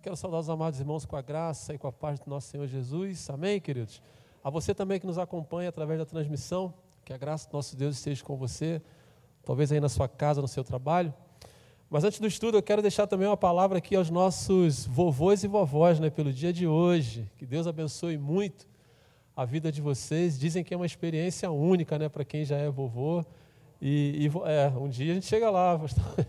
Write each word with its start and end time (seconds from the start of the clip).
Quero 0.00 0.16
saudar 0.16 0.38
os 0.38 0.48
amados 0.48 0.78
irmãos 0.78 1.04
com 1.04 1.16
a 1.16 1.22
graça 1.22 1.74
e 1.74 1.78
com 1.78 1.88
a 1.88 1.92
paz 1.92 2.20
do 2.20 2.30
nosso 2.30 2.46
Senhor 2.48 2.68
Jesus. 2.68 3.28
Amém, 3.30 3.60
queridos? 3.60 4.00
A 4.44 4.48
você 4.48 4.72
também 4.72 5.00
que 5.00 5.06
nos 5.06 5.18
acompanha 5.18 5.68
através 5.68 5.98
da 5.98 6.06
transmissão, 6.06 6.72
que 7.04 7.12
a 7.12 7.16
graça 7.16 7.50
do 7.50 7.54
nosso 7.54 7.76
Deus 7.76 7.96
esteja 7.96 8.22
com 8.22 8.36
você, 8.36 8.80
talvez 9.44 9.72
aí 9.72 9.80
na 9.80 9.88
sua 9.88 10.06
casa, 10.06 10.40
no 10.40 10.46
seu 10.46 10.62
trabalho. 10.62 11.12
Mas 11.90 12.04
antes 12.04 12.20
do 12.20 12.28
estudo, 12.28 12.56
eu 12.56 12.62
quero 12.62 12.80
deixar 12.80 13.08
também 13.08 13.26
uma 13.26 13.36
palavra 13.36 13.78
aqui 13.78 13.96
aos 13.96 14.08
nossos 14.08 14.86
vovôs 14.86 15.42
e 15.42 15.48
vovós, 15.48 15.98
né, 15.98 16.10
pelo 16.10 16.32
dia 16.32 16.52
de 16.52 16.64
hoje. 16.64 17.28
Que 17.36 17.44
Deus 17.44 17.66
abençoe 17.66 18.16
muito 18.16 18.68
a 19.34 19.44
vida 19.44 19.72
de 19.72 19.82
vocês. 19.82 20.38
Dizem 20.38 20.62
que 20.62 20.72
é 20.72 20.76
uma 20.76 20.86
experiência 20.86 21.50
única, 21.50 21.98
né, 21.98 22.08
para 22.08 22.24
quem 22.24 22.44
já 22.44 22.56
é 22.56 22.70
vovô. 22.70 23.24
E, 23.82 24.26
e 24.26 24.48
é, 24.48 24.68
um 24.78 24.88
dia 24.88 25.10
a 25.10 25.14
gente 25.16 25.26
chega 25.26 25.50
lá, 25.50 25.74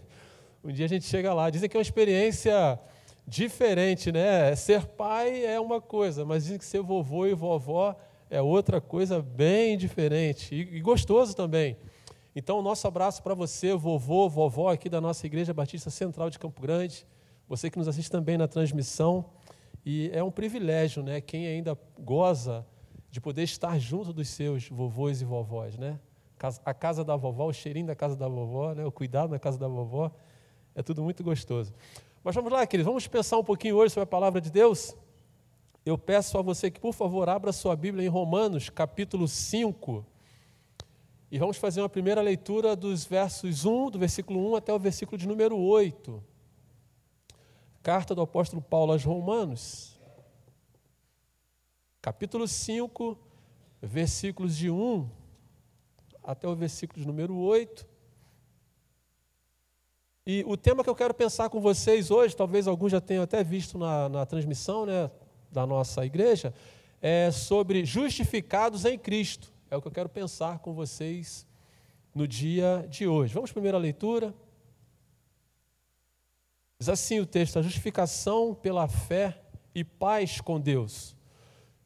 um 0.63 0.71
dia 0.71 0.85
a 0.85 0.89
gente 0.89 1.05
chega 1.05 1.31
lá. 1.35 1.51
Dizem 1.51 1.69
que 1.69 1.77
é 1.77 1.79
uma 1.79 1.83
experiência 1.83 2.79
diferente, 3.29 4.11
né? 4.11 4.55
Ser 4.55 4.87
pai 4.87 5.45
é 5.45 5.59
uma 5.59 5.79
coisa, 5.79 6.25
mas 6.25 6.43
dizem 6.43 6.57
que 6.57 6.65
ser 6.65 6.81
vovô 6.81 7.27
e 7.27 7.35
vovó 7.35 7.95
é 8.27 8.41
outra 8.41 8.81
coisa 8.81 9.21
bem 9.21 9.77
diferente 9.77 10.55
e, 10.55 10.77
e 10.77 10.81
gostoso 10.81 11.35
também. 11.35 11.77
Então, 12.35 12.61
nosso 12.61 12.87
abraço 12.87 13.21
para 13.21 13.35
você, 13.35 13.73
vovô, 13.75 14.27
vovó 14.27 14.71
aqui 14.71 14.89
da 14.89 14.99
nossa 14.99 15.27
Igreja 15.27 15.53
Batista 15.53 15.91
Central 15.91 16.31
de 16.31 16.39
Campo 16.39 16.59
Grande, 16.59 17.05
você 17.47 17.69
que 17.69 17.77
nos 17.77 17.87
assiste 17.87 18.09
também 18.09 18.35
na 18.37 18.47
transmissão. 18.47 19.25
E 19.85 20.09
é 20.11 20.23
um 20.23 20.31
privilégio, 20.31 21.03
né? 21.03 21.21
Quem 21.21 21.45
ainda 21.45 21.77
goza 21.99 22.65
de 23.11 23.21
poder 23.21 23.43
estar 23.43 23.77
junto 23.77 24.11
dos 24.11 24.27
seus 24.27 24.67
vovôs 24.69 25.21
e 25.21 25.25
vovós, 25.25 25.77
né? 25.77 25.99
A 26.65 26.73
casa 26.73 27.03
da 27.03 27.15
vovó, 27.15 27.47
o 27.47 27.53
cheirinho 27.53 27.87
da 27.87 27.95
casa 27.95 28.15
da 28.15 28.27
vovó, 28.27 28.73
né? 28.73 28.85
o 28.85 28.91
cuidado 28.91 29.29
na 29.29 29.39
casa 29.39 29.57
da 29.59 29.67
vovó, 29.67 30.11
é 30.73 30.81
tudo 30.81 31.03
muito 31.03 31.23
gostoso. 31.23 31.73
Mas 32.21 32.35
vamos 32.35 32.51
lá, 32.51 32.67
queridos, 32.67 32.85
vamos 32.85 33.07
pensar 33.07 33.37
um 33.37 33.43
pouquinho 33.43 33.77
hoje 33.77 33.93
sobre 33.93 34.03
a 34.03 34.07
palavra 34.07 34.41
de 34.41 34.51
Deus? 34.51 34.93
Eu 35.85 35.97
peço 35.97 36.37
a 36.37 36.41
você 36.41 36.69
que, 36.69 36.79
por 36.79 36.93
favor, 36.93 37.29
abra 37.29 37.53
sua 37.53 37.77
Bíblia 37.77 38.05
em 38.05 38.09
Romanos, 38.09 38.69
capítulo 38.69 39.25
5. 39.25 40.05
E 41.31 41.39
vamos 41.39 41.55
fazer 41.55 41.79
uma 41.79 41.87
primeira 41.87 42.21
leitura 42.21 42.75
dos 42.75 43.05
versos 43.05 43.63
1, 43.63 43.91
do 43.91 43.99
versículo 43.99 44.51
1 44.51 44.55
até 44.57 44.73
o 44.73 44.77
versículo 44.77 45.17
de 45.17 45.25
número 45.25 45.57
8. 45.57 46.21
Carta 47.81 48.13
do 48.13 48.21
apóstolo 48.21 48.61
Paulo 48.61 48.91
aos 48.91 49.05
Romanos, 49.05 49.97
capítulo 52.01 52.49
5, 52.49 53.17
versículos 53.81 54.57
de 54.57 54.69
1 54.69 55.09
até 56.21 56.49
o 56.49 56.53
versículo 56.53 56.99
de 56.99 57.07
número 57.07 57.37
8. 57.37 57.88
E 60.31 60.43
o 60.45 60.55
tema 60.55 60.83
que 60.83 60.89
eu 60.91 60.93
quero 60.93 61.11
pensar 61.11 61.49
com 61.49 61.59
vocês 61.59 62.11
hoje, 62.11 62.35
talvez 62.35 62.67
alguns 62.67 62.91
já 62.91 63.01
tenham 63.01 63.23
até 63.23 63.43
visto 63.43 63.79
na, 63.79 64.07
na 64.07 64.27
transmissão 64.27 64.85
né, 64.85 65.09
da 65.51 65.65
nossa 65.65 66.05
igreja, 66.05 66.53
é 67.01 67.31
sobre 67.31 67.83
justificados 67.83 68.85
em 68.85 68.95
Cristo. 68.95 69.51
É 69.71 69.75
o 69.75 69.81
que 69.81 69.87
eu 69.87 69.91
quero 69.91 70.07
pensar 70.07 70.59
com 70.59 70.71
vocês 70.71 71.47
no 72.13 72.27
dia 72.27 72.85
de 72.87 73.07
hoje. 73.07 73.33
Vamos 73.33 73.49
à 73.49 73.53
primeira 73.53 73.79
leitura. 73.79 74.31
Diz 76.77 76.89
assim 76.89 77.19
o 77.19 77.25
texto: 77.25 77.57
a 77.57 77.63
justificação 77.63 78.53
pela 78.53 78.87
fé 78.87 79.35
e 79.73 79.83
paz 79.83 80.39
com 80.39 80.59
Deus. 80.59 81.15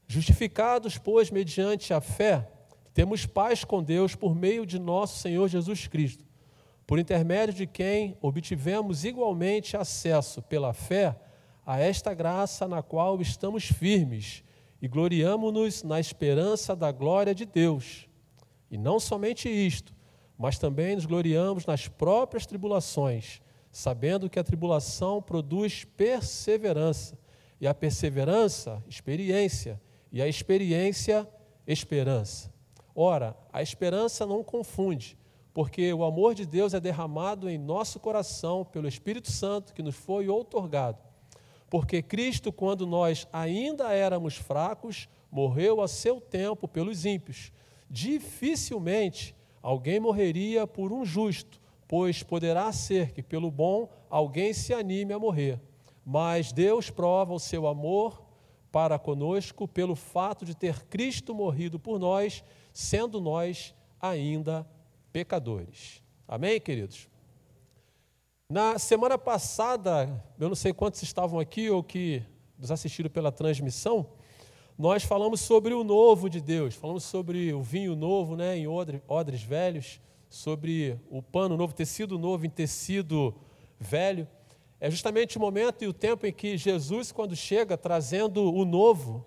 Justificados, 0.05 0.97
pois, 0.97 1.31
mediante 1.31 1.93
a 1.93 2.01
fé, 2.01 2.51
temos 2.93 3.25
paz 3.25 3.63
com 3.63 3.81
Deus 3.81 4.15
por 4.15 4.35
meio 4.35 4.65
de 4.65 4.77
nosso 4.77 5.19
Senhor 5.19 5.47
Jesus 5.47 5.87
Cristo 5.87 6.32
por 6.85 6.99
intermédio 6.99 7.53
de 7.53 7.67
quem 7.67 8.17
obtivemos 8.21 9.05
igualmente 9.05 9.77
acesso 9.77 10.41
pela 10.41 10.73
fé 10.73 11.15
a 11.65 11.79
esta 11.79 12.13
graça 12.13 12.67
na 12.67 12.81
qual 12.81 13.21
estamos 13.21 13.65
firmes 13.65 14.43
e 14.81 14.87
gloriamo-nos 14.87 15.81
na 15.81 15.99
esperança 15.99 16.75
da 16.75 16.91
glória 16.91 17.33
de 17.33 17.45
Deus. 17.45 18.07
E 18.69 18.77
não 18.77 18.99
somente 18.99 19.47
isto, 19.47 19.95
mas 20.37 20.59
também 20.59 20.95
nos 20.95 21.05
gloriamos 21.05 21.65
nas 21.65 21.87
próprias 21.87 22.45
tribulações, 22.45 23.41
sabendo 23.71 24.29
que 24.29 24.39
a 24.39 24.43
tribulação 24.43 25.21
produz 25.21 25.85
perseverança, 25.85 27.17
e 27.61 27.67
a 27.67 27.73
perseverança, 27.73 28.83
experiência, 28.89 29.81
e 30.11 30.21
a 30.21 30.27
experiência, 30.27 31.25
esperança. 31.65 32.51
Ora, 32.93 33.37
a 33.53 33.61
esperança 33.61 34.25
não 34.25 34.43
confunde 34.43 35.17
porque 35.53 35.93
o 35.93 36.03
amor 36.03 36.33
de 36.33 36.45
Deus 36.45 36.73
é 36.73 36.79
derramado 36.79 37.49
em 37.49 37.57
nosso 37.57 37.99
coração 37.99 38.65
pelo 38.65 38.87
Espírito 38.87 39.31
Santo 39.31 39.73
que 39.73 39.83
nos 39.83 39.95
foi 39.95 40.27
outorgado. 40.27 40.97
Porque 41.69 42.01
Cristo, 42.01 42.51
quando 42.51 42.87
nós 42.87 43.27
ainda 43.31 43.91
éramos 43.93 44.35
fracos, 44.35 45.07
morreu 45.31 45.81
a 45.81 45.87
seu 45.87 46.19
tempo 46.19 46.67
pelos 46.67 47.05
ímpios. 47.05 47.51
Dificilmente 47.89 49.35
alguém 49.61 49.99
morreria 49.99 50.65
por 50.65 50.91
um 50.91 51.05
justo, 51.05 51.61
pois 51.87 52.23
poderá 52.23 52.71
ser 52.71 53.11
que 53.11 53.21
pelo 53.21 53.51
bom 53.51 53.87
alguém 54.09 54.53
se 54.53 54.73
anime 54.73 55.13
a 55.13 55.19
morrer. 55.19 55.59
Mas 56.03 56.51
Deus 56.51 56.89
prova 56.89 57.33
o 57.33 57.39
seu 57.39 57.67
amor 57.67 58.23
para 58.71 58.97
conosco 58.97 59.67
pelo 59.67 59.95
fato 59.95 60.45
de 60.45 60.55
ter 60.55 60.83
Cristo 60.85 61.33
morrido 61.35 61.79
por 61.79 61.99
nós, 61.99 62.43
sendo 62.73 63.21
nós 63.21 63.73
ainda 64.01 64.67
pecadores. 65.13 66.01
Amém, 66.27 66.59
queridos? 66.59 67.07
Na 68.49 68.79
semana 68.79 69.15
passada, 69.15 70.25
eu 70.39 70.49
não 70.49 70.55
sei 70.55 70.73
quantos 70.73 71.03
estavam 71.03 71.39
aqui 71.39 71.69
ou 71.69 71.83
que 71.83 72.23
nos 72.57 72.71
assistiram 72.71 73.11
pela 73.11 73.31
transmissão, 73.31 74.09
nós 74.75 75.03
falamos 75.03 75.39
sobre 75.39 75.75
o 75.75 75.83
novo 75.83 76.27
de 76.27 76.41
Deus, 76.41 76.73
falamos 76.73 77.03
sobre 77.03 77.53
o 77.53 77.61
vinho 77.61 77.95
novo 77.95 78.35
né, 78.35 78.57
em 78.57 78.65
odres 78.67 79.43
velhos, 79.43 80.01
sobre 80.27 80.99
o 81.11 81.21
pano 81.21 81.55
novo, 81.55 81.75
tecido 81.75 82.17
novo 82.17 82.47
em 82.47 82.49
tecido 82.49 83.35
velho. 83.79 84.27
É 84.79 84.89
justamente 84.89 85.37
o 85.37 85.39
momento 85.39 85.83
e 85.83 85.87
o 85.87 85.93
tempo 85.93 86.25
em 86.25 86.33
que 86.33 86.57
Jesus, 86.57 87.11
quando 87.11 87.35
chega 87.35 87.77
trazendo 87.77 88.51
o 88.51 88.65
novo 88.65 89.23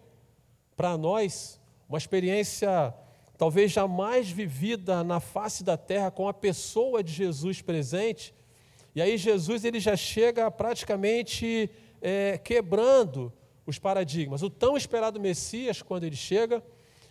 para 0.76 0.98
nós, 0.98 1.60
uma 1.88 1.96
experiência 1.96 2.92
talvez 3.36 3.70
jamais 3.70 4.30
vivida 4.30 5.04
na 5.04 5.20
face 5.20 5.62
da 5.62 5.76
terra 5.76 6.10
com 6.10 6.28
a 6.28 6.34
pessoa 6.34 7.02
de 7.02 7.12
Jesus 7.12 7.60
presente. 7.60 8.34
E 8.94 9.02
aí 9.02 9.16
Jesus 9.16 9.64
ele 9.64 9.78
já 9.78 9.96
chega 9.96 10.50
praticamente 10.50 11.70
é, 12.00 12.38
quebrando 12.38 13.32
os 13.66 13.78
paradigmas. 13.78 14.42
O 14.42 14.48
tão 14.48 14.76
esperado 14.76 15.20
Messias, 15.20 15.82
quando 15.82 16.04
ele 16.04 16.16
chega, 16.16 16.62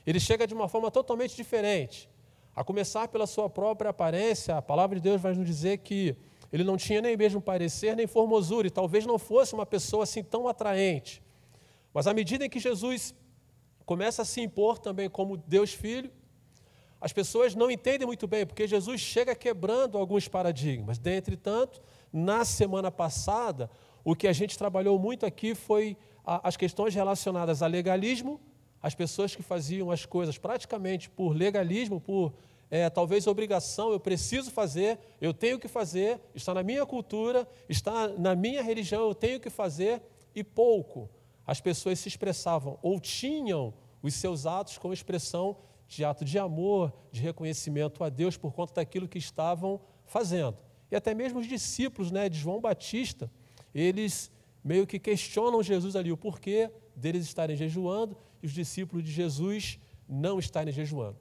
ele 0.05 0.19
chega 0.19 0.47
de 0.47 0.53
uma 0.53 0.67
forma 0.67 0.89
totalmente 0.89 1.35
diferente. 1.35 2.09
A 2.55 2.63
começar 2.63 3.07
pela 3.09 3.27
sua 3.27 3.49
própria 3.49 3.89
aparência, 3.89 4.55
a 4.55 4.61
palavra 4.61 4.95
de 4.95 5.01
Deus 5.01 5.21
vai 5.21 5.33
nos 5.33 5.45
dizer 5.45 5.79
que 5.79 6.15
ele 6.51 6.63
não 6.63 6.77
tinha 6.77 7.01
nem 7.01 7.17
mesmo 7.17 7.41
parecer, 7.41 7.95
nem 7.95 8.07
formosura, 8.07 8.65
e 8.67 8.71
talvez 8.71 9.05
não 9.05 9.19
fosse 9.19 9.53
uma 9.53 9.65
pessoa 9.65 10.03
assim 10.03 10.23
tão 10.23 10.47
atraente. 10.47 11.21
Mas 11.93 12.07
à 12.07 12.13
medida 12.13 12.45
em 12.45 12.49
que 12.49 12.59
Jesus 12.59 13.13
começa 13.85 14.23
a 14.23 14.25
se 14.25 14.41
impor 14.41 14.79
também 14.79 15.09
como 15.09 15.37
Deus 15.37 15.73
Filho. 15.73 16.11
As 16.99 17.13
pessoas 17.13 17.53
não 17.53 17.69
entendem 17.69 18.07
muito 18.07 18.27
bem, 18.27 18.45
porque 18.45 18.67
Jesus 18.67 18.99
chega 18.99 19.35
quebrando 19.35 19.97
alguns 19.97 20.27
paradigmas. 20.27 20.97
Dentre 20.97 21.37
tanto, 21.37 21.81
na 22.11 22.43
semana 22.43 22.89
passada, 22.89 23.69
o 24.03 24.15
que 24.15 24.27
a 24.27 24.33
gente 24.33 24.57
trabalhou 24.57 24.97
muito 24.97 25.25
aqui 25.25 25.53
foi 25.53 25.95
as 26.25 26.57
questões 26.57 26.95
relacionadas 26.95 27.61
a 27.61 27.67
legalismo, 27.67 28.41
as 28.81 28.95
pessoas 28.95 29.35
que 29.35 29.43
faziam 29.43 29.91
as 29.91 30.05
coisas 30.05 30.37
praticamente 30.37 31.09
por 31.09 31.35
legalismo, 31.35 32.01
por 32.01 32.33
é, 32.71 32.89
talvez 32.89 33.27
obrigação, 33.27 33.91
eu 33.91 33.99
preciso 33.99 34.49
fazer, 34.49 34.97
eu 35.21 35.33
tenho 35.33 35.59
que 35.59 35.67
fazer, 35.67 36.19
está 36.33 36.53
na 36.53 36.63
minha 36.63 36.85
cultura, 36.85 37.47
está 37.69 38.07
na 38.07 38.35
minha 38.35 38.63
religião, 38.63 39.07
eu 39.07 39.13
tenho 39.13 39.39
que 39.39 39.49
fazer, 39.49 40.01
e 40.33 40.43
pouco 40.43 41.09
as 41.45 41.61
pessoas 41.61 41.99
se 41.99 42.07
expressavam 42.07 42.79
ou 42.81 42.99
tinham 42.99 43.73
os 44.01 44.13
seus 44.13 44.45
atos 44.45 44.77
como 44.77 44.93
expressão 44.93 45.57
de 45.87 46.03
ato 46.03 46.25
de 46.25 46.39
amor, 46.39 46.93
de 47.11 47.21
reconhecimento 47.21 48.03
a 48.03 48.09
Deus 48.09 48.37
por 48.37 48.53
conta 48.53 48.75
daquilo 48.75 49.07
que 49.07 49.17
estavam 49.17 49.79
fazendo. 50.05 50.57
E 50.91 50.95
até 50.95 51.13
mesmo 51.13 51.39
os 51.39 51.47
discípulos 51.47 52.11
né, 52.11 52.29
de 52.29 52.37
João 52.37 52.59
Batista, 52.59 53.31
eles 53.73 54.31
meio 54.63 54.87
que 54.87 54.97
questionam 54.97 55.61
Jesus 55.61 55.95
ali 55.95 56.11
o 56.11 56.17
porquê 56.17 56.71
deles 56.95 57.25
estarem 57.25 57.55
jejuando 57.55 58.17
e 58.41 58.47
os 58.47 58.51
discípulos 58.51 59.03
de 59.03 59.11
Jesus 59.11 59.79
não 60.07 60.39
estarem 60.39 60.73
jejuando. 60.73 61.17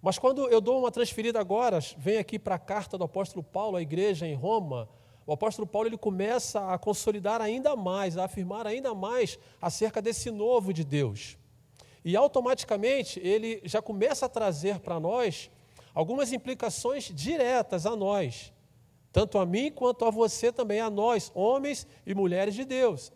Mas 0.00 0.18
quando 0.18 0.48
eu 0.48 0.60
dou 0.60 0.80
uma 0.80 0.90
transferida 0.90 1.38
agora, 1.38 1.78
vem 1.96 2.18
aqui 2.18 2.38
para 2.38 2.56
a 2.56 2.58
carta 2.58 2.98
do 2.98 3.04
apóstolo 3.04 3.42
Paulo 3.42 3.76
à 3.76 3.82
igreja 3.82 4.26
em 4.26 4.34
Roma, 4.34 4.88
o 5.26 5.32
apóstolo 5.32 5.66
Paulo 5.66 5.88
ele 5.88 5.98
começa 5.98 6.72
a 6.72 6.78
consolidar 6.78 7.40
ainda 7.40 7.76
mais, 7.76 8.16
a 8.16 8.24
afirmar 8.24 8.66
ainda 8.66 8.94
mais 8.94 9.38
acerca 9.60 10.02
desse 10.02 10.30
novo 10.30 10.72
de 10.72 10.84
Deus. 10.84 11.36
E 12.04 12.16
automaticamente 12.16 13.20
ele 13.20 13.60
já 13.64 13.80
começa 13.80 14.26
a 14.26 14.28
trazer 14.28 14.80
para 14.80 14.98
nós 14.98 15.50
algumas 15.94 16.32
implicações 16.32 17.10
diretas 17.14 17.86
a 17.86 17.94
nós, 17.94 18.52
tanto 19.12 19.38
a 19.38 19.46
mim 19.46 19.70
quanto 19.70 20.04
a 20.04 20.10
você 20.10 20.50
também, 20.50 20.80
a 20.80 20.90
nós, 20.90 21.30
homens 21.34 21.86
e 22.04 22.14
mulheres 22.14 22.54
de 22.54 22.64
Deus. 22.64 23.12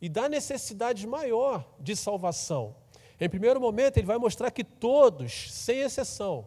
E 0.00 0.08
da 0.08 0.28
necessidade 0.28 1.06
maior 1.06 1.66
de 1.80 1.96
salvação. 1.96 2.74
Em 3.20 3.28
primeiro 3.28 3.60
momento, 3.60 3.96
ele 3.96 4.06
vai 4.06 4.18
mostrar 4.18 4.50
que 4.50 4.62
todos, 4.62 5.52
sem 5.52 5.80
exceção, 5.80 6.46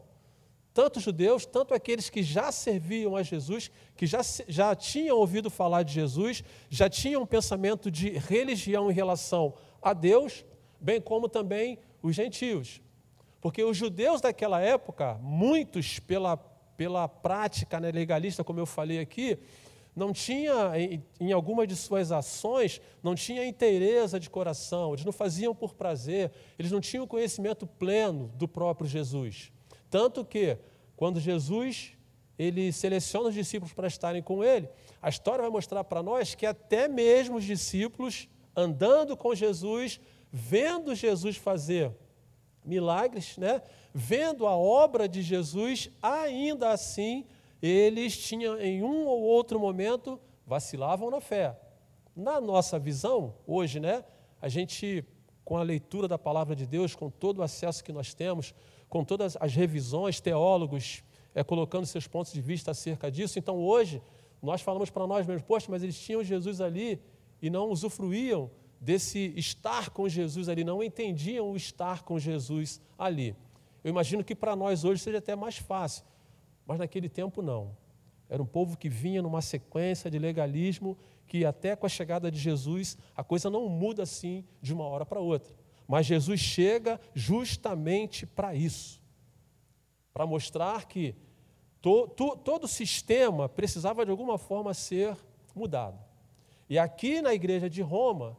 tanto 0.74 1.00
judeus, 1.00 1.46
tanto 1.46 1.74
aqueles 1.74 2.10
que 2.10 2.22
já 2.22 2.52
serviam 2.52 3.16
a 3.16 3.24
Jesus, 3.24 3.72
que 3.96 4.06
já, 4.06 4.22
já 4.48 4.76
tinham 4.76 5.18
ouvido 5.18 5.50
falar 5.50 5.84
de 5.84 5.94
Jesus, 5.94 6.44
já 6.70 6.90
tinham 6.90 7.24
um 7.24 7.26
pensamento 7.26 7.90
de 7.90 8.10
religião 8.10 8.90
em 8.90 8.94
relação 8.94 9.54
a 9.82 9.94
Deus, 9.94 10.46
bem 10.80 11.02
como 11.02 11.28
também 11.28 11.80
os 12.02 12.16
gentios. 12.16 12.82
Porque 13.42 13.64
os 13.64 13.76
judeus 13.76 14.22
daquela 14.22 14.62
época, 14.62 15.16
muitos 15.22 16.00
pela, 16.00 16.38
pela 16.78 17.08
prática 17.08 17.80
né, 17.80 17.92
legalista, 17.92 18.44
como 18.44 18.60
eu 18.60 18.66
falei 18.66 19.00
aqui, 19.00 19.40
não 19.96 20.14
tinha, 20.14 20.72
em, 21.20 21.32
algumas 21.32 21.68
de 21.68 21.76
suas 21.76 22.12
ações, 22.12 22.80
não 23.04 23.16
tinha 23.16 23.46
inteireza 23.46 24.20
de 24.20 24.30
coração, 24.30 24.94
eles 24.94 25.04
não 25.04 25.12
faziam 25.12 25.54
por 25.54 25.74
prazer, 25.74 26.32
eles 26.58 26.72
não 26.72 26.80
tinham 26.80 27.08
conhecimento 27.08 27.68
pleno 27.68 28.32
do 28.36 28.48
próprio 28.48 28.88
Jesus. 28.88 29.52
Tanto 29.90 30.24
que, 30.24 30.58
quando 30.96 31.20
Jesus 31.20 31.94
ele 32.38 32.72
seleciona 32.72 33.30
os 33.30 33.36
discípulos 33.36 33.74
para 33.74 33.88
estarem 33.88 34.22
com 34.22 34.44
ele, 34.44 34.70
a 35.02 35.10
história 35.10 35.42
vai 35.42 35.52
mostrar 35.52 35.84
para 35.84 36.02
nós 36.02 36.36
que 36.36 36.46
até 36.46 36.88
mesmo 36.88 37.38
os 37.38 37.44
discípulos, 37.44 38.30
andando 38.56 39.18
com 39.18 39.36
Jesus, 39.36 40.00
vendo 40.32 40.96
Jesus 40.96 41.36
fazer 41.36 41.92
milagres, 42.64 43.38
né? 43.38 43.62
vendo 43.94 44.48
a 44.48 44.56
obra 44.56 45.08
de 45.08 45.22
Jesus, 45.22 45.90
ainda 46.02 46.70
assim 46.70 47.26
eles 47.62 48.18
tinham 48.18 48.60
em 48.60 48.82
um 48.82 49.06
ou 49.06 49.22
outro 49.22 49.60
momento 49.60 50.20
vacilavam 50.46 51.12
na 51.12 51.20
fé. 51.20 51.60
Na 52.16 52.40
nossa 52.40 52.80
visão, 52.80 53.36
hoje, 53.46 53.80
né, 53.80 54.04
a 54.42 54.48
gente, 54.48 55.06
com 55.44 55.58
a 55.58 55.64
leitura 55.64 56.08
da 56.08 56.18
palavra 56.18 56.56
de 56.56 56.66
Deus, 56.66 56.96
com 56.96 57.10
todo 57.10 57.40
o 57.40 57.44
acesso 57.44 57.84
que 57.84 57.92
nós 57.92 58.14
temos, 58.14 58.54
com 58.90 59.06
todas 59.06 59.38
as 59.40 59.54
revisões, 59.54 60.20
teólogos 60.20 61.04
é, 61.34 61.44
colocando 61.44 61.86
seus 61.86 62.08
pontos 62.08 62.34
de 62.34 62.42
vista 62.42 62.72
acerca 62.72 63.12
disso, 63.12 63.38
então 63.38 63.58
hoje 63.58 64.02
nós 64.42 64.62
falamos 64.62 64.90
para 64.90 65.06
nós 65.06 65.28
mesmos, 65.28 65.44
poxa, 65.44 65.68
mas 65.70 65.84
eles 65.84 65.98
tinham 66.00 66.24
Jesus 66.24 66.60
ali 66.60 67.00
e 67.42 67.50
não 67.50 67.70
usufruíam 67.70 68.50
desse 68.80 69.34
estar 69.36 69.90
com 69.90 70.08
Jesus 70.08 70.50
ali, 70.50 70.64
não 70.64 70.82
entendiam 70.82 71.52
o 71.52 71.56
estar 71.56 72.04
com 72.04 72.18
Jesus 72.18 72.82
ali. 72.98 73.36
Eu 73.84 73.90
imagino 73.90 74.24
que 74.24 74.36
para 74.36 74.56
nós 74.56 74.84
hoje 74.84 75.02
seja 75.04 75.18
até 75.20 75.36
mais 75.36 75.58
fácil, 75.58 76.04
mas 76.66 76.80
naquele 76.80 77.10
tempo 77.10 77.42
não. 77.42 77.76
Era 78.30 78.42
um 78.42 78.46
povo 78.46 78.78
que 78.78 78.88
vinha 78.88 79.22
numa 79.22 79.42
sequência 79.42 80.10
de 80.10 80.20
legalismo 80.20 80.98
que 81.26 81.44
até 81.46 81.76
com 81.76 81.86
a 81.86 81.90
chegada 81.90 82.32
de 82.32 82.40
Jesus 82.40 82.98
a 83.16 83.24
coisa 83.24 83.50
não 83.50 83.68
muda 83.68 84.04
assim 84.04 84.46
de 84.62 84.74
uma 84.74 84.86
hora 84.86 85.06
para 85.06 85.20
outra. 85.20 85.54
Mas 85.90 86.06
Jesus 86.06 86.40
chega 86.40 87.02
justamente 87.16 88.26
para 88.26 88.56
isso 88.56 89.00
para 90.14 90.28
mostrar 90.28 90.86
que 90.86 91.16
to, 91.82 92.08
to, 92.10 92.36
todo 92.36 92.66
o 92.66 92.68
sistema 92.68 93.48
precisava 93.48 94.04
de 94.04 94.12
alguma 94.12 94.38
forma 94.38 94.74
ser 94.74 95.16
mudado. 95.56 95.98
E 96.70 96.78
aqui 96.78 97.22
na 97.22 97.34
igreja 97.34 97.70
de 97.70 97.82
Roma, 97.82 98.38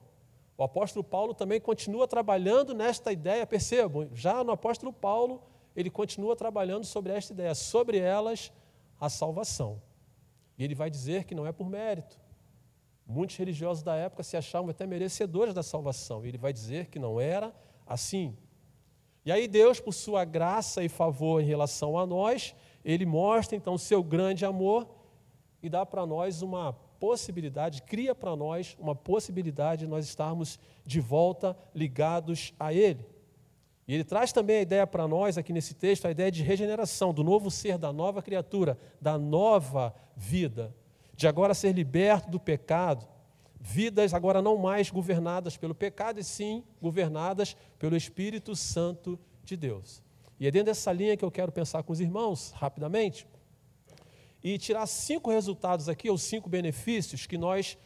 o 0.58 0.62
apóstolo 0.62 1.02
Paulo 1.02 1.32
também 1.32 1.60
continua 1.60 2.06
trabalhando 2.06 2.74
nesta 2.74 3.12
ideia, 3.12 3.46
percebam, 3.46 4.08
já 4.12 4.44
no 4.44 4.52
apóstolo 4.52 4.92
Paulo, 4.92 5.42
ele 5.74 5.88
continua 5.88 6.36
trabalhando 6.36 6.84
sobre 6.84 7.12
esta 7.12 7.32
ideia, 7.32 7.54
sobre 7.54 7.98
elas 7.98 8.52
a 9.00 9.08
salvação. 9.08 9.80
E 10.58 10.64
ele 10.64 10.74
vai 10.74 10.90
dizer 10.90 11.24
que 11.24 11.34
não 11.34 11.46
é 11.46 11.52
por 11.52 11.68
mérito. 11.68 12.20
Muitos 13.10 13.36
religiosos 13.36 13.82
da 13.82 13.96
época 13.96 14.22
se 14.22 14.36
achavam 14.36 14.70
até 14.70 14.86
merecedores 14.86 15.52
da 15.52 15.64
salvação. 15.64 16.24
E 16.24 16.28
ele 16.28 16.38
vai 16.38 16.52
dizer 16.52 16.86
que 16.86 16.98
não 16.98 17.20
era 17.20 17.52
assim. 17.84 18.36
E 19.24 19.32
aí 19.32 19.48
Deus, 19.48 19.80
por 19.80 19.92
sua 19.92 20.24
graça 20.24 20.84
e 20.84 20.88
favor 20.88 21.42
em 21.42 21.44
relação 21.44 21.98
a 21.98 22.06
nós, 22.06 22.54
ele 22.84 23.04
mostra 23.04 23.56
então 23.56 23.74
o 23.74 23.78
seu 23.78 24.00
grande 24.00 24.44
amor 24.44 24.88
e 25.60 25.68
dá 25.68 25.84
para 25.84 26.06
nós 26.06 26.40
uma 26.40 26.72
possibilidade, 26.72 27.82
cria 27.82 28.14
para 28.14 28.36
nós 28.36 28.76
uma 28.78 28.94
possibilidade 28.94 29.80
de 29.80 29.90
nós 29.90 30.04
estarmos 30.04 30.60
de 30.86 31.00
volta 31.00 31.56
ligados 31.74 32.54
a 32.60 32.72
Ele. 32.72 33.04
E 33.88 33.94
ele 33.94 34.04
traz 34.04 34.32
também 34.32 34.58
a 34.58 34.62
ideia 34.62 34.86
para 34.86 35.08
nós, 35.08 35.36
aqui 35.36 35.52
nesse 35.52 35.74
texto, 35.74 36.06
a 36.06 36.12
ideia 36.12 36.30
de 36.30 36.44
regeneração, 36.44 37.12
do 37.12 37.24
novo 37.24 37.50
ser, 37.50 37.76
da 37.76 37.92
nova 37.92 38.22
criatura, 38.22 38.78
da 39.00 39.18
nova 39.18 39.92
vida, 40.14 40.72
de 41.20 41.28
agora 41.28 41.52
ser 41.52 41.72
liberto 41.72 42.30
do 42.30 42.40
pecado, 42.40 43.06
vidas 43.60 44.14
agora 44.14 44.40
não 44.40 44.56
mais 44.56 44.88
governadas 44.88 45.54
pelo 45.54 45.74
pecado, 45.74 46.18
e 46.18 46.24
sim 46.24 46.64
governadas 46.80 47.54
pelo 47.78 47.94
Espírito 47.94 48.56
Santo 48.56 49.20
de 49.44 49.54
Deus. 49.54 50.02
E 50.38 50.46
é 50.46 50.50
dentro 50.50 50.68
dessa 50.68 50.90
linha 50.90 51.18
que 51.18 51.22
eu 51.22 51.30
quero 51.30 51.52
pensar 51.52 51.82
com 51.82 51.92
os 51.92 52.00
irmãos, 52.00 52.52
rapidamente, 52.52 53.26
e 54.42 54.56
tirar 54.56 54.86
cinco 54.86 55.30
resultados 55.30 55.90
aqui, 55.90 56.08
ou 56.08 56.16
cinco 56.16 56.48
benefícios 56.48 57.26
que 57.26 57.36
nós 57.36 57.76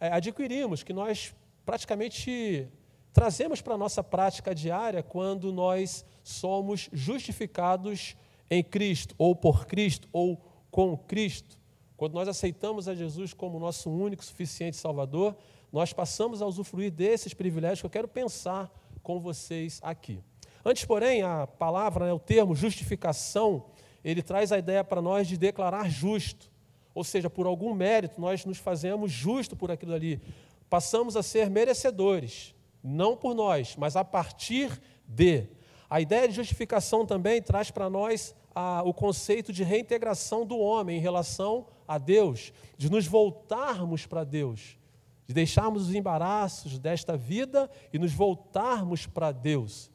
é, 0.00 0.08
adquirimos, 0.08 0.82
que 0.82 0.92
nós 0.92 1.32
praticamente 1.64 2.66
trazemos 3.12 3.60
para 3.60 3.74
a 3.74 3.78
nossa 3.78 4.02
prática 4.02 4.52
diária 4.52 5.00
quando 5.00 5.52
nós 5.52 6.04
somos 6.24 6.88
justificados 6.92 8.16
em 8.50 8.64
Cristo, 8.64 9.14
ou 9.16 9.36
por 9.36 9.64
Cristo, 9.64 10.08
ou 10.12 10.44
com 10.72 10.96
Cristo. 10.96 11.59
Quando 12.00 12.14
nós 12.14 12.28
aceitamos 12.28 12.88
a 12.88 12.94
Jesus 12.94 13.34
como 13.34 13.58
nosso 13.58 13.90
único, 13.90 14.24
suficiente 14.24 14.74
Salvador, 14.74 15.36
nós 15.70 15.92
passamos 15.92 16.40
a 16.40 16.46
usufruir 16.46 16.90
desses 16.90 17.34
privilégios 17.34 17.80
que 17.80 17.84
eu 17.84 17.90
quero 17.90 18.08
pensar 18.08 18.72
com 19.02 19.20
vocês 19.20 19.78
aqui. 19.82 20.18
Antes, 20.64 20.82
porém, 20.86 21.20
a 21.20 21.46
palavra, 21.46 22.06
né, 22.06 22.12
o 22.14 22.18
termo 22.18 22.54
justificação, 22.54 23.66
ele 24.02 24.22
traz 24.22 24.50
a 24.50 24.56
ideia 24.56 24.82
para 24.82 25.02
nós 25.02 25.28
de 25.28 25.36
declarar 25.36 25.90
justo. 25.90 26.50
Ou 26.94 27.04
seja, 27.04 27.28
por 27.28 27.44
algum 27.44 27.74
mérito, 27.74 28.18
nós 28.18 28.46
nos 28.46 28.56
fazemos 28.56 29.12
justo 29.12 29.54
por 29.54 29.70
aquilo 29.70 29.92
ali. 29.92 30.22
Passamos 30.70 31.18
a 31.18 31.22
ser 31.22 31.50
merecedores, 31.50 32.54
não 32.82 33.14
por 33.14 33.34
nós, 33.34 33.76
mas 33.76 33.94
a 33.94 34.06
partir 34.06 34.80
de. 35.06 35.48
A 35.90 36.00
ideia 36.00 36.26
de 36.26 36.34
justificação 36.34 37.04
também 37.04 37.42
traz 37.42 37.70
para 37.70 37.90
nós 37.90 38.34
a, 38.54 38.82
o 38.84 38.94
conceito 38.94 39.52
de 39.52 39.62
reintegração 39.62 40.46
do 40.46 40.58
homem 40.58 40.96
em 40.96 41.00
relação 41.00 41.66
a 41.90 41.98
Deus, 41.98 42.52
de 42.78 42.88
nos 42.88 43.04
voltarmos 43.04 44.06
para 44.06 44.22
Deus, 44.22 44.78
de 45.26 45.34
deixarmos 45.34 45.88
os 45.88 45.94
embaraços 45.96 46.78
desta 46.78 47.16
vida 47.16 47.68
e 47.92 47.98
nos 47.98 48.12
voltarmos 48.12 49.08
para 49.08 49.32
Deus. 49.32 49.90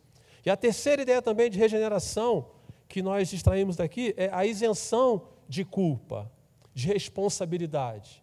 E 0.45 0.49
a 0.49 0.57
terceira 0.57 1.03
ideia 1.03 1.21
também 1.21 1.49
de 1.49 1.57
regeneração 1.57 2.49
que 2.89 3.01
nós 3.01 3.31
extraímos 3.31 3.77
daqui 3.77 4.13
é 4.17 4.29
a 4.33 4.45
isenção 4.45 5.29
de 5.47 5.63
culpa, 5.63 6.29
de 6.73 6.85
responsabilidade. 6.85 8.21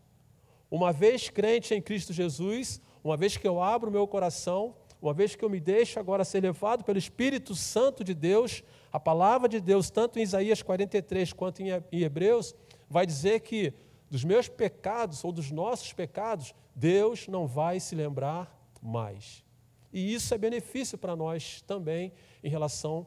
Uma 0.70 0.92
vez 0.92 1.30
crente 1.30 1.74
em 1.74 1.80
Cristo 1.80 2.12
Jesus, 2.12 2.78
uma 3.02 3.16
vez 3.16 3.38
que 3.38 3.48
eu 3.48 3.62
abro 3.62 3.90
meu 3.90 4.06
coração, 4.06 4.76
uma 5.00 5.14
vez 5.14 5.34
que 5.34 5.42
eu 5.42 5.48
me 5.48 5.60
deixo 5.60 5.98
agora 5.98 6.26
ser 6.26 6.42
levado 6.42 6.84
pelo 6.84 6.98
Espírito 6.98 7.54
Santo 7.54 8.04
de 8.04 8.12
Deus, 8.12 8.62
a 8.92 9.00
palavra 9.00 9.48
de 9.48 9.60
Deus, 9.60 9.88
tanto 9.88 10.18
em 10.18 10.22
Isaías 10.22 10.60
43 10.60 11.32
quanto 11.32 11.62
em 11.62 12.02
Hebreus, 12.02 12.54
vai 12.92 13.06
dizer 13.06 13.40
que 13.40 13.72
dos 14.10 14.22
meus 14.22 14.46
pecados 14.46 15.24
ou 15.24 15.32
dos 15.32 15.50
nossos 15.50 15.92
pecados, 15.94 16.54
Deus 16.74 17.26
não 17.26 17.46
vai 17.46 17.80
se 17.80 17.94
lembrar 17.94 18.54
mais. 18.82 19.42
E 19.90 20.12
isso 20.12 20.34
é 20.34 20.38
benefício 20.38 20.98
para 20.98 21.16
nós 21.16 21.62
também 21.62 22.12
em 22.44 22.50
relação 22.50 23.06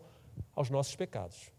aos 0.55 0.71
nossos 0.71 0.95
pecados. 0.95 1.51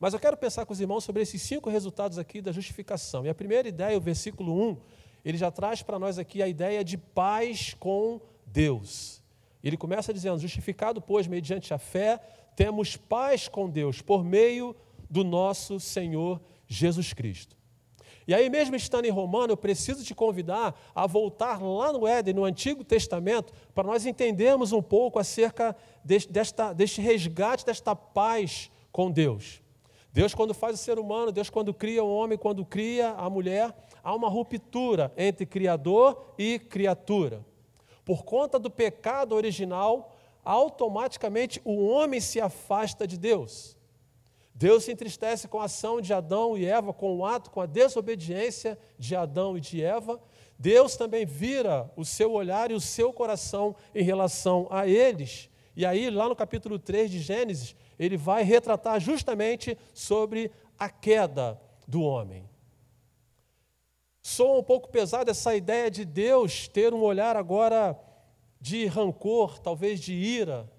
Mas 0.00 0.14
eu 0.14 0.18
quero 0.18 0.36
pensar 0.36 0.64
com 0.64 0.72
os 0.72 0.80
irmãos 0.80 1.04
sobre 1.04 1.20
esses 1.20 1.42
cinco 1.42 1.68
resultados 1.68 2.18
aqui 2.18 2.40
da 2.40 2.50
justificação. 2.50 3.26
E 3.26 3.28
a 3.28 3.34
primeira 3.34 3.68
ideia, 3.68 3.96
o 3.96 4.00
versículo 4.00 4.70
1, 4.70 4.76
ele 5.22 5.36
já 5.36 5.50
traz 5.50 5.82
para 5.82 5.98
nós 5.98 6.18
aqui 6.18 6.42
a 6.42 6.48
ideia 6.48 6.82
de 6.82 6.96
paz 6.96 7.74
com 7.74 8.20
Deus. 8.46 9.22
Ele 9.62 9.76
começa 9.76 10.12
dizendo: 10.12 10.38
Justificado, 10.38 11.00
pois, 11.00 11.26
mediante 11.26 11.72
a 11.72 11.78
fé, 11.78 12.18
temos 12.56 12.96
paz 12.96 13.48
com 13.48 13.68
Deus 13.68 14.00
por 14.00 14.24
meio 14.24 14.74
do 15.10 15.22
nosso 15.22 15.78
Senhor 15.78 16.40
Jesus 16.72 17.12
Cristo. 17.12 17.56
E 18.26 18.32
aí, 18.32 18.48
mesmo 18.48 18.76
estando 18.76 19.04
em 19.04 19.10
Romano, 19.10 19.52
eu 19.52 19.56
preciso 19.56 20.04
te 20.04 20.14
convidar 20.14 20.78
a 20.94 21.06
voltar 21.06 21.60
lá 21.60 21.92
no 21.92 22.06
Éden, 22.06 22.34
no 22.34 22.44
Antigo 22.44 22.84
Testamento, 22.84 23.52
para 23.74 23.86
nós 23.86 24.06
entendermos 24.06 24.72
um 24.72 24.82
pouco 24.82 25.18
acerca 25.18 25.76
desta, 26.04 26.72
deste 26.72 27.00
resgate, 27.00 27.66
desta 27.66 27.96
paz 27.96 28.70
com 28.92 29.10
Deus. 29.10 29.60
Deus, 30.12 30.34
quando 30.34 30.54
faz 30.54 30.78
o 30.78 30.82
ser 30.82 30.98
humano, 30.98 31.32
Deus, 31.32 31.50
quando 31.50 31.72
cria 31.72 32.04
o 32.04 32.14
homem, 32.14 32.38
quando 32.38 32.64
cria 32.64 33.10
a 33.10 33.28
mulher, 33.28 33.74
há 34.04 34.14
uma 34.14 34.28
ruptura 34.28 35.12
entre 35.16 35.46
Criador 35.46 36.34
e 36.38 36.58
criatura. 36.58 37.44
Por 38.04 38.22
conta 38.22 38.58
do 38.58 38.70
pecado 38.70 39.34
original, 39.34 40.14
automaticamente 40.44 41.60
o 41.64 41.86
homem 41.86 42.20
se 42.20 42.40
afasta 42.40 43.06
de 43.06 43.16
Deus. 43.16 43.76
Deus 44.54 44.84
se 44.84 44.92
entristece 44.92 45.48
com 45.48 45.60
a 45.60 45.64
ação 45.64 46.00
de 46.00 46.12
Adão 46.12 46.56
e 46.56 46.64
Eva, 46.64 46.92
com 46.92 47.16
o 47.16 47.24
ato, 47.24 47.50
com 47.50 47.60
a 47.60 47.66
desobediência 47.66 48.78
de 48.98 49.16
Adão 49.16 49.56
e 49.56 49.60
de 49.60 49.82
Eva. 49.82 50.20
Deus 50.58 50.96
também 50.96 51.24
vira 51.24 51.90
o 51.96 52.04
seu 52.04 52.32
olhar 52.32 52.70
e 52.70 52.74
o 52.74 52.80
seu 52.80 53.12
coração 53.12 53.74
em 53.94 54.02
relação 54.02 54.68
a 54.70 54.86
eles. 54.86 55.50
E 55.74 55.86
aí, 55.86 56.10
lá 56.10 56.28
no 56.28 56.36
capítulo 56.36 56.78
3 56.78 57.10
de 57.10 57.18
Gênesis, 57.18 57.74
ele 57.98 58.16
vai 58.16 58.42
retratar 58.42 59.00
justamente 59.00 59.76
sobre 59.94 60.52
a 60.78 60.88
queda 60.90 61.60
do 61.88 62.02
homem. 62.02 62.48
Soa 64.20 64.58
um 64.58 64.62
pouco 64.62 64.88
pesado 64.88 65.30
essa 65.30 65.56
ideia 65.56 65.90
de 65.90 66.04
Deus 66.04 66.68
ter 66.68 66.94
um 66.94 67.02
olhar 67.02 67.36
agora 67.36 67.98
de 68.60 68.86
rancor, 68.86 69.58
talvez 69.58 69.98
de 69.98 70.12
ira. 70.12 70.70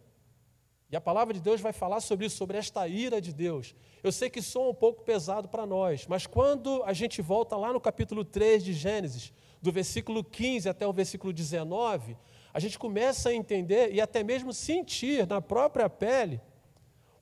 E 0.93 0.95
a 0.95 1.01
palavra 1.01 1.33
de 1.33 1.39
Deus 1.39 1.59
vai 1.59 1.73
falar 1.73 2.01
sobre 2.01 2.27
isso, 2.27 2.38
sobre 2.38 2.55
esta 2.55 2.88
ira 2.88 3.19
de 3.19 3.33
Deus. 3.33 3.73
Eu 4.03 4.12
sei 4.12 4.29
que 4.29 4.43
soa 4.43 4.69
um 4.69 4.75
pouco 4.75 5.01
pesado 5.01 5.50
para 5.50 5.65
nós, 5.65 6.05
mas 6.07 6.27
quando 6.27 6.83
a 6.83 6.93
gente 6.93 7.19
volta 7.19 7.57
lá 7.57 7.73
no 7.73 7.81
capítulo 7.81 8.23
3 8.23 8.63
de 8.63 8.73
Gênesis, 8.73 9.33
do 9.59 9.71
versículo 9.71 10.23
15 10.23 10.69
até 10.69 10.85
o 10.85 10.93
versículo 10.93 11.33
19, 11.33 12.15
a 12.53 12.59
gente 12.59 12.77
começa 12.77 13.29
a 13.29 13.33
entender 13.33 13.91
e 13.91 14.00
até 14.00 14.23
mesmo 14.23 14.53
sentir 14.53 15.25
na 15.25 15.41
própria 15.41 15.89
pele 15.89 16.39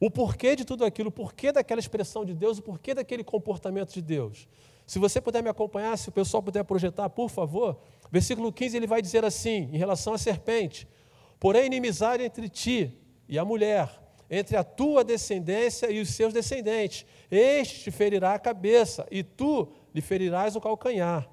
o 0.01 0.11
porquê 0.11 0.53
de 0.53 0.65
tudo 0.65 0.83
aquilo, 0.83 1.07
o 1.07 1.13
porquê 1.13 1.53
daquela 1.53 1.79
expressão 1.79 2.25
de 2.25 2.33
Deus, 2.33 2.57
o 2.57 2.61
porquê 2.61 2.93
daquele 2.93 3.23
comportamento 3.23 3.93
de 3.93 4.01
Deus. 4.01 4.49
Se 4.85 4.99
você 4.99 5.21
puder 5.21 5.41
me 5.41 5.49
acompanhar, 5.49 5.97
se 5.97 6.09
o 6.09 6.11
pessoal 6.11 6.43
puder 6.43 6.65
projetar, 6.65 7.09
por 7.09 7.29
favor, 7.29 7.79
versículo 8.11 8.51
15 8.51 8.75
ele 8.75 8.85
vai 8.85 9.01
dizer 9.01 9.23
assim, 9.23 9.69
em 9.71 9.77
relação 9.77 10.13
à 10.13 10.17
serpente: 10.17 10.85
Porém, 11.39 11.67
inimizade 11.67 12.21
entre 12.21 12.49
ti 12.49 13.00
e 13.31 13.39
a 13.39 13.45
mulher, 13.45 13.89
entre 14.29 14.57
a 14.57 14.63
tua 14.63 15.05
descendência 15.05 15.89
e 15.89 16.01
os 16.01 16.09
seus 16.09 16.33
descendentes. 16.33 17.05
Este 17.31 17.85
te 17.85 17.91
ferirá 17.91 18.33
a 18.33 18.39
cabeça, 18.39 19.07
e 19.09 19.23
tu 19.23 19.69
lhe 19.95 20.01
ferirás 20.01 20.57
o 20.57 20.61
calcanhar. 20.61 21.29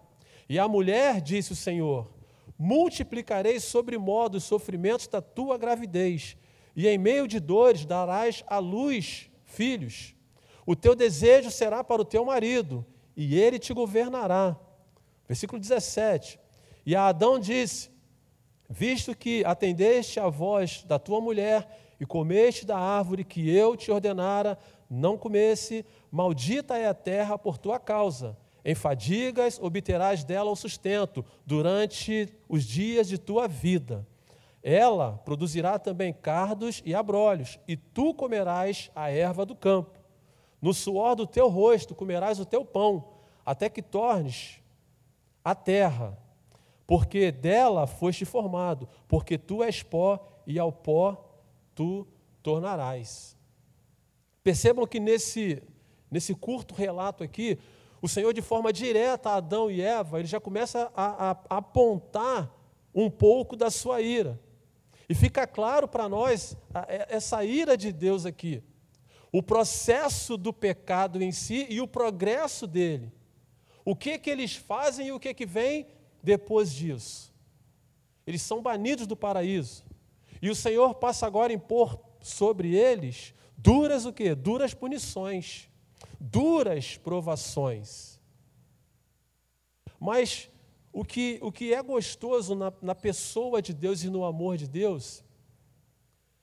E 0.48 0.60
a 0.60 0.68
mulher, 0.68 1.20
disse 1.20 1.52
o 1.52 1.56
Senhor: 1.56 2.08
multiplicarei 2.56 3.58
sobre 3.58 3.98
modo 3.98 4.36
os 4.36 4.44
sofrimentos 4.44 5.08
da 5.08 5.20
tua 5.20 5.58
gravidez, 5.58 6.36
e 6.76 6.86
em 6.86 6.96
meio 6.96 7.26
de 7.26 7.40
dores 7.40 7.84
darás 7.84 8.44
à 8.46 8.58
luz 8.58 9.28
filhos. 9.44 10.14
O 10.64 10.76
teu 10.76 10.94
desejo 10.94 11.50
será 11.50 11.82
para 11.82 12.00
o 12.00 12.04
teu 12.04 12.24
marido, 12.24 12.86
e 13.16 13.36
ele 13.36 13.58
te 13.58 13.74
governará. 13.74 14.56
Versículo 15.26 15.60
17. 15.60 16.38
E 16.86 16.94
a 16.94 17.08
Adão 17.08 17.40
disse: 17.40 17.90
Visto 18.70 19.16
que 19.16 19.44
atendeste 19.44 20.20
à 20.20 20.28
voz 20.28 20.84
da 20.84 20.96
tua 20.96 21.20
mulher 21.20 21.66
e 22.00 22.06
comeste 22.06 22.64
da 22.64 22.78
árvore 22.78 23.24
que 23.24 23.50
eu 23.50 23.76
te 23.76 23.90
ordenara, 23.90 24.58
não 24.88 25.18
comesse, 25.18 25.84
maldita 26.10 26.76
é 26.76 26.86
a 26.86 26.94
terra 26.94 27.36
por 27.36 27.58
tua 27.58 27.78
causa 27.78 28.36
em 28.64 28.74
fadigas 28.74 29.58
obterás 29.62 30.24
dela 30.24 30.50
o 30.50 30.54
sustento 30.54 31.24
durante 31.46 32.28
os 32.46 32.64
dias 32.64 33.08
de 33.08 33.16
tua 33.16 33.48
vida. 33.48 34.06
Ela 34.62 35.18
produzirá 35.24 35.78
também 35.78 36.12
cardos 36.12 36.82
e 36.84 36.94
abrolhos, 36.94 37.58
e 37.66 37.78
tu 37.78 38.12
comerás 38.12 38.90
a 38.94 39.08
erva 39.10 39.46
do 39.46 39.54
campo. 39.54 39.98
No 40.60 40.74
suor 40.74 41.14
do 41.14 41.26
teu 41.26 41.48
rosto 41.48 41.94
comerás 41.94 42.38
o 42.40 42.44
teu 42.44 42.62
pão, 42.62 43.08
até 43.46 43.70
que 43.70 43.80
tornes 43.80 44.60
a 45.42 45.54
terra, 45.54 46.18
porque 46.86 47.32
dela 47.32 47.86
foste 47.86 48.26
formado, 48.26 48.86
porque 49.08 49.38
tu 49.38 49.62
és 49.62 49.82
pó, 49.82 50.26
e 50.46 50.58
ao 50.58 50.70
pó 50.70 51.27
tu 51.78 52.08
tornarás. 52.42 53.36
Percebam 54.42 54.84
que 54.84 54.98
nesse, 54.98 55.62
nesse 56.10 56.34
curto 56.34 56.74
relato 56.74 57.22
aqui, 57.22 57.56
o 58.02 58.08
Senhor, 58.08 58.32
de 58.32 58.42
forma 58.42 58.72
direta 58.72 59.30
a 59.30 59.36
Adão 59.36 59.70
e 59.70 59.80
Eva, 59.80 60.18
ele 60.18 60.26
já 60.26 60.40
começa 60.40 60.90
a, 60.92 61.30
a, 61.30 61.38
a 61.48 61.56
apontar 61.58 62.52
um 62.92 63.08
pouco 63.08 63.54
da 63.54 63.70
sua 63.70 64.00
ira. 64.00 64.40
E 65.08 65.14
fica 65.14 65.46
claro 65.46 65.86
para 65.86 66.08
nós 66.08 66.56
a, 66.74 66.84
essa 66.88 67.44
ira 67.44 67.76
de 67.76 67.92
Deus 67.92 68.26
aqui. 68.26 68.60
O 69.30 69.40
processo 69.40 70.36
do 70.36 70.52
pecado 70.52 71.22
em 71.22 71.30
si 71.30 71.64
e 71.70 71.80
o 71.80 71.86
progresso 71.86 72.66
dele. 72.66 73.12
O 73.84 73.94
que 73.94 74.18
que 74.18 74.30
eles 74.30 74.56
fazem 74.56 75.06
e 75.06 75.12
o 75.12 75.20
que 75.20 75.32
que 75.32 75.46
vem 75.46 75.86
depois 76.24 76.72
disso. 76.72 77.32
Eles 78.26 78.42
são 78.42 78.60
banidos 78.60 79.06
do 79.06 79.16
paraíso. 79.16 79.87
E 80.40 80.50
o 80.50 80.54
Senhor 80.54 80.94
passa 80.94 81.26
agora 81.26 81.52
a 81.52 81.56
impor 81.56 81.98
sobre 82.20 82.74
eles 82.74 83.34
duras 83.56 84.06
o 84.06 84.12
quê? 84.12 84.34
Duras 84.34 84.74
punições 84.74 85.68
duras 86.20 86.96
provações. 86.96 88.20
Mas 89.98 90.50
o 90.92 91.04
que, 91.04 91.38
o 91.42 91.52
que 91.52 91.72
é 91.72 91.82
gostoso 91.82 92.54
na, 92.54 92.72
na 92.80 92.94
pessoa 92.94 93.60
de 93.60 93.72
Deus 93.72 94.02
e 94.02 94.10
no 94.10 94.24
amor 94.24 94.56
de 94.56 94.66
Deus 94.66 95.24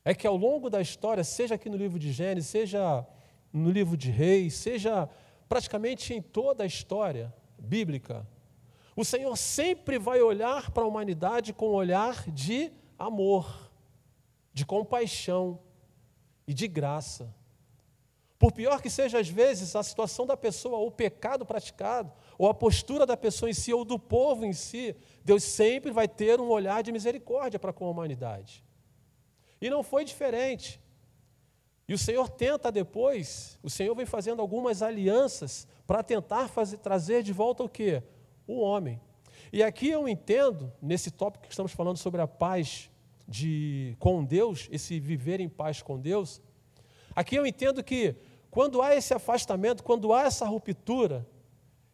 é 0.04 0.14
que 0.14 0.28
ao 0.28 0.36
longo 0.36 0.70
da 0.70 0.82
história, 0.82 1.24
seja 1.24 1.56
aqui 1.56 1.70
no 1.70 1.78
livro 1.78 1.98
de 1.98 2.12
Gênesis, 2.12 2.50
seja 2.50 3.06
no 3.52 3.72
livro 3.72 3.98
de 3.98 4.12
Reis, 4.12 4.54
seja 4.54 5.10
praticamente 5.50 6.14
em 6.14 6.22
toda 6.22 6.64
a 6.64 6.68
história 6.68 7.34
bíblica, 7.58 8.28
o 8.96 9.04
Senhor 9.04 9.36
sempre 9.36 9.98
vai 9.98 10.22
olhar 10.22 10.72
para 10.72 10.84
a 10.84 10.88
humanidade 10.88 11.54
com 11.54 11.70
um 11.70 11.74
olhar 11.74 12.30
de 12.30 12.72
amor, 12.98 13.65
de 14.56 14.66
compaixão 14.66 15.60
e 16.48 16.54
de 16.54 16.66
graça. 16.66 17.36
Por 18.40 18.54
pior 18.54 18.82
que 18.82 18.90
seja 18.90 19.20
às 19.20 19.28
vezes 19.28 19.76
a 19.76 19.84
situação 19.84 20.26
da 20.26 20.38
pessoa, 20.38 20.78
ou 20.78 20.88
o 20.88 20.92
pecado 20.92 21.46
praticado, 21.46 22.10
ou 22.38 22.48
a 22.48 22.54
postura 22.54 23.06
da 23.06 23.18
pessoa 23.18 23.50
em 23.50 23.54
si, 23.54 23.74
ou 23.74 23.84
do 23.84 24.00
povo 24.00 24.46
em 24.46 24.54
si, 24.54 24.96
Deus 25.26 25.44
sempre 25.44 25.92
vai 25.92 26.08
ter 26.08 26.40
um 26.40 26.48
olhar 26.48 26.82
de 26.82 26.94
misericórdia 26.94 27.60
para 27.60 27.74
com 27.74 27.86
a 27.86 27.90
humanidade. 27.90 28.64
E 29.60 29.70
não 29.70 29.84
foi 29.84 30.06
diferente. 30.06 30.82
E 31.86 31.94
o 31.94 31.98
Senhor 31.98 32.30
tenta 32.30 32.72
depois, 32.72 33.60
o 33.62 33.70
Senhor 33.70 33.94
vem 33.94 34.06
fazendo 34.06 34.42
algumas 34.42 34.82
alianças 34.82 35.68
para 35.86 36.02
tentar 36.02 36.48
fazer, 36.48 36.78
trazer 36.78 37.24
de 37.24 37.34
volta 37.34 37.62
o 37.62 37.70
quê? 37.70 38.02
O 38.48 38.62
homem. 38.62 39.02
E 39.52 39.62
aqui 39.62 39.90
eu 39.90 40.08
entendo, 40.08 40.72
nesse 40.82 41.12
tópico 41.12 41.46
que 41.46 41.52
estamos 41.52 41.74
falando 41.74 41.98
sobre 41.98 42.22
a 42.22 42.28
paz 42.28 42.90
de, 43.28 43.96
com 44.00 44.24
Deus, 44.24 44.68
esse 44.72 45.00
viver 45.00 45.40
em 45.40 45.50
paz 45.50 45.82
com 45.82 46.00
Deus, 46.00 46.42
Aqui 47.16 47.36
eu 47.36 47.48
entendo 47.48 47.82
que 47.82 48.14
quando 48.52 48.82
há 48.82 48.94
esse 48.94 49.14
afastamento, 49.14 49.84
quando 49.84 50.12
há 50.12 50.24
essa 50.24 50.46
ruptura 50.46 51.26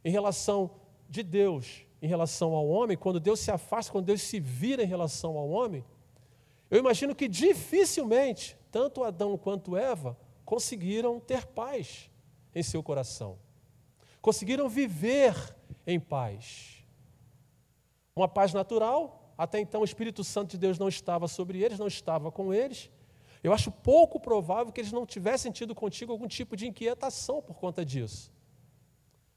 em 0.04 0.12
relação 0.12 0.72
de 1.08 1.22
Deus, 1.22 1.86
em 2.02 2.08
relação 2.08 2.54
ao 2.56 2.68
homem, 2.68 2.98
quando 2.98 3.20
Deus 3.20 3.40
se 3.40 3.52
afasta, 3.52 3.92
quando 3.92 4.06
Deus 4.06 4.22
se 4.24 4.40
vira 4.40 4.82
em 4.82 4.88
relação 4.88 5.38
ao 5.38 5.48
homem, 5.48 5.86
eu 6.72 6.80
imagino 6.80 7.14
que 7.14 7.28
dificilmente, 7.28 8.58
tanto 8.72 9.04
Adão 9.04 9.38
quanto 9.38 9.78
Eva 9.78 10.18
conseguiram 10.44 11.20
ter 11.20 11.46
paz 11.46 12.10
em 12.56 12.64
seu 12.64 12.82
coração. 12.82 13.38
Conseguiram 14.22 14.68
viver 14.68 15.36
em 15.86 16.00
paz. 16.00 16.84
Uma 18.16 18.28
paz 18.28 18.54
natural, 18.54 19.21
até 19.38 19.60
então 19.60 19.82
o 19.82 19.86
Espírito 19.86 20.24
Santo 20.24 20.52
de 20.52 20.58
Deus 20.58 20.78
não 20.78 20.88
estava 20.88 21.28
sobre 21.28 21.62
eles, 21.62 21.80
não 21.80 21.88
estava 21.88 22.32
com 22.32 22.54
eles. 22.54 22.90
Eu 23.44 23.54
acho 23.54 23.72
pouco 23.72 24.20
provável 24.20 24.72
que 24.72 24.80
eles 24.80 24.92
não 24.92 25.06
tivessem 25.06 25.52
tido 25.52 25.74
contigo 25.74 26.12
algum 26.12 26.28
tipo 26.28 26.56
de 26.56 26.68
inquietação 26.68 27.42
por 27.42 27.56
conta 27.56 27.84
disso. 27.84 28.32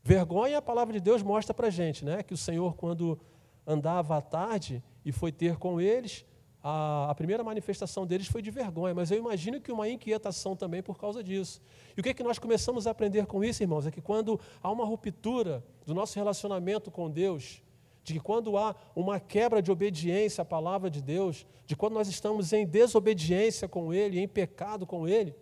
Vergonha, 0.02 0.58
a 0.58 0.62
palavra 0.62 0.92
de 0.92 1.00
Deus 1.00 1.22
mostra 1.22 1.54
para 1.54 1.68
a 1.68 1.70
gente, 1.70 2.04
né? 2.04 2.22
que 2.22 2.34
o 2.34 2.36
Senhor, 2.36 2.74
quando 2.76 3.18
andava 3.66 4.18
à 4.18 4.20
tarde 4.20 4.82
e 5.02 5.10
foi 5.10 5.32
ter 5.32 5.56
com 5.56 5.80
eles, 5.80 6.26
a, 6.62 7.10
a, 7.10 7.14
primeira 7.14 7.42
manifestação 7.42 8.06
deles 8.06 8.26
foi 8.26 8.42
de 8.42 8.50
vergonha, 8.50 8.94
mas 8.94 9.10
eu 9.10 9.18
imagino 9.18 9.60
que 9.60 9.72
uma 9.72 9.88
inquietação 9.88 10.54
também 10.54 10.82
por 10.82 10.98
causa 10.98 11.22
disso. 11.22 11.60
E 11.96 12.00
o 12.00 12.02
que, 12.02 12.10
é 12.10 12.14
que 12.14 12.22
nós 12.22 12.38
começamos 12.38 12.86
a 12.86 12.90
aprender 12.90 13.26
com 13.26 13.42
isso, 13.42 13.62
irmãos? 13.62 13.86
É 13.86 13.90
que 13.90 14.00
quando 14.00 14.38
há 14.62 14.70
uma 14.70 14.84
ruptura 14.84 15.64
do 15.86 15.94
nosso 15.94 16.18
relacionamento 16.18 16.90
com 16.90 17.10
Deus, 17.10 17.62
de 18.04 18.12
que 18.12 18.20
quando 18.20 18.56
há 18.58 18.76
uma 18.94 19.18
quebra 19.18 19.62
de 19.62 19.72
obediência 19.72 20.42
à 20.42 20.44
palavra 20.44 20.90
de 20.90 21.00
Deus, 21.00 21.46
de 21.66 21.74
quando 21.74 21.94
nós 21.94 22.06
estamos 22.06 22.52
em 22.52 22.66
desobediência 22.66 23.66
com 23.66 23.92
Ele, 23.92 24.20
em 24.20 24.28
pecado 24.28 24.86
com 24.86 25.08
Ele, 25.08 25.34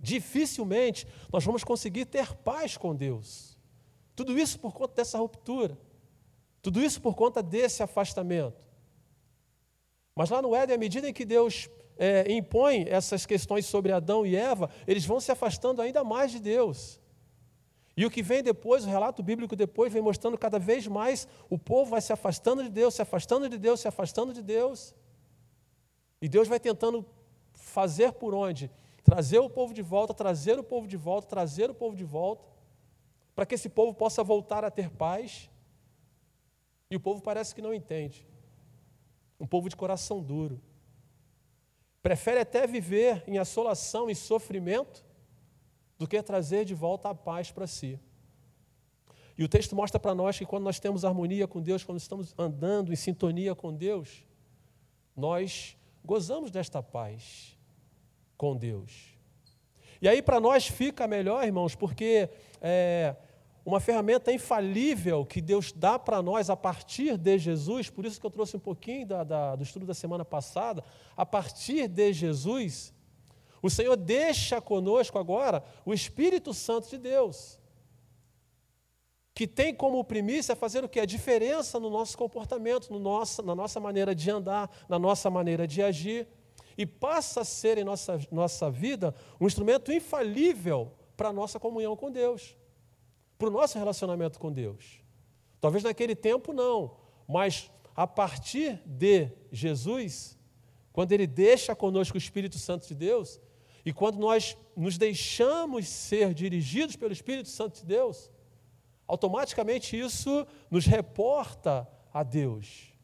dificilmente 0.00 1.06
nós 1.30 1.44
vamos 1.44 1.62
conseguir 1.62 2.06
ter 2.06 2.34
paz 2.36 2.78
com 2.78 2.96
Deus. 2.96 3.58
Tudo 4.16 4.38
isso 4.38 4.58
por 4.58 4.72
conta 4.72 4.94
dessa 4.94 5.18
ruptura, 5.18 5.78
tudo 6.62 6.82
isso 6.82 7.02
por 7.02 7.14
conta 7.14 7.42
desse 7.42 7.82
afastamento. 7.82 8.64
Mas 10.16 10.30
lá 10.30 10.40
no 10.40 10.54
Éden, 10.54 10.76
à 10.76 10.78
medida 10.78 11.08
em 11.08 11.12
que 11.12 11.26
Deus 11.26 11.68
é, 11.98 12.32
impõe 12.32 12.86
essas 12.88 13.26
questões 13.26 13.66
sobre 13.66 13.92
Adão 13.92 14.24
e 14.24 14.34
Eva, 14.34 14.70
eles 14.86 15.04
vão 15.04 15.20
se 15.20 15.30
afastando 15.30 15.82
ainda 15.82 16.02
mais 16.02 16.30
de 16.30 16.40
Deus. 16.40 16.98
E 17.96 18.04
o 18.04 18.10
que 18.10 18.22
vem 18.22 18.42
depois, 18.42 18.84
o 18.84 18.88
relato 18.88 19.22
bíblico 19.22 19.54
depois, 19.54 19.92
vem 19.92 20.02
mostrando 20.02 20.36
cada 20.36 20.58
vez 20.58 20.86
mais 20.86 21.28
o 21.48 21.58
povo 21.58 21.90
vai 21.90 22.00
se 22.00 22.12
afastando 22.12 22.62
de 22.62 22.68
Deus, 22.68 22.94
se 22.94 23.02
afastando 23.02 23.48
de 23.48 23.56
Deus, 23.56 23.80
se 23.80 23.88
afastando 23.88 24.32
de 24.32 24.42
Deus. 24.42 24.94
E 26.20 26.28
Deus 26.28 26.48
vai 26.48 26.58
tentando 26.58 27.06
fazer 27.52 28.12
por 28.12 28.34
onde? 28.34 28.70
trazer 29.04 29.38
o 29.38 29.50
povo 29.50 29.74
de 29.74 29.82
volta, 29.82 30.14
trazer 30.14 30.58
o 30.58 30.64
povo 30.64 30.88
de 30.88 30.96
volta, 30.96 31.28
trazer 31.28 31.70
o 31.70 31.74
povo 31.74 31.94
de 31.94 32.04
volta, 32.04 32.48
para 33.34 33.44
que 33.44 33.54
esse 33.54 33.68
povo 33.68 33.92
possa 33.92 34.24
voltar 34.24 34.64
a 34.64 34.70
ter 34.70 34.88
paz. 34.88 35.50
E 36.90 36.96
o 36.96 37.00
povo 37.00 37.20
parece 37.20 37.54
que 37.54 37.60
não 37.60 37.74
entende. 37.74 38.26
Um 39.38 39.46
povo 39.46 39.68
de 39.68 39.76
coração 39.76 40.22
duro. 40.22 40.60
Prefere 42.02 42.40
até 42.40 42.66
viver 42.66 43.22
em 43.26 43.36
assolação 43.36 44.08
e 44.08 44.14
sofrimento 44.14 45.04
do 46.04 46.08
que 46.08 46.22
trazer 46.22 46.66
de 46.66 46.74
volta 46.74 47.08
a 47.08 47.14
paz 47.14 47.50
para 47.50 47.66
si. 47.66 47.98
E 49.38 49.42
o 49.42 49.48
texto 49.48 49.74
mostra 49.74 49.98
para 49.98 50.14
nós 50.14 50.38
que 50.38 50.44
quando 50.44 50.62
nós 50.62 50.78
temos 50.78 51.02
harmonia 51.02 51.48
com 51.48 51.62
Deus, 51.62 51.82
quando 51.82 51.98
estamos 51.98 52.34
andando 52.38 52.92
em 52.92 52.96
sintonia 52.96 53.54
com 53.54 53.72
Deus, 53.72 54.22
nós 55.16 55.78
gozamos 56.04 56.50
desta 56.50 56.82
paz 56.82 57.58
com 58.36 58.54
Deus. 58.54 59.16
E 60.00 60.06
aí 60.06 60.20
para 60.20 60.38
nós 60.38 60.66
fica 60.66 61.08
melhor, 61.08 61.42
irmãos, 61.42 61.74
porque 61.74 62.28
é, 62.60 63.16
uma 63.64 63.80
ferramenta 63.80 64.30
infalível 64.30 65.24
que 65.24 65.40
Deus 65.40 65.72
dá 65.72 65.98
para 65.98 66.20
nós 66.20 66.50
a 66.50 66.56
partir 66.56 67.16
de 67.16 67.38
Jesus, 67.38 67.88
por 67.88 68.04
isso 68.04 68.20
que 68.20 68.26
eu 68.26 68.30
trouxe 68.30 68.58
um 68.58 68.60
pouquinho 68.60 69.06
da, 69.06 69.24
da, 69.24 69.56
do 69.56 69.62
estudo 69.62 69.86
da 69.86 69.94
semana 69.94 70.24
passada, 70.24 70.84
a 71.16 71.24
partir 71.24 71.88
de 71.88 72.12
Jesus, 72.12 72.93
o 73.66 73.70
Senhor 73.70 73.96
deixa 73.96 74.60
conosco 74.60 75.18
agora 75.18 75.64
o 75.84 75.94
Espírito 75.94 76.52
Santo 76.52 76.88
de 76.88 76.98
Deus, 76.98 77.58
que 79.34 79.46
tem 79.46 79.74
como 79.74 80.04
primícia 80.04 80.54
fazer 80.54 80.84
o 80.84 80.88
que? 80.88 81.00
A 81.00 81.06
diferença 81.06 81.80
no 81.80 81.90
nosso 81.90 82.16
comportamento, 82.16 82.92
no 82.92 82.98
nosso, 82.98 83.42
na 83.42 83.54
nossa 83.54 83.80
maneira 83.80 84.14
de 84.14 84.30
andar, 84.30 84.70
na 84.88 84.98
nossa 84.98 85.28
maneira 85.30 85.66
de 85.66 85.82
agir, 85.82 86.28
e 86.76 86.84
passa 86.86 87.40
a 87.40 87.44
ser 87.44 87.78
em 87.78 87.84
nossa, 87.84 88.20
nossa 88.30 88.70
vida 88.70 89.14
um 89.40 89.46
instrumento 89.46 89.92
infalível 89.92 90.92
para 91.16 91.28
a 91.28 91.32
nossa 91.32 91.58
comunhão 91.58 91.96
com 91.96 92.10
Deus 92.10 92.56
para 93.38 93.48
o 93.48 93.50
nosso 93.50 93.78
relacionamento 93.78 94.38
com 94.38 94.52
Deus. 94.52 95.00
Talvez 95.60 95.84
naquele 95.84 96.14
tempo 96.14 96.52
não, 96.52 96.96
mas 97.26 97.70
a 97.94 98.06
partir 98.06 98.80
de 98.84 99.30
Jesus, 99.50 100.38
quando 100.92 101.12
Ele 101.12 101.26
deixa 101.26 101.74
conosco 101.74 102.16
o 102.16 102.18
Espírito 102.18 102.58
Santo 102.58 102.86
de 102.86 102.94
Deus, 102.94 103.40
e 103.84 103.92
quando 103.92 104.18
nós 104.18 104.56
nos 104.76 104.96
deixamos 104.96 105.86
ser 105.86 106.32
dirigidos 106.32 106.96
pelo 106.96 107.12
Espírito 107.12 107.48
Santo 107.48 107.80
de 107.80 107.86
Deus, 107.86 108.30
automaticamente 109.06 109.98
isso 109.98 110.46
nos 110.70 110.86
reporta 110.86 111.86
a 112.12 112.22
Deus, 112.22 112.94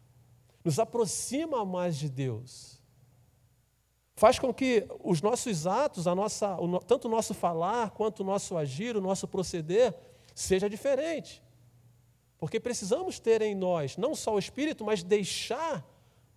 nos 0.64 0.78
aproxima 0.78 1.64
mais 1.64 1.96
de 1.96 2.08
Deus. 2.08 2.80
Faz 4.16 4.38
com 4.38 4.52
que 4.52 4.86
os 5.02 5.22
nossos 5.22 5.66
atos, 5.66 6.06
a 6.06 6.14
nossa, 6.14 6.56
tanto 6.86 7.08
o 7.08 7.10
nosso 7.10 7.32
falar 7.34 7.90
quanto 7.90 8.20
o 8.20 8.24
nosso 8.24 8.56
agir, 8.56 8.96
o 8.96 9.00
nosso 9.00 9.26
proceder, 9.26 9.94
seja 10.34 10.68
diferente. 10.68 11.42
Porque 12.38 12.58
precisamos 12.58 13.18
ter 13.18 13.42
em 13.42 13.54
nós 13.54 13.96
não 13.96 14.14
só 14.14 14.34
o 14.34 14.38
Espírito, 14.38 14.84
mas 14.84 15.02
deixar 15.02 15.86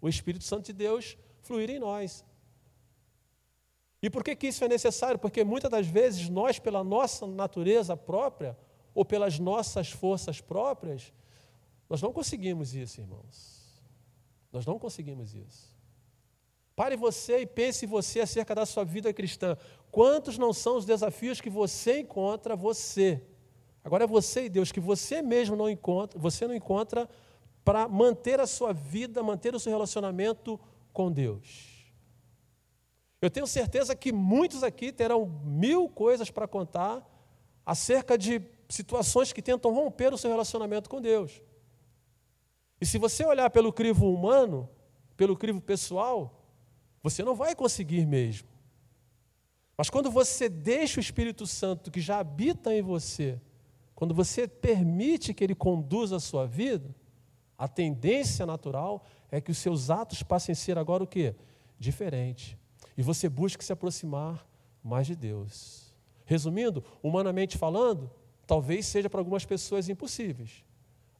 o 0.01 0.09
Espírito 0.09 0.43
Santo 0.43 0.65
de 0.65 0.73
Deus 0.73 1.17
fluir 1.41 1.69
em 1.69 1.79
nós. 1.79 2.25
E 4.03 4.09
por 4.09 4.23
que, 4.23 4.35
que 4.35 4.47
isso 4.47 4.63
é 4.63 4.67
necessário? 4.67 5.17
Porque 5.17 5.43
muitas 5.43 5.71
das 5.71 5.87
vezes 5.87 6.29
nós, 6.29 6.59
pela 6.59 6.83
nossa 6.83 7.25
natureza 7.25 7.97
própria, 7.97 8.55
ou 8.93 9.03
pelas 9.03 9.39
nossas 9.39 9.89
forças 9.89 10.39
próprias, 10.39 11.11
nós 11.89 12.01
não 12.01 12.13
conseguimos 12.13 12.75
isso, 12.75 13.01
irmãos. 13.01 13.81
Nós 14.51 14.65
não 14.65 14.77
conseguimos 14.77 15.33
isso. 15.33 15.73
Pare 16.75 16.95
você 16.95 17.39
e 17.39 17.45
pense 17.45 17.87
você 17.87 18.19
acerca 18.19 18.53
da 18.53 18.65
sua 18.65 18.83
vida 18.83 19.11
cristã. 19.13 19.57
Quantos 19.89 20.37
não 20.37 20.51
são 20.51 20.77
os 20.77 20.85
desafios 20.85 21.41
que 21.41 21.49
você 21.49 22.01
encontra 22.01 22.55
você 22.55 23.23
Agora 23.83 24.05
é 24.05 24.07
você 24.07 24.45
e 24.45 24.49
Deus 24.49 24.71
que 24.71 24.79
você 24.79 25.21
mesmo 25.21 25.55
não 25.55 25.69
encontra, 25.69 26.17
você 26.17 26.47
não 26.47 26.55
encontra 26.55 27.09
para 27.65 27.87
manter 27.87 28.39
a 28.39 28.47
sua 28.47 28.71
vida, 28.71 29.21
manter 29.21 29.53
o 29.53 29.59
seu 29.59 29.71
relacionamento 29.71 30.59
com 30.93 31.11
Deus. 31.11 31.72
Eu 33.23 33.31
tenho 33.31 33.47
certeza 33.47 33.95
que 33.95 34.11
muitos 34.11 34.63
aqui 34.63 34.91
terão 34.91 35.25
mil 35.45 35.87
coisas 35.87 36.29
para 36.29 36.45
contar 36.45 37.09
acerca 37.65 38.17
de 38.17 38.41
situações 38.67 39.31
que 39.31 39.41
tentam 39.41 39.73
romper 39.73 40.13
o 40.13 40.17
seu 40.17 40.29
relacionamento 40.29 40.89
com 40.89 40.99
Deus. 41.01 41.41
E 42.81 42.85
se 42.85 42.97
você 42.97 43.23
olhar 43.23 43.49
pelo 43.49 43.71
crivo 43.71 44.13
humano, 44.13 44.69
pelo 45.15 45.37
crivo 45.37 45.61
pessoal, 45.61 46.45
você 47.01 47.23
não 47.23 47.33
vai 47.33 47.55
conseguir 47.55 48.05
mesmo. 48.05 48.49
Mas 49.77 49.89
quando 49.89 50.11
você 50.11 50.49
deixa 50.49 50.99
o 50.99 51.01
Espírito 51.01 51.47
Santo 51.47 51.91
que 51.91 52.01
já 52.01 52.19
habita 52.19 52.75
em 52.75 52.81
você, 52.81 53.39
quando 53.95 54.13
você 54.13 54.49
permite 54.49 55.33
que 55.33 55.45
ele 55.45 55.55
conduza 55.55 56.17
a 56.17 56.19
sua 56.19 56.45
vida, 56.45 56.93
a 57.57 57.69
tendência 57.69 58.45
natural 58.45 59.05
é 59.31 59.39
que 59.39 59.49
os 59.49 59.59
seus 59.59 59.89
atos 59.89 60.21
passem 60.23 60.51
a 60.51 60.57
ser 60.57 60.77
agora 60.77 61.05
o 61.05 61.07
quê? 61.07 61.33
Diferente. 61.79 62.61
E 62.97 63.01
você 63.01 63.27
busque 63.27 63.63
se 63.63 63.73
aproximar 63.73 64.45
mais 64.83 65.07
de 65.07 65.15
Deus. 65.15 65.93
Resumindo, 66.25 66.83
humanamente 67.01 67.57
falando, 67.57 68.09
talvez 68.45 68.85
seja 68.85 69.09
para 69.09 69.19
algumas 69.19 69.45
pessoas 69.45 69.89
impossíveis, 69.89 70.63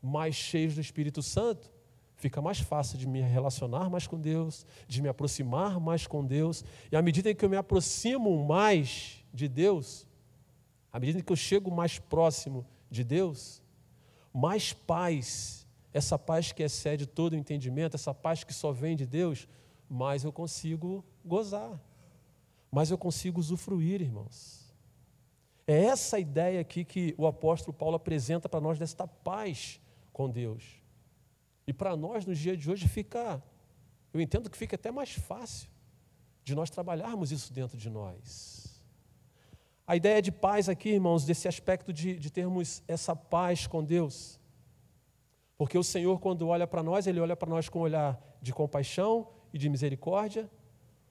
mas 0.02 0.36
cheios 0.36 0.76
do 0.76 0.82
Espírito 0.82 1.22
Santo, 1.22 1.72
fica 2.16 2.42
mais 2.42 2.60
fácil 2.60 2.98
de 2.98 3.08
me 3.08 3.22
relacionar 3.22 3.90
mais 3.90 4.08
com 4.08 4.20
Deus, 4.20 4.66
de 4.88 5.02
me 5.02 5.10
aproximar 5.10 5.80
mais 5.80 6.08
com 6.08 6.26
Deus, 6.26 6.64
e 6.92 6.96
à 6.96 7.02
medida 7.02 7.30
em 7.30 7.36
que 7.36 7.44
eu 7.44 7.50
me 7.50 7.58
aproximo 7.58 8.46
mais 8.46 9.24
de 9.34 9.48
Deus, 9.48 10.08
à 10.92 11.00
medida 11.00 11.22
que 11.22 11.32
eu 11.32 11.36
chego 11.36 11.72
mais 11.72 12.00
próximo 12.00 12.66
de 12.90 13.04
Deus, 13.04 13.62
mais 14.34 14.74
paz, 14.74 15.68
essa 15.94 16.18
paz 16.18 16.52
que 16.52 16.64
excede 16.64 17.06
todo 17.06 17.34
o 17.34 17.36
entendimento, 17.36 17.96
essa 17.96 18.14
paz 18.14 18.44
que 18.44 18.54
só 18.54 18.72
vem 18.72 18.96
de 18.96 19.06
Deus, 19.06 19.48
mais 19.94 20.24
eu 20.24 20.34
consigo 20.34 21.06
gozar, 21.24 21.80
mais 22.72 22.90
eu 22.90 22.98
consigo 22.98 23.40
usufruir, 23.40 24.02
irmãos. 24.02 24.74
É 25.68 25.84
essa 25.84 26.18
ideia 26.18 26.60
aqui 26.60 26.84
que 26.84 27.14
o 27.16 27.28
apóstolo 27.28 27.78
Paulo 27.78 27.96
apresenta 27.96 28.50
para 28.50 28.60
nós 28.60 28.80
desta 28.80 29.08
paz 29.08 29.80
com 30.12 30.28
Deus. 30.28 30.82
E 31.68 31.72
para 31.72 31.96
nós, 31.96 32.26
nos 32.26 32.40
dias 32.40 32.58
de 32.58 32.72
hoje, 32.72 32.88
fica, 32.88 33.42
eu 34.12 34.20
entendo 34.20 34.50
que 34.50 34.58
fica 34.58 34.76
até 34.76 34.92
mais 34.92 35.12
fácil 35.12 35.70
de 36.44 36.56
nós 36.56 36.72
trabalharmos 36.72 37.32
isso 37.32 37.54
dentro 37.54 37.78
de 37.78 37.88
nós. 37.88 38.82
A 39.86 39.96
ideia 39.96 40.24
de 40.24 40.32
paz 40.32 40.68
aqui, 40.68 40.90
irmãos, 40.90 41.24
desse 41.24 41.48
aspecto 41.48 41.94
de, 41.94 42.18
de 42.18 42.32
termos 42.32 42.82
essa 42.88 43.16
paz 43.16 43.68
com 43.68 43.84
Deus. 43.84 44.40
Porque 45.56 45.78
o 45.78 45.84
Senhor, 45.84 46.20
quando 46.20 46.48
olha 46.48 46.66
para 46.66 46.82
nós, 46.82 47.06
Ele 47.06 47.20
olha 47.20 47.36
para 47.36 47.48
nós 47.48 47.70
com 47.70 47.78
um 47.78 47.84
olhar 47.84 48.20
de 48.42 48.52
compaixão 48.52 49.30
e 49.54 49.58
de 49.58 49.70
misericórdia. 49.70 50.50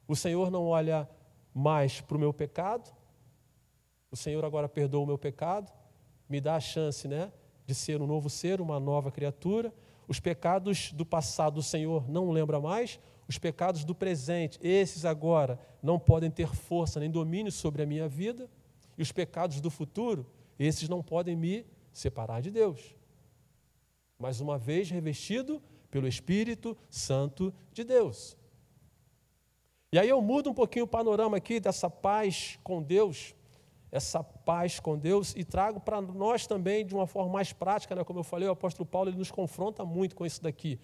O 0.06 0.16
Senhor 0.16 0.50
não 0.50 0.66
olha 0.66 1.08
mais 1.54 2.00
para 2.00 2.16
o 2.16 2.20
meu 2.20 2.34
pecado. 2.34 2.92
O 4.10 4.16
Senhor 4.16 4.44
agora 4.44 4.68
perdoa 4.68 5.04
o 5.04 5.06
meu 5.06 5.16
pecado, 5.16 5.72
me 6.28 6.40
dá 6.40 6.56
a 6.56 6.60
chance 6.60 7.08
né, 7.08 7.32
de 7.64 7.74
ser 7.74 8.02
um 8.02 8.06
novo 8.06 8.28
ser, 8.28 8.60
uma 8.60 8.78
nova 8.78 9.10
criatura. 9.10 9.72
Os 10.06 10.20
pecados 10.20 10.92
do 10.92 11.06
passado 11.06 11.58
o 11.58 11.62
Senhor 11.62 12.10
não 12.10 12.30
lembra 12.30 12.60
mais, 12.60 13.00
os 13.26 13.38
pecados 13.38 13.84
do 13.84 13.94
presente, 13.94 14.58
esses 14.62 15.04
agora 15.06 15.58
não 15.82 15.98
podem 15.98 16.30
ter 16.30 16.48
força 16.54 17.00
nem 17.00 17.10
domínio 17.10 17.50
sobre 17.50 17.82
a 17.82 17.86
minha 17.86 18.08
vida. 18.08 18.50
E 18.98 19.02
os 19.02 19.12
pecados 19.12 19.60
do 19.60 19.70
futuro, 19.70 20.26
esses 20.58 20.88
não 20.88 21.02
podem 21.02 21.34
me 21.34 21.64
separar 21.92 22.42
de 22.42 22.50
Deus. 22.50 22.94
Mais 24.18 24.40
uma 24.40 24.58
vez 24.58 24.90
revestido 24.90 25.62
pelo 25.92 26.08
Espírito 26.08 26.76
Santo 26.90 27.54
de 27.72 27.84
Deus. 27.84 28.36
E 29.92 29.98
aí 29.98 30.08
eu 30.08 30.20
mudo 30.20 30.50
um 30.50 30.54
pouquinho 30.54 30.86
o 30.86 30.88
panorama 30.88 31.36
aqui 31.36 31.60
dessa 31.60 31.88
paz 31.88 32.58
com 32.64 32.82
Deus, 32.82 33.32
essa 33.92 34.24
paz 34.24 34.80
com 34.80 34.98
Deus, 34.98 35.32
e 35.36 35.44
trago 35.44 35.78
para 35.78 36.00
nós 36.00 36.48
também 36.48 36.84
de 36.84 36.92
uma 36.92 37.06
forma 37.06 37.30
mais 37.30 37.52
prática, 37.52 37.94
né? 37.94 38.02
como 38.02 38.18
eu 38.18 38.24
falei, 38.24 38.48
o 38.48 38.52
apóstolo 38.52 38.84
Paulo 38.84 39.10
ele 39.10 39.18
nos 39.18 39.30
confronta 39.30 39.84
muito 39.84 40.16
com 40.16 40.26
isso 40.26 40.42
daqui. 40.42 40.80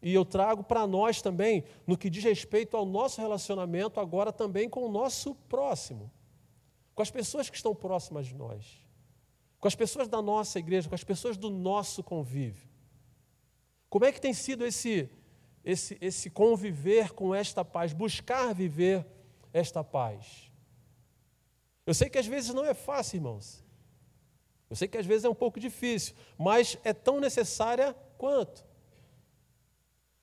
E 0.00 0.14
eu 0.14 0.24
trago 0.24 0.62
para 0.62 0.86
nós 0.86 1.20
também, 1.20 1.64
no 1.84 1.96
que 1.96 2.08
diz 2.08 2.22
respeito 2.22 2.76
ao 2.76 2.86
nosso 2.86 3.20
relacionamento, 3.20 3.98
agora 3.98 4.30
também 4.30 4.68
com 4.68 4.84
o 4.84 4.92
nosso 4.92 5.34
próximo 5.48 6.12
com 6.94 7.02
as 7.02 7.10
pessoas 7.10 7.50
que 7.50 7.56
estão 7.56 7.74
próximas 7.74 8.26
de 8.26 8.34
nós, 8.34 8.64
com 9.58 9.66
as 9.66 9.74
pessoas 9.74 10.08
da 10.08 10.22
nossa 10.22 10.58
igreja, 10.58 10.88
com 10.88 10.94
as 10.94 11.04
pessoas 11.04 11.36
do 11.36 11.50
nosso 11.50 12.02
convívio. 12.02 12.68
Como 13.94 14.04
é 14.04 14.10
que 14.10 14.20
tem 14.20 14.34
sido 14.34 14.66
esse, 14.66 15.08
esse, 15.64 15.96
esse 16.00 16.28
conviver 16.28 17.12
com 17.12 17.32
esta 17.32 17.64
paz, 17.64 17.92
buscar 17.92 18.52
viver 18.52 19.06
esta 19.52 19.84
paz? 19.84 20.50
Eu 21.86 21.94
sei 21.94 22.10
que 22.10 22.18
às 22.18 22.26
vezes 22.26 22.52
não 22.52 22.64
é 22.64 22.74
fácil, 22.74 23.18
irmãos. 23.18 23.64
Eu 24.68 24.74
sei 24.74 24.88
que 24.88 24.98
às 24.98 25.06
vezes 25.06 25.24
é 25.24 25.28
um 25.28 25.34
pouco 25.34 25.60
difícil, 25.60 26.16
mas 26.36 26.76
é 26.82 26.92
tão 26.92 27.20
necessária 27.20 27.94
quanto. 28.18 28.66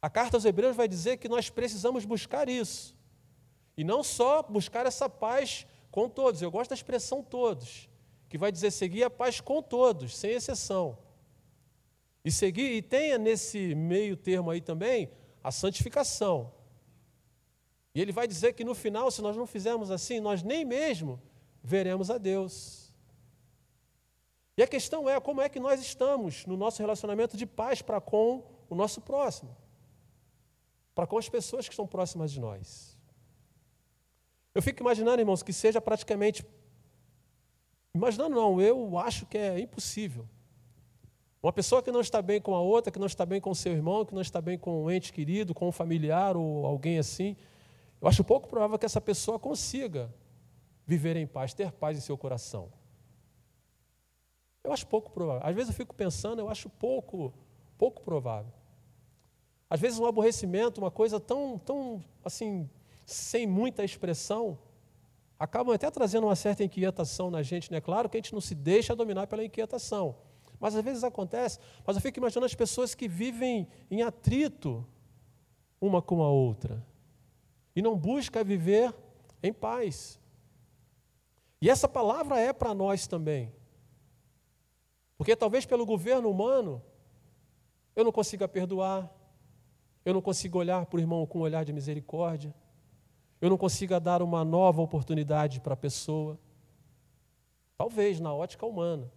A 0.02 0.10
carta 0.10 0.36
aos 0.36 0.44
Hebreus 0.44 0.76
vai 0.76 0.90
dizer 0.90 1.16
que 1.16 1.30
nós 1.30 1.50
precisamos 1.50 2.04
buscar 2.04 2.50
isso. 2.50 2.94
E 3.78 3.86
não 3.86 4.04
só 4.04 4.44
buscar 4.44 4.86
essa 4.86 5.10
paz 5.10 5.66
com 5.90 6.10
todos, 6.10 6.42
eu 6.42 6.52
gosto 6.52 6.72
da 6.72 6.76
expressão 6.76 7.24
todos, 7.24 7.88
que 8.28 8.38
vai 8.38 8.52
dizer 8.52 8.72
seguir 8.72 9.06
a 9.06 9.10
paz 9.10 9.40
com 9.40 9.64
todos, 9.64 10.18
sem 10.18 10.32
exceção. 10.32 10.98
E 12.24 12.32
seguir, 12.32 12.72
e 12.74 12.82
tenha 12.82 13.18
nesse 13.18 13.74
meio 13.74 14.16
termo 14.16 14.52
aí 14.52 14.62
também 14.62 15.10
a 15.44 15.52
santificação. 15.52 16.54
E 17.94 18.02
ele 18.02 18.12
vai 18.12 18.28
dizer 18.28 18.54
que 18.54 18.64
no 18.64 18.74
final, 18.74 19.10
se 19.12 19.22
nós 19.22 19.36
não 19.36 19.46
fizermos 19.46 19.92
assim, 19.92 20.20
nós 20.20 20.44
nem 20.44 20.64
mesmo 20.64 21.22
veremos 21.64 22.10
a 22.10 22.18
Deus. 22.18 22.94
E 24.56 24.64
a 24.64 24.68
questão 24.68 25.10
é 25.10 25.20
como 25.20 25.42
é 25.42 25.50
que 25.50 25.60
nós 25.60 25.82
estamos 25.82 26.46
no 26.46 26.56
nosso 26.56 26.82
relacionamento 26.82 27.36
de 27.36 27.46
paz 27.46 27.82
para 27.82 28.00
com 28.00 28.44
o 28.70 28.76
nosso 28.76 29.02
próximo, 29.02 29.56
para 30.94 31.08
com 31.08 31.18
as 31.18 31.28
pessoas 31.28 31.68
que 31.68 31.74
estão 31.74 31.88
próximas 31.88 32.32
de 32.32 32.40
nós. 32.40 32.98
Eu 34.54 34.62
fico 34.62 34.82
imaginando, 34.82 35.22
irmãos, 35.22 35.42
que 35.42 35.54
seja 35.54 35.82
praticamente. 35.82 36.46
Imaginando 37.94 38.36
não, 38.36 38.62
eu 38.62 38.98
acho 38.98 39.26
que 39.26 39.38
é 39.38 39.60
impossível. 39.60 40.28
Uma 41.42 41.52
pessoa 41.52 41.82
que 41.82 41.92
não 41.92 42.02
está 42.02 42.22
bem 42.22 42.40
com 42.40 42.54
a 42.54 42.62
outra, 42.62 42.92
que 42.92 43.00
não 43.00 43.08
está 43.08 43.26
bem 43.26 43.42
com 43.42 43.54
seu 43.54 43.72
irmão, 43.72 44.06
que 44.06 44.14
não 44.14 44.22
está 44.22 44.40
bem 44.40 44.58
com 44.60 44.84
um 44.84 44.92
ente 44.92 45.12
querido, 45.12 45.54
com 45.56 45.68
um 45.68 45.72
familiar 45.72 46.38
ou 46.38 46.66
alguém 46.66 47.00
assim, 47.00 47.36
eu 48.00 48.08
acho 48.08 48.24
pouco 48.24 48.48
provável 48.48 48.80
que 48.80 48.86
essa 48.86 49.00
pessoa 49.00 49.40
consiga 49.40 50.14
viver 50.86 51.16
em 51.16 51.28
paz, 51.28 51.54
ter 51.54 51.72
paz 51.72 51.98
em 51.98 52.02
seu 52.02 52.18
coração. 52.18 52.72
Eu 54.64 54.72
acho 54.72 54.86
pouco 54.88 55.12
provável. 55.12 55.42
Às 55.44 55.56
vezes 55.56 55.70
eu 55.70 55.76
fico 55.76 55.96
pensando, 55.96 56.40
eu 56.40 56.50
acho 56.50 56.70
pouco, 56.70 57.34
pouco 57.78 58.02
provável. 58.02 58.52
Às 59.70 59.80
vezes 59.80 60.00
um 60.00 60.06
aborrecimento, 60.06 60.82
uma 60.82 60.92
coisa 60.92 61.20
tão, 61.20 61.58
tão 61.58 62.04
assim, 62.24 62.70
sem 63.06 63.48
muita 63.48 63.84
expressão, 63.84 64.60
acabam 65.40 65.74
até 65.74 65.90
trazendo 65.90 66.28
uma 66.28 66.36
certa 66.36 66.64
inquietação 66.64 67.32
na 67.32 67.42
gente, 67.42 67.72
né? 67.72 67.80
Claro 67.82 68.10
que 68.10 68.18
a 68.18 68.20
gente 68.20 68.34
não 68.34 68.42
se 68.42 68.54
deixa 68.54 68.96
dominar 68.96 69.28
pela 69.28 69.44
inquietação. 69.44 70.16
Mas 70.62 70.76
às 70.76 70.84
vezes 70.84 71.04
acontece, 71.04 71.58
mas 71.84 71.96
eu 71.96 72.02
fico 72.04 72.20
imaginando 72.20 72.46
as 72.46 72.54
pessoas 72.54 72.94
que 72.94 73.08
vivem 73.08 73.68
em 73.90 74.04
atrito 74.04 74.86
uma 75.82 76.04
com 76.04 76.22
a 76.22 76.30
outra 76.30 76.86
e 77.76 77.82
não 77.82 77.98
buscam 77.98 78.44
viver 78.44 78.94
em 79.42 79.52
paz. 79.52 80.22
E 81.60 81.68
essa 81.68 81.90
palavra 81.90 82.40
é 82.40 82.54
para 82.54 82.76
nós 82.76 83.08
também. 83.08 83.52
Porque 85.18 85.36
talvez 85.36 85.66
pelo 85.66 85.84
governo 85.84 86.30
humano 86.30 86.80
eu 87.96 88.04
não 88.04 88.12
consiga 88.12 88.48
perdoar, 88.48 89.12
eu 90.06 90.14
não 90.14 90.22
consiga 90.22 90.60
olhar 90.60 90.86
para 90.86 90.98
o 90.98 91.00
irmão 91.00 91.26
com 91.26 91.40
um 91.40 91.42
olhar 91.42 91.66
de 91.66 91.74
misericórdia, 91.74 92.54
eu 93.42 93.50
não 93.50 93.58
consiga 93.58 94.00
dar 94.00 94.22
uma 94.22 94.46
nova 94.46 94.80
oportunidade 94.80 95.60
para 95.60 95.74
a 95.74 95.78
pessoa. 95.78 96.40
Talvez 97.76 98.20
na 98.20 98.32
ótica 98.32 98.64
humana. 98.64 99.12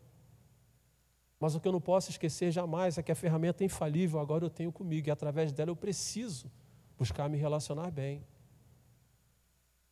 Mas 1.39 1.55
o 1.55 1.61
que 1.61 1.69
eu 1.69 1.73
não 1.73 1.81
posso 1.81 2.11
esquecer 2.11 2.51
jamais 2.51 2.97
é 2.97 3.03
que 3.03 3.13
a 3.13 3.15
ferramenta 3.15 3.65
infalível 3.65 4.21
agora 4.21 4.45
eu 4.45 4.51
tenho 4.51 4.73
comigo 4.73 5.09
e 5.09 5.11
através 5.11 5.53
dela 5.53 5.71
eu 5.71 5.77
preciso 5.77 6.51
buscar 6.99 7.29
me 7.29 7.37
relacionar 7.37 7.91
bem. 7.91 8.25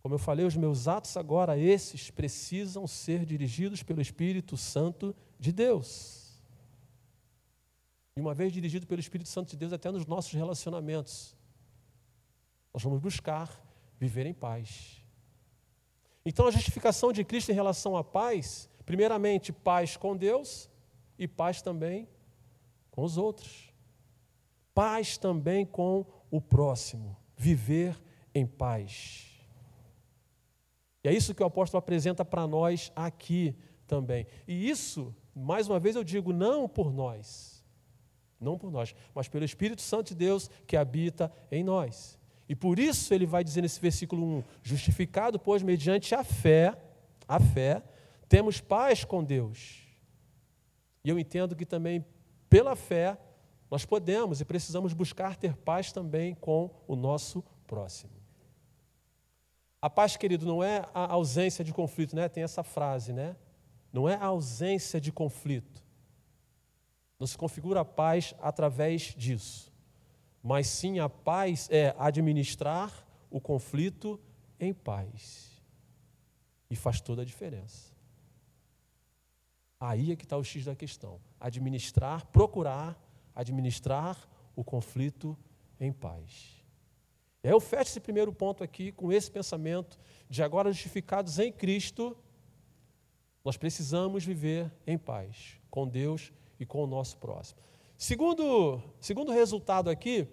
Como 0.02 0.14
eu 0.14 0.18
falei, 0.18 0.44
os 0.44 0.56
meus 0.56 0.88
atos 0.88 1.16
agora, 1.16 1.56
esses, 1.56 2.10
precisam 2.10 2.86
ser 2.86 3.24
dirigidos 3.24 3.82
pelo 3.82 4.00
Espírito 4.00 4.56
Santo 4.56 5.14
de 5.38 5.52
Deus. 5.52 6.42
E 8.16 8.20
uma 8.20 8.34
vez 8.34 8.52
dirigido 8.52 8.86
pelo 8.86 9.00
Espírito 9.00 9.28
Santo 9.28 9.50
de 9.50 9.56
Deus, 9.56 9.72
até 9.72 9.90
nos 9.90 10.04
nossos 10.06 10.32
relacionamentos, 10.32 11.36
nós 12.74 12.82
vamos 12.82 13.00
buscar 13.00 13.60
viver 13.98 14.26
em 14.26 14.34
paz. 14.34 15.02
Então, 16.24 16.46
a 16.46 16.50
justificação 16.50 17.12
de 17.12 17.24
Cristo 17.24 17.50
em 17.50 17.54
relação 17.54 17.96
à 17.96 18.02
paz, 18.02 18.68
primeiramente, 18.84 19.52
paz 19.52 19.96
com 19.96 20.16
Deus 20.16 20.68
e 21.22 21.28
paz 21.28 21.62
também 21.62 22.08
com 22.90 23.02
os 23.02 23.16
outros. 23.16 23.72
Paz 24.74 25.16
também 25.16 25.64
com 25.64 26.04
o 26.30 26.40
próximo. 26.40 27.16
Viver 27.36 27.96
em 28.34 28.46
paz. 28.46 29.28
E 31.04 31.08
é 31.08 31.12
isso 31.12 31.34
que 31.34 31.42
o 31.42 31.46
apóstolo 31.46 31.78
apresenta 31.78 32.24
para 32.24 32.46
nós 32.46 32.90
aqui 32.96 33.54
também. 33.86 34.26
E 34.48 34.68
isso, 34.68 35.14
mais 35.34 35.68
uma 35.68 35.78
vez 35.78 35.94
eu 35.94 36.02
digo, 36.02 36.32
não 36.32 36.68
por 36.68 36.92
nós, 36.92 37.64
não 38.40 38.58
por 38.58 38.70
nós, 38.70 38.94
mas 39.14 39.28
pelo 39.28 39.44
Espírito 39.44 39.82
Santo 39.82 40.08
de 40.08 40.14
Deus 40.16 40.50
que 40.66 40.76
habita 40.76 41.32
em 41.50 41.62
nós. 41.62 42.18
E 42.48 42.54
por 42.54 42.78
isso 42.78 43.14
ele 43.14 43.26
vai 43.26 43.44
dizer 43.44 43.62
nesse 43.62 43.80
versículo 43.80 44.38
1: 44.38 44.44
justificado, 44.62 45.38
pois, 45.38 45.62
mediante 45.62 46.14
a 46.14 46.24
fé, 46.24 46.76
a 47.28 47.38
fé, 47.38 47.82
temos 48.28 48.60
paz 48.60 49.04
com 49.04 49.22
Deus. 49.22 49.81
E 51.04 51.08
eu 51.08 51.18
entendo 51.18 51.56
que 51.56 51.66
também 51.66 52.04
pela 52.48 52.76
fé 52.76 53.18
nós 53.70 53.84
podemos 53.84 54.40
e 54.40 54.44
precisamos 54.44 54.92
buscar 54.92 55.36
ter 55.36 55.56
paz 55.56 55.92
também 55.92 56.34
com 56.34 56.70
o 56.86 56.94
nosso 56.94 57.42
próximo. 57.66 58.12
A 59.80 59.90
paz, 59.90 60.16
querido, 60.16 60.46
não 60.46 60.62
é 60.62 60.84
a 60.94 61.12
ausência 61.12 61.64
de 61.64 61.72
conflito, 61.72 62.14
né? 62.14 62.28
Tem 62.28 62.44
essa 62.44 62.62
frase, 62.62 63.12
né? 63.12 63.34
Não 63.92 64.08
é 64.08 64.14
a 64.14 64.26
ausência 64.26 65.00
de 65.00 65.10
conflito. 65.10 65.82
Não 67.18 67.26
se 67.26 67.36
configura 67.36 67.80
a 67.80 67.84
paz 67.84 68.34
através 68.40 69.14
disso 69.16 69.72
mas 70.42 70.66
sim 70.66 70.98
a 70.98 71.08
paz 71.08 71.68
é 71.70 71.94
administrar 71.96 73.06
o 73.30 73.40
conflito 73.40 74.18
em 74.58 74.74
paz. 74.74 75.62
E 76.68 76.74
faz 76.74 77.00
toda 77.00 77.22
a 77.22 77.24
diferença. 77.24 77.91
Aí 79.84 80.12
é 80.12 80.16
que 80.16 80.22
está 80.22 80.36
o 80.36 80.44
X 80.44 80.64
da 80.64 80.76
questão. 80.76 81.20
Administrar, 81.40 82.24
procurar 82.28 82.96
administrar 83.34 84.16
o 84.54 84.62
conflito 84.62 85.36
em 85.80 85.92
paz. 85.92 86.62
Eu 87.42 87.58
fecho 87.58 87.90
esse 87.90 87.98
primeiro 87.98 88.32
ponto 88.32 88.62
aqui 88.62 88.92
com 88.92 89.12
esse 89.12 89.28
pensamento 89.28 89.98
de 90.30 90.40
agora 90.40 90.70
justificados 90.70 91.40
em 91.40 91.50
Cristo, 91.50 92.16
nós 93.44 93.56
precisamos 93.56 94.24
viver 94.24 94.70
em 94.86 94.96
paz 94.96 95.58
com 95.68 95.88
Deus 95.88 96.32
e 96.60 96.64
com 96.64 96.84
o 96.84 96.86
nosso 96.86 97.16
próximo. 97.16 97.60
Segundo, 97.98 98.80
segundo 99.00 99.32
resultado 99.32 99.90
aqui 99.90 100.28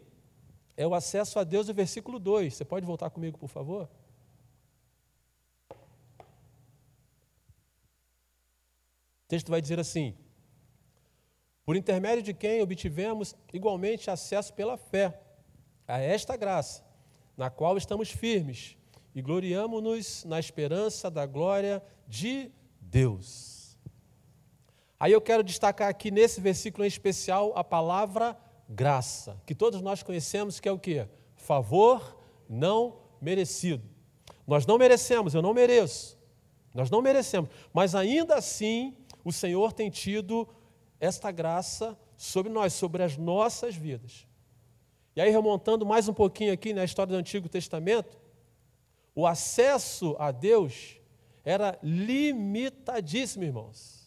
é 0.78 0.86
o 0.86 0.94
acesso 0.94 1.40
a 1.40 1.44
Deus 1.44 1.66
do 1.66 1.74
versículo 1.74 2.20
2. 2.20 2.54
Você 2.54 2.64
pode 2.64 2.86
voltar 2.86 3.10
comigo, 3.10 3.40
por 3.40 3.50
favor? 3.50 3.90
Texto 9.30 9.50
vai 9.50 9.62
dizer 9.62 9.80
assim: 9.80 10.16
Por 11.64 11.78
intermédio 11.78 12.24
de 12.24 12.34
quem 12.34 12.62
obtivemos 12.62 13.36
igualmente 13.54 14.10
acesso 14.10 14.54
pela 14.54 14.76
fé 14.76 15.22
a 15.88 16.00
esta 16.00 16.36
graça, 16.36 16.84
na 17.38 17.50
qual 17.50 17.78
estamos 17.78 18.10
firmes 18.10 18.76
e 19.14 19.22
gloriamo-nos 19.22 20.26
na 20.26 20.40
esperança 20.40 21.10
da 21.10 21.26
glória 21.26 21.82
de 22.08 22.52
Deus. 22.82 23.78
Aí 25.00 25.12
eu 25.12 25.22
quero 25.22 25.44
destacar 25.44 25.88
aqui 25.88 26.12
nesse 26.12 26.42
versículo 26.42 26.84
em 26.84 26.88
especial 26.88 27.54
a 27.56 27.64
palavra 27.64 28.38
graça, 28.68 29.42
que 29.46 29.56
todos 29.56 29.80
nós 29.82 30.04
conhecemos 30.04 30.60
que 30.60 30.68
é 30.68 30.72
o 30.72 30.80
que? 30.80 31.08
Favor 31.36 32.20
não 32.50 33.00
merecido. 33.22 33.88
Nós 34.46 34.66
não 34.66 34.78
merecemos, 34.78 35.36
eu 35.36 35.42
não 35.42 35.54
mereço. 35.54 36.18
Nós 36.74 36.90
não 36.90 37.02
merecemos, 37.02 37.50
mas 37.72 37.96
ainda 37.96 38.36
assim 38.36 38.96
o 39.24 39.32
Senhor 39.32 39.74
tem 39.74 39.90
tido 39.90 40.48
esta 41.00 41.32
graça 41.32 41.98
sobre 42.18 42.52
nós, 42.52 42.74
sobre 42.74 43.04
as 43.04 43.18
nossas 43.18 43.76
vidas. 43.76 44.28
E 45.16 45.22
aí, 45.22 45.30
remontando 45.30 45.86
mais 45.86 46.08
um 46.08 46.14
pouquinho 46.14 46.54
aqui 46.54 46.74
na 46.74 46.84
história 46.84 47.12
do 47.14 47.18
Antigo 47.18 47.50
Testamento, 47.50 48.18
o 49.16 49.26
acesso 49.26 50.16
a 50.20 50.32
Deus 50.32 50.98
era 51.44 51.78
limitadíssimo, 51.82 53.44
irmãos 53.44 54.00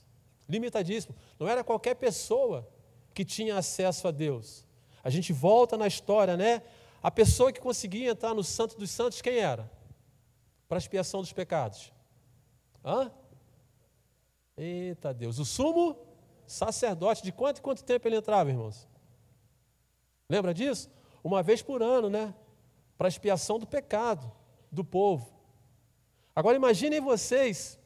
limitadíssimo. 0.52 1.14
Não 1.38 1.48
era 1.48 1.64
qualquer 1.64 1.94
pessoa 1.94 2.68
que 3.14 3.24
tinha 3.24 3.56
acesso 3.56 4.06
a 4.06 4.10
Deus. 4.10 4.66
A 5.02 5.10
gente 5.10 5.32
volta 5.32 5.76
na 5.76 5.86
história, 5.86 6.36
né? 6.36 6.62
A 7.02 7.10
pessoa 7.10 7.52
que 7.52 7.60
conseguia 7.60 8.10
entrar 8.10 8.34
no 8.34 8.44
Santo 8.44 8.76
dos 8.76 8.90
Santos, 8.90 9.20
quem 9.20 9.38
era? 9.38 9.70
Para 10.68 10.78
expiação 10.78 11.20
dos 11.20 11.32
pecados. 11.32 11.92
Hã? 12.84 13.10
Eita 14.56 15.12
Deus. 15.14 15.38
O 15.38 15.44
sumo 15.44 15.96
sacerdote, 16.46 17.22
de 17.22 17.32
quanto 17.32 17.58
em 17.58 17.62
quanto 17.62 17.84
tempo 17.84 18.06
ele 18.06 18.16
entrava, 18.16 18.50
irmãos? 18.50 18.88
Lembra 20.28 20.52
disso? 20.52 20.90
Uma 21.24 21.42
vez 21.42 21.62
por 21.62 21.82
ano, 21.82 22.10
né? 22.10 22.34
Para 22.98 23.08
expiação 23.08 23.58
do 23.58 23.66
pecado 23.66 24.30
do 24.70 24.84
povo. 24.84 25.32
Agora 26.34 26.56
imaginem 26.56 27.00
vocês 27.00 27.78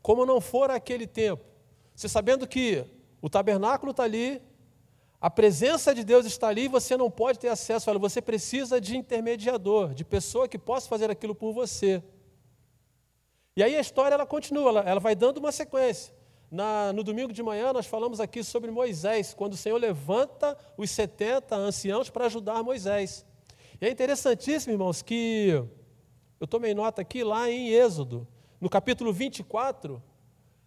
como 0.00 0.26
não 0.26 0.40
for 0.40 0.70
aquele 0.70 1.06
tempo. 1.06 1.44
Você 1.94 2.08
sabendo 2.08 2.46
que 2.46 2.84
o 3.20 3.30
tabernáculo 3.30 3.90
está 3.92 4.02
ali, 4.02 4.42
A 5.24 5.30
presença 5.30 5.94
de 5.94 6.02
Deus 6.02 6.26
está 6.26 6.48
ali 6.48 6.62
e 6.64 6.68
você 6.68 6.96
não 6.96 7.08
pode 7.08 7.38
ter 7.38 7.46
acesso 7.46 7.88
a 7.88 7.92
ela. 7.92 8.00
Você 8.00 8.20
precisa 8.20 8.80
de 8.80 8.96
intermediador, 8.96 9.94
de 9.94 10.04
pessoa 10.04 10.48
que 10.48 10.58
possa 10.58 10.88
fazer 10.88 11.12
aquilo 11.12 11.32
por 11.32 11.52
você. 11.52 12.02
E 13.54 13.62
aí 13.62 13.76
a 13.76 13.80
história 13.80 14.14
ela 14.14 14.26
continua, 14.26 14.68
ela, 14.68 14.80
ela 14.80 15.00
vai 15.00 15.14
dando 15.14 15.38
uma 15.38 15.52
sequência. 15.52 16.14
Na, 16.50 16.92
no 16.92 17.02
domingo 17.02 17.32
de 17.32 17.42
manhã 17.42 17.72
nós 17.72 17.86
falamos 17.86 18.20
aqui 18.20 18.42
sobre 18.42 18.70
Moisés, 18.70 19.34
quando 19.34 19.54
o 19.54 19.56
Senhor 19.56 19.78
levanta 19.78 20.56
os 20.76 20.90
70 20.90 21.54
anciãos 21.54 22.10
para 22.10 22.26
ajudar 22.26 22.62
Moisés. 22.62 23.24
E 23.80 23.86
é 23.86 23.90
interessantíssimo, 23.90 24.72
irmãos, 24.72 25.02
que 25.02 25.62
eu 26.40 26.46
tomei 26.46 26.74
nota 26.74 27.02
aqui 27.02 27.22
lá 27.22 27.50
em 27.50 27.68
Êxodo, 27.68 28.26
no 28.60 28.70
capítulo 28.70 29.12
24, 29.12 30.02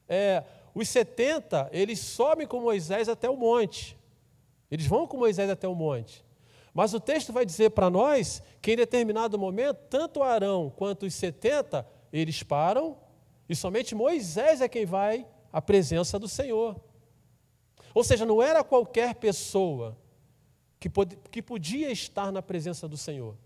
é, 0.07 0.43
os 0.73 0.89
70, 0.89 1.69
eles 1.71 1.99
sobem 1.99 2.45
com 2.45 2.59
Moisés 2.59 3.09
até 3.09 3.29
o 3.29 3.37
monte. 3.37 3.97
Eles 4.69 4.85
vão 4.85 5.07
com 5.07 5.17
Moisés 5.17 5.49
até 5.49 5.67
o 5.67 5.73
monte. 5.73 6.25
Mas 6.73 6.93
o 6.93 6.99
texto 6.99 7.31
vai 7.31 7.45
dizer 7.45 7.69
para 7.69 7.89
nós 7.89 8.43
que 8.61 8.73
em 8.73 8.75
determinado 8.75 9.39
momento, 9.39 9.77
tanto 9.89 10.21
Arão 10.21 10.69
quanto 10.75 11.05
os 11.05 11.13
70, 11.13 11.87
eles 12.19 12.43
param 12.43 12.97
e 13.47 13.55
somente 13.55 13.93
Moisés 13.93 14.61
é 14.61 14.67
quem 14.67 14.85
vai 14.85 15.27
à 15.51 15.61
presença 15.61 16.17
do 16.17 16.27
Senhor. 16.27 16.79
Ou 17.93 18.03
seja, 18.03 18.25
não 18.25 18.41
era 18.41 18.63
qualquer 18.63 19.15
pessoa 19.15 19.97
que, 20.79 20.89
pod 20.89 21.17
que 21.31 21.41
podia 21.41 21.91
estar 21.91 22.31
na 22.31 22.41
presença 22.41 22.87
do 22.87 22.97
Senhor. 22.97 23.37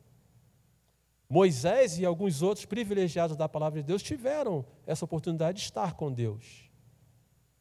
Moisés 1.30 2.00
e 2.00 2.06
alguns 2.06 2.42
outros 2.42 2.66
privilegiados 2.66 3.38
da 3.38 3.48
palavra 3.48 3.82
de 3.82 3.86
Deus 3.86 4.02
tiveram 4.02 4.66
essa 4.88 5.06
oportunidade 5.06 5.60
de 5.60 5.64
estar 5.66 5.94
com 5.94 6.12
Deus. 6.12 6.70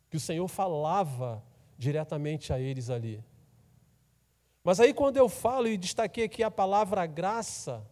Que 0.08 0.16
o 0.16 0.20
Senhor 0.20 0.48
falava 0.48 1.44
diretamente 1.76 2.52
a 2.52 2.58
eles 2.58 2.88
ali. 2.88 3.22
Mas 4.64 4.80
aí, 4.80 4.94
quando 4.94 5.16
eu 5.16 5.28
falo 5.28 5.68
e 5.68 5.76
destaquei 5.76 6.24
aqui 6.24 6.42
a 6.42 6.50
palavra 6.50 7.06
graça, 7.06 7.86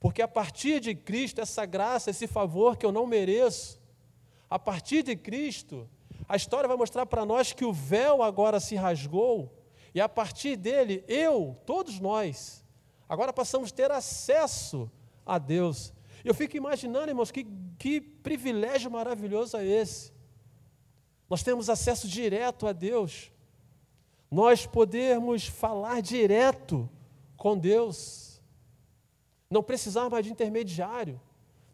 porque 0.00 0.22
a 0.22 0.28
partir 0.28 0.80
de 0.80 0.94
Cristo, 0.94 1.42
essa 1.42 1.66
graça, 1.66 2.08
esse 2.08 2.26
favor 2.26 2.78
que 2.78 2.86
eu 2.86 2.90
não 2.90 3.06
mereço, 3.06 3.78
a 4.48 4.58
partir 4.58 5.02
de 5.02 5.14
Cristo, 5.14 5.86
a 6.26 6.36
história 6.36 6.66
vai 6.66 6.76
mostrar 6.76 7.04
para 7.04 7.26
nós 7.26 7.52
que 7.52 7.66
o 7.66 7.72
véu 7.72 8.22
agora 8.22 8.58
se 8.58 8.74
rasgou, 8.74 9.54
e 9.94 10.00
a 10.00 10.08
partir 10.08 10.56
dele, 10.56 11.04
eu, 11.06 11.56
todos 11.66 12.00
nós, 12.00 12.64
agora 13.06 13.30
passamos 13.32 13.70
a 13.70 13.74
ter 13.74 13.90
acesso 13.90 14.90
a 15.26 15.36
Deus. 15.36 15.92
Eu 16.24 16.32
fico 16.32 16.56
imaginando, 16.56 17.10
irmãos, 17.10 17.30
que, 17.30 17.46
que 17.78 18.00
privilégio 18.00 18.90
maravilhoso 18.90 19.56
é 19.56 19.66
esse. 19.66 20.12
Nós 21.28 21.42
temos 21.42 21.68
acesso 21.68 22.08
direto 22.08 22.66
a 22.66 22.72
Deus. 22.72 23.30
Nós 24.30 24.64
podemos 24.64 25.46
falar 25.46 26.00
direto 26.00 26.88
com 27.36 27.58
Deus 27.58 28.29
não 29.50 29.62
precisar 29.62 30.08
mais 30.08 30.24
de 30.24 30.30
intermediário, 30.30 31.20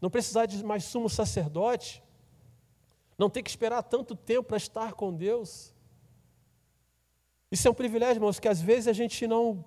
não 0.01 0.09
precisar 0.09 0.47
de 0.47 0.65
mais 0.65 0.85
sumo 0.85 1.11
sacerdote, 1.11 2.03
não 3.19 3.29
ter 3.29 3.43
que 3.43 3.51
esperar 3.51 3.83
tanto 3.83 4.17
tempo 4.17 4.45
para 4.45 4.57
estar 4.57 4.95
com 4.95 5.15
Deus. 5.15 5.75
Isso 7.51 7.69
é 7.69 7.71
um 7.71 7.75
privilégio, 7.75 8.17
irmãos, 8.17 8.41
que 8.41 8.49
às 8.49 8.61
vezes 8.61 8.89
a 8.89 8.93
gente 8.93 9.27
não. 9.27 9.65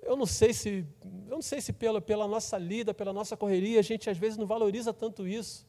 Eu 0.00 0.16
não 0.16 0.26
sei 0.26 0.52
se, 0.52 0.84
eu 1.04 1.36
não 1.36 1.42
sei 1.42 1.60
se 1.60 1.72
pela, 1.72 2.00
pela 2.00 2.26
nossa 2.26 2.58
lida, 2.58 2.92
pela 2.92 3.12
nossa 3.12 3.36
correria, 3.36 3.78
a 3.78 3.82
gente 3.82 4.10
às 4.10 4.18
vezes 4.18 4.36
não 4.36 4.46
valoriza 4.46 4.92
tanto 4.92 5.26
isso. 5.26 5.64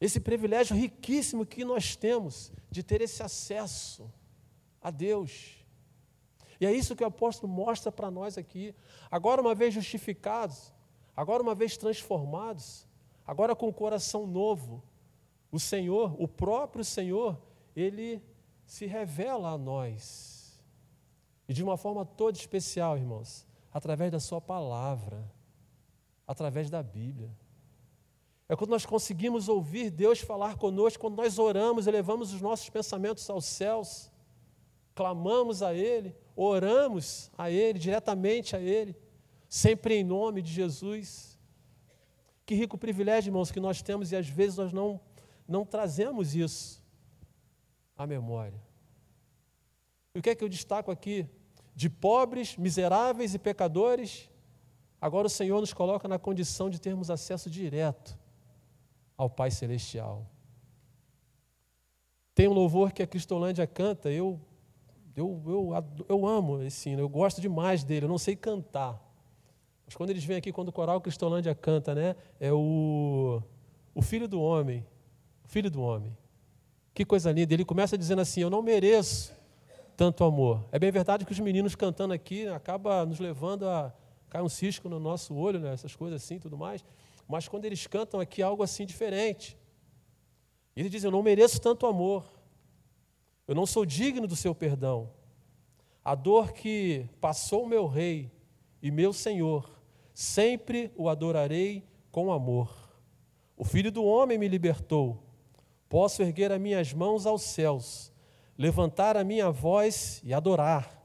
Esse 0.00 0.20
privilégio 0.20 0.76
riquíssimo 0.76 1.46
que 1.46 1.64
nós 1.64 1.94
temos 1.94 2.52
de 2.70 2.82
ter 2.82 3.00
esse 3.00 3.22
acesso 3.22 4.12
a 4.80 4.90
Deus. 4.90 5.57
E 6.60 6.66
é 6.66 6.72
isso 6.72 6.96
que 6.96 7.04
o 7.04 7.06
apóstolo 7.06 7.52
mostra 7.52 7.92
para 7.92 8.10
nós 8.10 8.36
aqui. 8.36 8.74
Agora, 9.10 9.40
uma 9.40 9.54
vez 9.54 9.72
justificados, 9.72 10.72
agora, 11.16 11.42
uma 11.42 11.54
vez 11.54 11.76
transformados, 11.76 12.86
agora 13.26 13.54
com 13.54 13.68
o 13.68 13.72
coração 13.72 14.26
novo, 14.26 14.82
o 15.50 15.58
Senhor, 15.58 16.14
o 16.20 16.26
próprio 16.26 16.84
Senhor, 16.84 17.40
ele 17.74 18.22
se 18.66 18.86
revela 18.86 19.50
a 19.50 19.58
nós. 19.58 20.60
E 21.48 21.54
de 21.54 21.62
uma 21.62 21.76
forma 21.76 22.04
toda 22.04 22.36
especial, 22.36 22.98
irmãos, 22.98 23.46
através 23.72 24.10
da 24.12 24.20
Sua 24.20 24.40
palavra, 24.40 25.30
através 26.26 26.68
da 26.68 26.82
Bíblia. 26.82 27.34
É 28.48 28.56
quando 28.56 28.70
nós 28.70 28.84
conseguimos 28.84 29.48
ouvir 29.48 29.90
Deus 29.90 30.20
falar 30.20 30.56
conosco, 30.56 31.00
quando 31.00 31.16
nós 31.16 31.38
oramos, 31.38 31.86
elevamos 31.86 32.32
os 32.32 32.40
nossos 32.40 32.68
pensamentos 32.68 33.28
aos 33.30 33.44
céus, 33.44 34.10
clamamos 34.94 35.62
a 35.62 35.72
Ele, 35.72 36.14
oramos 36.40 37.30
a 37.36 37.50
Ele, 37.50 37.78
diretamente 37.78 38.54
a 38.54 38.60
Ele, 38.60 38.96
sempre 39.48 39.96
em 39.96 40.04
nome 40.04 40.40
de 40.40 40.52
Jesus. 40.52 41.36
Que 42.46 42.54
rico 42.54 42.78
privilégio, 42.78 43.30
irmãos, 43.30 43.50
que 43.50 43.58
nós 43.58 43.82
temos 43.82 44.12
e 44.12 44.16
às 44.16 44.28
vezes 44.28 44.56
nós 44.56 44.72
não, 44.72 45.00
não 45.46 45.66
trazemos 45.66 46.36
isso 46.36 46.82
à 47.96 48.06
memória. 48.06 48.62
E 50.14 50.20
o 50.20 50.22
que 50.22 50.30
é 50.30 50.34
que 50.34 50.44
eu 50.44 50.48
destaco 50.48 50.90
aqui? 50.90 51.26
De 51.74 51.90
pobres, 51.90 52.56
miseráveis 52.56 53.34
e 53.34 53.38
pecadores, 53.38 54.30
agora 55.00 55.26
o 55.26 55.30
Senhor 55.30 55.60
nos 55.60 55.72
coloca 55.72 56.06
na 56.06 56.18
condição 56.18 56.70
de 56.70 56.80
termos 56.80 57.10
acesso 57.10 57.50
direto 57.50 58.16
ao 59.16 59.28
Pai 59.28 59.50
Celestial. 59.50 60.24
Tem 62.32 62.46
um 62.46 62.52
louvor 62.52 62.92
que 62.92 63.02
a 63.02 63.06
Cristolândia 63.06 63.66
canta, 63.66 64.10
eu 64.10 64.40
eu, 65.18 65.42
eu, 65.46 65.84
eu 66.08 66.26
amo 66.26 66.62
esse 66.62 66.90
hino, 66.90 67.00
eu 67.00 67.08
gosto 67.08 67.40
demais 67.40 67.82
dele, 67.82 68.06
eu 68.06 68.08
não 68.08 68.18
sei 68.18 68.36
cantar. 68.36 69.02
Mas 69.84 69.96
quando 69.96 70.10
eles 70.10 70.24
vêm 70.24 70.36
aqui, 70.36 70.52
quando 70.52 70.68
o 70.68 70.72
coral 70.72 71.00
Cristolândia 71.00 71.54
canta, 71.54 71.94
né, 71.94 72.14
é 72.38 72.52
o, 72.52 73.42
o 73.94 74.02
Filho 74.02 74.28
do 74.28 74.40
Homem, 74.40 74.86
o 75.44 75.48
Filho 75.48 75.70
do 75.70 75.80
Homem. 75.82 76.16
Que 76.94 77.04
coisa 77.04 77.32
linda. 77.32 77.54
Ele 77.54 77.64
começa 77.64 77.96
dizendo 77.96 78.20
assim: 78.20 78.40
Eu 78.40 78.50
não 78.50 78.60
mereço 78.62 79.32
tanto 79.96 80.24
amor. 80.24 80.64
É 80.70 80.78
bem 80.78 80.90
verdade 80.90 81.24
que 81.24 81.32
os 81.32 81.40
meninos 81.40 81.74
cantando 81.74 82.12
aqui 82.12 82.46
acaba 82.48 83.06
nos 83.06 83.18
levando 83.18 83.68
a 83.68 83.92
cair 84.28 84.42
um 84.42 84.48
cisco 84.48 84.88
no 84.88 85.00
nosso 85.00 85.34
olho, 85.34 85.58
né, 85.58 85.72
essas 85.72 85.96
coisas 85.96 86.22
assim 86.22 86.38
tudo 86.38 86.56
mais. 86.56 86.84
Mas 87.26 87.48
quando 87.48 87.64
eles 87.64 87.86
cantam 87.86 88.20
aqui 88.20 88.42
algo 88.42 88.62
assim 88.62 88.84
diferente, 88.84 89.56
ele 90.76 90.88
diz: 90.88 91.02
Eu 91.02 91.10
não 91.10 91.22
mereço 91.22 91.60
tanto 91.60 91.86
amor. 91.86 92.37
Eu 93.48 93.54
não 93.54 93.64
sou 93.64 93.86
digno 93.86 94.26
do 94.26 94.36
seu 94.36 94.54
perdão. 94.54 95.10
A 96.04 96.14
dor 96.14 96.52
que 96.52 97.08
passou 97.18 97.66
meu 97.66 97.86
rei 97.86 98.30
e 98.82 98.90
meu 98.90 99.10
senhor, 99.10 99.70
sempre 100.12 100.92
o 100.94 101.08
adorarei 101.08 101.82
com 102.12 102.30
amor. 102.30 102.70
O 103.56 103.64
filho 103.64 103.90
do 103.90 104.04
homem 104.04 104.36
me 104.36 104.46
libertou. 104.46 105.22
Posso 105.88 106.22
erguer 106.22 106.52
as 106.52 106.60
minhas 106.60 106.92
mãos 106.92 107.24
aos 107.24 107.40
céus, 107.40 108.12
levantar 108.56 109.16
a 109.16 109.24
minha 109.24 109.50
voz 109.50 110.20
e 110.22 110.34
adorar, 110.34 111.02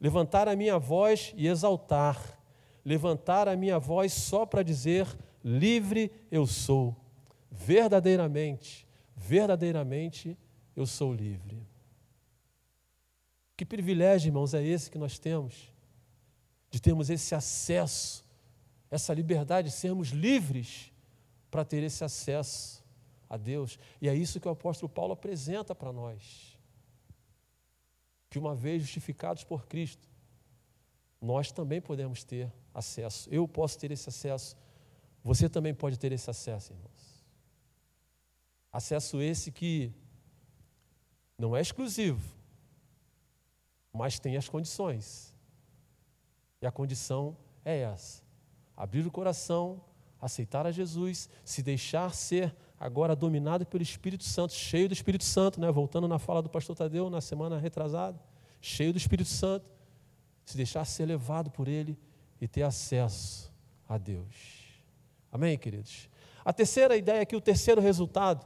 levantar 0.00 0.48
a 0.48 0.56
minha 0.56 0.78
voz 0.78 1.34
e 1.36 1.46
exaltar, 1.46 2.40
levantar 2.82 3.48
a 3.48 3.54
minha 3.54 3.78
voz 3.78 4.14
só 4.14 4.46
para 4.46 4.62
dizer: 4.62 5.06
livre 5.44 6.10
eu 6.30 6.46
sou. 6.46 6.96
Verdadeiramente, 7.50 8.88
verdadeiramente 9.14 10.38
eu 10.74 10.86
sou 10.86 11.12
livre. 11.12 11.71
Que 13.62 13.66
privilégio, 13.66 14.28
irmãos, 14.28 14.54
é 14.54 14.66
esse 14.66 14.90
que 14.90 14.98
nós 14.98 15.20
temos, 15.20 15.72
de 16.68 16.82
termos 16.82 17.08
esse 17.08 17.32
acesso, 17.32 18.24
essa 18.90 19.14
liberdade, 19.14 19.68
de 19.68 19.74
sermos 19.76 20.08
livres 20.08 20.90
para 21.48 21.64
ter 21.64 21.80
esse 21.84 22.02
acesso 22.02 22.84
a 23.30 23.36
Deus. 23.36 23.78
E 24.00 24.08
é 24.08 24.14
isso 24.16 24.40
que 24.40 24.48
o 24.48 24.50
apóstolo 24.50 24.88
Paulo 24.88 25.12
apresenta 25.12 25.76
para 25.76 25.92
nós. 25.92 26.58
Que 28.28 28.36
uma 28.36 28.52
vez 28.52 28.82
justificados 28.82 29.44
por 29.44 29.64
Cristo, 29.68 30.08
nós 31.20 31.52
também 31.52 31.80
podemos 31.80 32.24
ter 32.24 32.52
acesso. 32.74 33.30
Eu 33.30 33.46
posso 33.46 33.78
ter 33.78 33.92
esse 33.92 34.08
acesso. 34.08 34.56
Você 35.22 35.48
também 35.48 35.72
pode 35.72 35.96
ter 36.00 36.10
esse 36.10 36.28
acesso, 36.28 36.72
irmãos. 36.72 37.24
Acesso 38.72 39.22
esse 39.22 39.52
que 39.52 39.92
não 41.38 41.56
é 41.56 41.60
exclusivo, 41.60 42.41
mas 43.92 44.18
tem 44.18 44.36
as 44.36 44.48
condições. 44.48 45.34
E 46.60 46.66
a 46.66 46.70
condição 46.70 47.36
é 47.64 47.80
essa: 47.80 48.22
abrir 48.76 49.06
o 49.06 49.10
coração, 49.10 49.80
aceitar 50.20 50.66
a 50.66 50.72
Jesus, 50.72 51.28
se 51.44 51.62
deixar 51.62 52.14
ser 52.14 52.54
agora 52.78 53.14
dominado 53.14 53.66
pelo 53.66 53.82
Espírito 53.82 54.24
Santo, 54.24 54.52
cheio 54.52 54.88
do 54.88 54.94
Espírito 54.94 55.24
Santo, 55.24 55.60
né? 55.60 55.70
voltando 55.70 56.08
na 56.08 56.18
fala 56.18 56.42
do 56.42 56.48
pastor 56.48 56.74
Tadeu 56.74 57.10
na 57.10 57.20
semana 57.20 57.58
retrasada, 57.58 58.20
cheio 58.60 58.92
do 58.92 58.98
Espírito 58.98 59.28
Santo, 59.28 59.70
se 60.44 60.56
deixar 60.56 60.84
ser 60.84 61.06
levado 61.06 61.50
por 61.50 61.68
Ele 61.68 61.98
e 62.40 62.48
ter 62.48 62.62
acesso 62.62 63.52
a 63.88 63.98
Deus. 63.98 64.62
Amém, 65.30 65.56
queridos? 65.56 66.08
A 66.44 66.52
terceira 66.52 66.96
ideia 66.96 67.22
aqui, 67.22 67.36
o 67.36 67.40
terceiro 67.40 67.80
resultado 67.80 68.44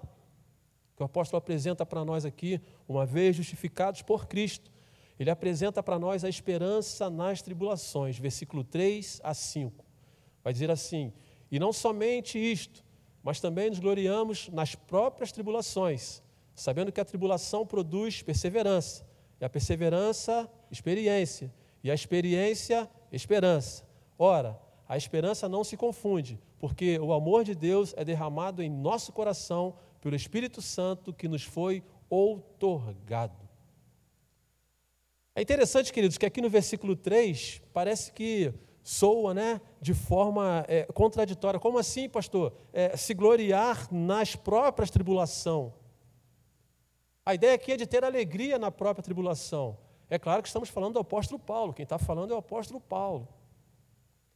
que 0.97 1.03
o 1.03 1.07
apóstolo 1.07 1.39
apresenta 1.39 1.85
para 1.85 2.05
nós 2.05 2.25
aqui, 2.25 2.61
uma 2.89 3.05
vez 3.05 3.37
justificados 3.37 4.01
por 4.01 4.27
Cristo, 4.27 4.71
ele 5.19 5.31
apresenta 5.31 5.83
para 5.83 5.99
nós 5.99 6.25
a 6.25 6.29
esperança 6.29 7.09
nas 7.09 7.41
tribulações, 7.41 8.19
versículo 8.19 8.63
3 8.63 9.21
a 9.25 9.33
5. 9.33 9.85
Vai 10.45 10.53
dizer 10.53 10.71
assim: 10.71 11.13
E 11.51 11.59
não 11.59 11.73
somente 11.73 12.39
isto, 12.39 12.85
mas 13.23 13.41
também 13.41 13.71
nos 13.71 13.79
gloriamos 13.79 14.49
nas 14.51 14.75
próprias 14.75 15.33
tribulações, 15.33 16.23
sabendo 16.55 16.93
que 16.93 17.01
a 17.01 17.05
tribulação 17.05 17.67
produz 17.67 18.23
perseverança, 18.23 19.07
e 19.41 19.45
a 19.45 19.49
perseverança, 19.49 20.51
experiência, 20.71 21.53
e 21.83 21.91
a 21.91 21.95
experiência, 21.95 22.89
esperança. 23.11 23.85
Ora, 24.19 24.61
a 24.89 24.97
esperança 24.97 25.49
não 25.49 25.65
se 25.65 25.77
confunde, 25.77 26.39
porque 26.59 26.99
o 26.99 27.13
amor 27.13 27.43
de 27.43 27.55
Deus 27.55 27.95
é 27.97 28.05
derramado 28.05 28.63
em 28.63 28.71
nosso 28.71 29.13
coração 29.13 29.75
pelo 30.01 30.15
Espírito 30.15 30.63
Santo 30.63 31.13
que 31.13 31.27
nos 31.27 31.43
foi 31.43 31.83
outorgado. 32.09 33.46
É 35.39 35.43
interessante, 35.43 35.93
queridos, 35.93 36.17
que 36.17 36.25
aqui 36.25 36.41
no 36.41 36.49
versículo 36.49 36.97
3 36.97 37.61
parece 37.71 38.11
que 38.11 38.55
soa 38.83 39.35
né, 39.35 39.61
de 39.83 39.93
forma 39.93 40.65
é, 40.67 40.85
contraditória. 40.95 41.61
Como 41.61 41.79
assim, 41.79 42.09
pastor? 42.09 42.55
É, 42.73 42.97
se 42.97 43.13
gloriar 43.13 43.87
nas 43.93 44.35
próprias 44.35 44.91
tribulações. 44.91 45.75
A 47.23 47.35
ideia 47.35 47.55
aqui 47.55 47.73
é 47.73 47.77
de 47.77 47.87
ter 47.87 48.03
alegria 48.03 48.59
na 48.59 48.71
própria 48.71 49.03
tribulação. 49.03 49.77
É 50.09 50.19
claro 50.19 50.41
que 50.41 50.49
estamos 50.49 50.71
falando 50.71 50.95
do 50.95 51.01
apóstolo 51.01 51.39
Paulo, 51.39 51.75
quem 51.75 51.83
está 51.83 51.99
falando 51.99 52.33
é 52.33 52.35
o 52.35 52.39
apóstolo 52.39 52.81
Paulo. 52.81 53.29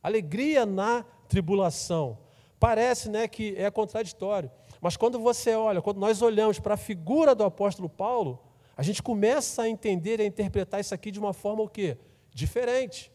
Alegria 0.03 0.67
na 0.67 1.03
tribulação. 1.29 2.19
Parece 2.59 3.09
né, 3.09 3.27
que 3.27 3.55
é 3.57 3.71
contraditório, 3.71 4.51
mas 4.83 4.99
quando 4.99 5.19
você 5.19 5.55
olha, 5.55 5.81
quando 5.81 5.97
nós 5.97 6.21
olhamos 6.21 6.59
para 6.59 6.75
a 6.75 6.77
figura 6.77 7.35
do 7.35 7.43
apóstolo 7.43 7.89
Paulo, 7.89 8.50
a 8.81 8.83
gente 8.83 9.03
começa 9.03 9.61
a 9.61 9.69
entender 9.69 10.21
e 10.21 10.23
a 10.23 10.27
interpretar 10.27 10.81
isso 10.81 10.95
aqui 10.95 11.11
de 11.11 11.19
uma 11.19 11.35
forma 11.35 11.63
o 11.63 11.69
quê? 11.69 11.99
Diferente. 12.33 13.13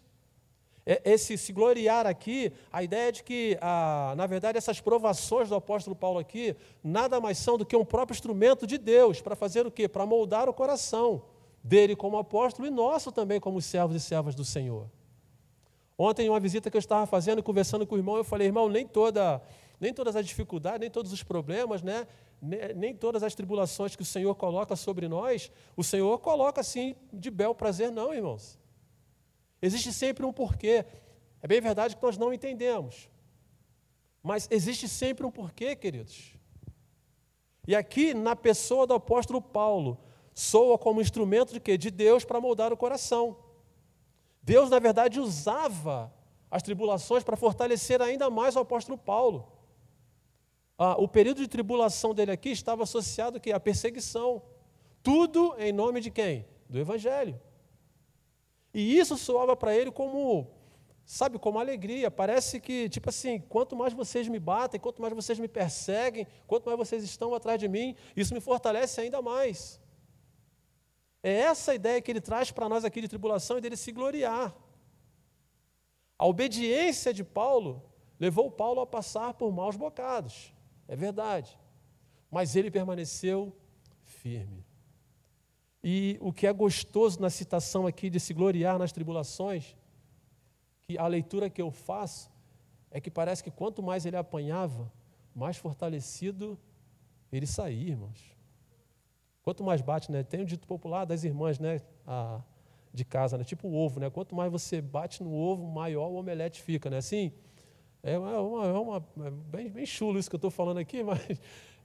É, 0.86 1.02
esse 1.04 1.36
se 1.40 1.52
gloriar 1.52 2.06
aqui, 2.06 2.54
a 2.72 2.84
ideia 2.84 3.10
é 3.10 3.12
de 3.12 3.24
que, 3.24 3.58
ah, 3.60 4.14
na 4.16 4.28
verdade, 4.28 4.60
essas 4.60 4.80
provações 4.80 5.50
do 5.50 5.56
apóstolo 5.56 5.96
Paulo 5.96 6.20
aqui, 6.20 6.56
nada 6.84 7.20
mais 7.20 7.40
são 7.40 7.58
do 7.58 7.66
que 7.66 7.76
um 7.76 7.84
próprio 7.84 8.14
instrumento 8.14 8.68
de 8.68 8.78
Deus 8.78 9.22
para 9.22 9.36
fazer 9.36 9.66
o 9.66 9.72
quê? 9.72 9.88
Para 9.88 10.06
moldar 10.06 10.48
o 10.48 10.54
coração 10.54 11.24
dele 11.64 11.96
como 11.96 12.20
apóstolo 12.20 12.68
e 12.68 12.70
nosso 12.70 13.12
também 13.12 13.40
como 13.40 13.60
servos 13.60 13.96
e 13.96 14.00
servas 14.00 14.36
do 14.36 14.46
Senhor. 14.46 14.88
Ontem, 15.98 16.28
em 16.28 16.30
uma 16.30 16.40
visita 16.40 16.70
que 16.70 16.78
eu 16.78 16.80
estava 16.80 17.08
fazendo, 17.08 17.42
conversando 17.42 17.88
com 17.88 17.96
o 17.96 17.98
irmão, 17.98 18.18
eu 18.18 18.24
falei, 18.24 18.46
irmão, 18.46 18.70
nem, 18.70 18.86
toda, 18.86 19.42
nem 19.80 19.92
todas 19.92 20.16
as 20.16 20.28
dificuldades, 20.28 20.82
nem 20.82 20.92
todos 20.92 21.12
os 21.12 21.24
problemas, 21.24 21.82
né, 21.82 22.06
nem 22.42 22.94
todas 22.94 23.24
as 23.24 23.34
tribulações 23.34 23.96
que 23.96 24.02
o 24.02 24.06
Senhor 24.06 24.36
coloca 24.36 24.76
sobre 24.76 25.08
nós, 25.08 25.52
o 25.76 25.84
Senhor 25.84 26.20
coloca 26.20 26.62
assim 26.62 26.96
de 27.12 27.32
bel 27.32 27.56
prazer, 27.56 27.92
não, 27.92 28.14
irmãos. 28.14 28.60
Existe 29.62 29.92
sempre 29.92 30.26
um 30.26 30.34
porquê. 30.34 30.86
É 31.42 31.48
bem 31.48 31.62
verdade 31.62 31.96
que 31.96 32.04
nós 32.04 32.18
não 32.18 32.34
entendemos. 32.34 33.10
Mas 34.22 34.48
existe 34.52 34.88
sempre 34.88 35.26
um 35.26 35.32
porquê, 35.32 35.76
queridos. 35.76 36.36
E 37.68 37.76
aqui, 37.76 38.14
na 38.14 38.36
pessoa 38.36 38.86
do 38.86 38.94
apóstolo 38.94 39.42
Paulo, 39.42 39.98
soa 40.34 40.78
como 40.78 41.02
instrumento 41.02 41.54
de 41.54 41.60
quê? 41.60 41.78
De 41.78 41.90
Deus 41.90 42.24
para 42.26 42.42
moldar 42.42 42.72
o 42.72 42.78
coração. 42.78 43.38
Deus, 44.42 44.70
na 44.70 44.78
verdade, 44.78 45.20
usava 45.20 46.14
as 46.52 46.62
tribulações 46.62 47.24
para 47.24 47.36
fortalecer 47.36 48.02
ainda 48.02 48.30
mais 48.30 48.56
o 48.56 48.60
apóstolo 48.60 48.98
Paulo. 48.98 49.52
Ah, 50.78 50.96
o 51.02 51.08
período 51.08 51.42
de 51.42 51.48
tribulação 51.48 52.14
dele 52.14 52.32
aqui 52.32 52.50
estava 52.50 52.84
associado 52.84 53.42
à 53.54 53.60
perseguição. 53.60 54.42
Tudo 55.02 55.56
em 55.58 55.72
nome 55.72 56.02
de 56.02 56.12
quem? 56.12 56.46
Do 56.70 56.80
Evangelho. 56.80 57.40
E 58.74 58.98
isso 58.98 59.18
soava 59.18 59.56
para 59.56 59.74
ele 59.74 59.90
como, 59.90 60.52
sabe, 61.06 61.40
como 61.40 61.60
alegria. 61.60 62.12
Parece 62.12 62.60
que, 62.60 62.90
tipo 62.90 63.08
assim, 63.08 63.40
quanto 63.40 63.74
mais 63.74 63.94
vocês 63.94 64.28
me 64.28 64.40
batem, 64.40 64.80
quanto 64.80 65.02
mais 65.02 65.14
vocês 65.14 65.40
me 65.40 65.48
perseguem, 65.48 66.28
quanto 66.46 66.66
mais 66.66 66.78
vocês 66.78 67.04
estão 67.04 67.34
atrás 67.34 67.58
de 67.58 67.70
mim, 67.70 67.96
isso 68.16 68.34
me 68.34 68.42
fortalece 68.42 69.00
ainda 69.00 69.22
mais. 69.22 69.80
É 71.24 71.32
essa 71.40 71.72
a 71.72 71.76
ideia 71.76 72.02
que 72.02 72.12
ele 72.12 72.20
traz 72.20 72.52
para 72.52 72.68
nós 72.68 72.84
aqui 72.84 73.00
de 73.00 73.08
tribulação 73.08 73.58
e 73.58 73.62
dele 73.62 73.78
se 73.78 73.92
gloriar. 73.92 74.54
A 76.20 76.26
obediência 76.28 77.14
de 77.14 77.24
Paulo 77.24 77.82
levou 78.20 78.52
Paulo 78.52 78.82
a 78.82 78.88
passar 78.88 79.34
por 79.34 79.52
maus 79.52 79.76
bocados, 79.76 80.54
é 80.88 80.96
verdade, 80.96 81.58
mas 82.30 82.56
ele 82.56 82.70
permaneceu 82.70 83.56
firme. 84.04 84.66
E 85.84 86.18
o 86.20 86.34
que 86.34 86.48
é 86.48 86.54
gostoso 86.54 87.22
na 87.22 87.30
citação 87.30 87.86
aqui 87.86 88.10
de 88.10 88.20
se 88.20 88.34
gloriar 88.34 88.80
nas 88.80 88.92
tribulações, 88.92 89.76
que 90.82 90.98
a 90.98 91.08
leitura 91.08 91.50
que 91.50 91.62
eu 91.62 91.72
faço 91.72 92.32
é 92.92 93.00
que 93.00 93.12
parece 93.12 93.44
que 93.44 93.52
quanto 93.52 93.84
mais 93.84 94.06
ele 94.06 94.18
apanhava, 94.18 94.92
mais 95.34 95.58
fortalecido 95.58 96.58
ele 97.32 97.46
saía, 97.46 97.90
irmãos. 97.90 98.36
Quanto 99.44 99.64
mais 99.64 99.82
bate, 99.82 100.12
né? 100.12 100.24
Tem 100.24 100.40
o 100.40 100.44
um 100.44 100.46
dito 100.46 100.68
popular 100.68 101.06
das 101.06 101.24
irmãs, 101.24 101.60
né? 101.60 101.82
A, 102.08 102.42
de 102.94 103.04
casa, 103.04 103.38
né? 103.38 103.44
Tipo 103.44 103.68
o 103.68 103.76
ovo, 103.76 104.00
né? 104.00 104.10
Quanto 104.10 104.34
mais 104.36 104.52
você 104.52 104.82
bate 104.82 105.22
no 105.22 105.34
ovo, 105.34 105.68
maior 105.68 106.08
o 106.08 106.16
omelete 106.16 106.62
fica, 106.62 106.90
né? 106.90 106.98
Assim, 106.98 107.32
é, 108.14 108.18
uma, 108.18 108.32
é 108.66 108.70
é 108.70 108.74
uma 108.74 109.06
é 109.28 109.32
bem, 109.32 109.70
bem 109.70 109.86
chulo 109.86 110.20
isso 110.20 110.30
que 110.30 110.36
eu 110.36 110.38
estou 110.38 110.52
falando 110.52 110.78
aqui, 110.78 111.02
mas 111.04 111.22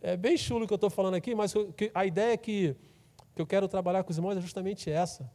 é 0.00 0.16
bem 0.16 0.36
chulo 0.36 0.64
o 0.64 0.66
que 0.66 0.72
eu 0.72 0.76
estou 0.76 0.90
falando 0.90 1.14
aqui, 1.14 1.34
mas 1.34 1.54
a 1.94 2.06
ideia 2.06 2.36
que 2.36 2.76
que 3.34 3.42
eu 3.42 3.46
quero 3.46 3.68
trabalhar 3.68 4.02
com 4.02 4.10
os 4.10 4.16
irmãos 4.16 4.36
é 4.36 4.40
justamente 4.40 4.90
essa. 4.90 5.30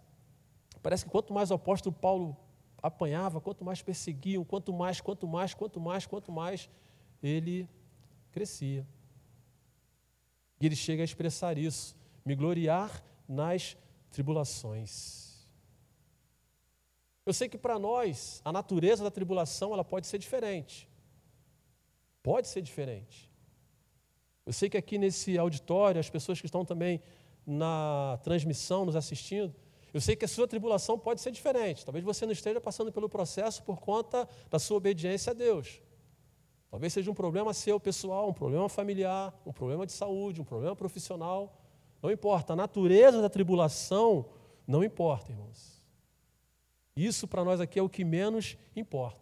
Parece 0.82 1.06
que 1.06 1.12
quanto 1.12 1.34
mais 1.34 1.50
o 1.52 1.56
apóstolo 1.56 1.96
Paulo 1.96 2.38
apanhava, 2.82 3.42
quanto 3.42 3.66
mais 3.66 3.82
perseguiam, 3.82 4.44
quanto 4.44 4.72
mais, 4.72 5.02
quanto 5.02 5.28
mais, 5.28 5.54
quanto 5.54 5.80
mais, 5.80 6.06
quanto 6.06 6.32
mais 6.32 6.70
ele 7.24 7.68
crescia. 8.32 8.86
E 10.60 10.66
ele 10.66 10.76
chega 10.76 11.02
a 11.02 11.06
expressar 11.06 11.58
isso, 11.58 11.96
me 12.24 12.36
gloriar 12.36 13.04
nas 13.28 13.76
tribulações. 14.12 15.25
Eu 17.26 17.34
sei 17.34 17.50
que 17.50 17.58
para 17.58 17.80
nós 17.80 18.42
a 18.46 18.52
natureza 18.52 19.04
da 19.04 19.10
tribulação 19.10 19.74
ela 19.74 19.84
pode 19.84 20.06
ser 20.06 20.20
diferente. 20.20 20.88
Pode 22.22 22.48
ser 22.48 22.62
diferente. 22.62 23.30
Eu 24.46 24.54
sei 24.54 24.70
que 24.70 24.78
aqui 24.78 24.98
nesse 24.98 25.38
auditório 25.38 26.00
as 26.00 26.10
pessoas 26.10 26.40
que 26.40 26.46
estão 26.46 26.64
também 26.64 27.02
na 27.46 28.20
transmissão, 28.24 28.86
nos 28.86 28.96
assistindo, 28.96 29.54
eu 29.94 30.02
sei 30.02 30.16
que 30.16 30.26
a 30.26 30.28
sua 30.28 30.48
tribulação 30.48 31.00
pode 31.00 31.22
ser 31.22 31.32
diferente. 31.32 31.86
Talvez 31.86 32.04
você 32.04 32.26
não 32.26 32.34
esteja 32.34 32.62
passando 32.62 32.92
pelo 32.92 33.08
processo 33.08 33.64
por 33.64 33.80
conta 33.80 34.28
da 34.50 34.60
sua 34.60 34.78
obediência 34.78 35.32
a 35.32 35.34
Deus. 35.34 35.82
Talvez 36.70 36.92
seja 36.92 37.10
um 37.10 37.14
problema 37.14 37.54
seu 37.54 37.80
pessoal, 37.80 38.30
um 38.30 38.34
problema 38.34 38.68
familiar, 38.68 39.34
um 39.46 39.54
problema 39.54 39.86
de 39.86 39.94
saúde, 39.94 40.42
um 40.42 40.44
problema 40.44 40.76
profissional. 40.76 41.58
Não 42.02 42.12
importa. 42.12 42.54
A 42.54 42.56
natureza 42.56 43.22
da 43.22 43.30
tribulação 43.30 44.26
não 44.68 44.84
importa, 44.84 45.32
irmãos. 45.32 45.75
Isso 46.96 47.28
para 47.28 47.44
nós 47.44 47.60
aqui 47.60 47.78
é 47.78 47.84
o 47.84 47.90
que 47.90 48.06
menos 48.06 48.58
importa. 48.76 49.20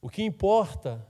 O 0.00 0.08
que 0.08 0.22
importa 0.22 1.06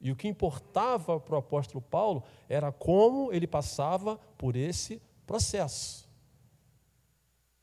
e 0.00 0.10
o 0.10 0.16
que 0.16 0.28
importava 0.28 1.18
para 1.18 1.34
o 1.34 1.38
apóstolo 1.38 1.80
Paulo 1.80 2.22
era 2.48 2.70
como 2.70 3.32
ele 3.32 3.46
passava 3.46 4.16
por 4.36 4.56
esse 4.56 5.00
processo. 5.26 6.08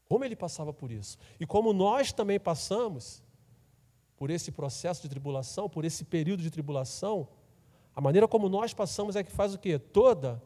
Como 0.05 0.23
ele 0.23 0.35
passava 0.35 0.73
por 0.73 0.91
isso. 0.91 1.17
E 1.39 1.45
como 1.45 1.73
nós 1.73 2.11
também 2.11 2.39
passamos 2.39 3.23
por 4.15 4.29
esse 4.31 4.51
processo 4.51 5.01
de 5.01 5.09
tribulação, 5.09 5.69
por 5.69 5.85
esse 5.85 6.03
período 6.03 6.41
de 6.41 6.49
tribulação, 6.49 7.27
a 7.95 8.01
maneira 8.01 8.27
como 8.27 8.49
nós 8.49 8.73
passamos 8.73 9.15
é 9.15 9.23
que 9.23 9.31
faz 9.31 9.53
o 9.53 9.59
quê? 9.59 9.77
Toda 9.77 10.41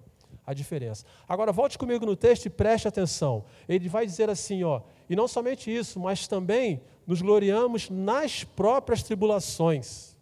a 0.45 0.53
diferença. 0.53 1.05
Agora 1.27 1.51
volte 1.51 1.77
comigo 1.77 2.05
no 2.05 2.15
texto 2.15 2.45
e 2.45 2.49
preste 2.49 2.87
atenção. 2.87 3.45
Ele 3.67 3.87
vai 3.87 4.05
dizer 4.05 4.29
assim, 4.29 4.63
ó, 4.63 4.81
e 5.09 5.15
não 5.15 5.27
somente 5.27 5.73
isso, 5.73 5.99
mas 5.99 6.27
também 6.27 6.81
nos 7.05 7.21
gloriamos 7.21 7.89
nas 7.89 8.43
próprias 8.43 9.03
tribulações. 9.03 10.17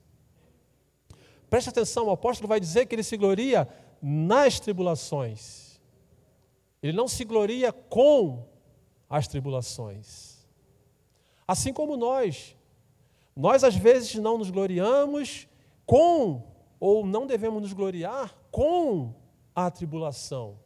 Preste 1.50 1.70
atenção, 1.70 2.08
o 2.08 2.12
apóstolo 2.12 2.48
vai 2.48 2.60
dizer 2.60 2.86
que 2.86 2.96
ele 2.96 3.04
se 3.04 3.18
gloria 3.18 3.68
nas 4.02 4.60
tribulações. 4.60 5.80
Ele 6.82 6.96
não 6.96 7.08
se 7.08 7.26
gloria 7.26 7.72
com 7.72 8.46
as 9.10 9.28
tribulações. 9.28 10.38
Assim 11.48 11.74
como 11.74 11.98
nós. 11.98 12.56
Nós 13.36 13.64
às 13.64 13.76
vezes 13.76 14.16
não 14.16 14.38
nos 14.38 14.52
gloriamos 14.52 15.48
com, 15.86 16.44
ou 16.80 17.06
não 17.06 17.26
devemos 17.26 17.62
nos 17.62 17.74
gloriar 17.74 18.36
com 18.52 19.14
a 19.66 19.72
tribulação, 19.72 20.60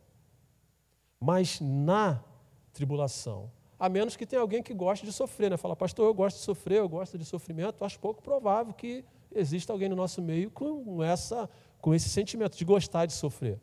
mas 1.19 1.59
na 1.59 2.23
tribulação. 2.71 3.51
A 3.79 3.89
menos 3.89 4.15
que 4.15 4.25
tenha 4.25 4.41
alguém 4.41 4.61
que 4.61 4.73
goste 4.73 5.05
de 5.05 5.11
sofrer, 5.11 5.49
né? 5.49 5.57
Fala, 5.57 5.75
pastor, 5.75 6.05
eu 6.05 6.13
gosto 6.13 6.37
de 6.37 6.43
sofrer, 6.43 6.79
eu 6.79 6.89
gosto 6.89 7.17
de 7.17 7.25
sofrimento. 7.25 7.83
Acho 7.83 7.99
pouco 7.99 8.21
provável 8.21 8.73
que 8.73 9.03
exista 9.33 9.73
alguém 9.73 9.89
no 9.89 9.95
nosso 9.95 10.21
meio 10.21 10.51
com, 10.51 11.03
essa, 11.03 11.49
com 11.81 11.93
esse 11.93 12.07
sentimento 12.07 12.55
de 12.55 12.63
gostar 12.63 13.05
de 13.05 13.13
sofrer. 13.13 13.59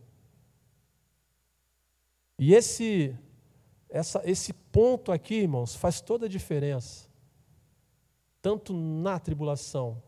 E 2.39 2.55
esse 2.55 3.17
essa, 3.91 4.23
esse 4.25 4.53
ponto 4.53 5.11
aqui, 5.11 5.35
irmãos, 5.35 5.75
faz 5.75 6.01
toda 6.01 6.27
a 6.27 6.29
diferença. 6.29 7.09
Tanto 8.41 8.73
na 8.73 9.19
tribulação 9.19 10.01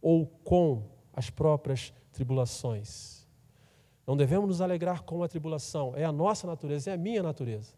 ou 0.00 0.26
com 0.26 0.82
as 1.12 1.28
próprias 1.28 1.92
tribulações. 2.12 3.19
Não 4.10 4.16
devemos 4.16 4.48
nos 4.48 4.60
alegrar 4.60 5.04
com 5.04 5.22
a 5.22 5.28
tribulação, 5.28 5.92
é 5.94 6.04
a 6.04 6.10
nossa 6.10 6.44
natureza, 6.44 6.90
é 6.90 6.94
a 6.94 6.96
minha 6.96 7.22
natureza. 7.22 7.72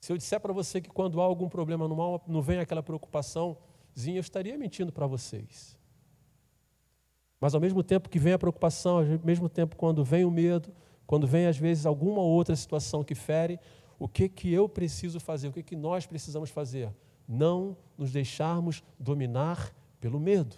Se 0.00 0.12
eu 0.12 0.16
disser 0.16 0.38
para 0.38 0.52
você 0.52 0.80
que 0.80 0.88
quando 0.88 1.20
há 1.20 1.24
algum 1.24 1.48
problema 1.48 1.88
no 1.88 1.96
mal, 1.96 2.22
não 2.28 2.40
vem 2.40 2.60
aquela 2.60 2.80
preocupaçãozinha, 2.80 4.18
eu 4.18 4.20
estaria 4.20 4.56
mentindo 4.56 4.92
para 4.92 5.04
vocês. 5.08 5.76
Mas 7.40 7.56
ao 7.56 7.60
mesmo 7.60 7.82
tempo 7.82 8.08
que 8.08 8.20
vem 8.20 8.34
a 8.34 8.38
preocupação, 8.38 8.98
ao 8.98 9.04
mesmo 9.24 9.48
tempo 9.48 9.74
quando 9.74 10.04
vem 10.04 10.24
o 10.24 10.30
medo, 10.30 10.72
quando 11.08 11.26
vem 11.26 11.48
às 11.48 11.58
vezes 11.58 11.86
alguma 11.86 12.22
outra 12.22 12.54
situação 12.54 13.02
que 13.02 13.16
fere, 13.16 13.58
o 13.98 14.06
que 14.06 14.28
que 14.28 14.52
eu 14.52 14.68
preciso 14.68 15.18
fazer? 15.18 15.48
O 15.48 15.52
que 15.52 15.64
que 15.64 15.74
nós 15.74 16.06
precisamos 16.06 16.50
fazer? 16.50 16.94
Não 17.26 17.76
nos 17.98 18.12
deixarmos 18.12 18.80
dominar 18.96 19.74
pelo 19.98 20.20
medo. 20.20 20.54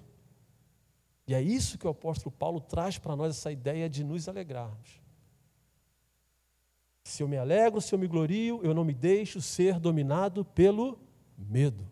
E 1.26 1.34
é 1.34 1.42
isso 1.42 1.76
que 1.76 1.86
o 1.86 1.90
apóstolo 1.90 2.30
Paulo 2.30 2.60
traz 2.60 2.98
para 2.98 3.16
nós 3.16 3.36
essa 3.36 3.50
ideia 3.50 3.88
de 3.88 4.04
nos 4.04 4.28
alegrarmos. 4.28 5.00
Se 7.02 7.22
eu 7.22 7.28
me 7.28 7.36
alegro, 7.36 7.80
se 7.80 7.94
eu 7.94 7.98
me 7.98 8.06
glorio, 8.06 8.60
eu 8.62 8.72
não 8.72 8.84
me 8.84 8.94
deixo 8.94 9.40
ser 9.40 9.78
dominado 9.80 10.44
pelo 10.44 10.98
medo. 11.36 11.90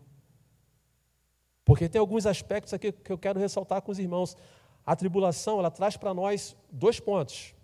Porque 1.63 1.89
tem 1.89 1.99
alguns 1.99 2.25
aspectos 2.25 2.73
aqui 2.73 2.91
que 2.91 3.11
eu 3.11 3.17
quero 3.17 3.39
ressaltar 3.39 3.81
com 3.81 3.91
os 3.91 3.99
irmãos. 3.99 4.37
A 4.85 4.95
tribulação, 4.95 5.59
ela 5.59 5.71
traz 5.71 5.97
para 5.97 6.13
nós 6.13 6.55
dois 6.71 6.99
pontos 6.99 7.55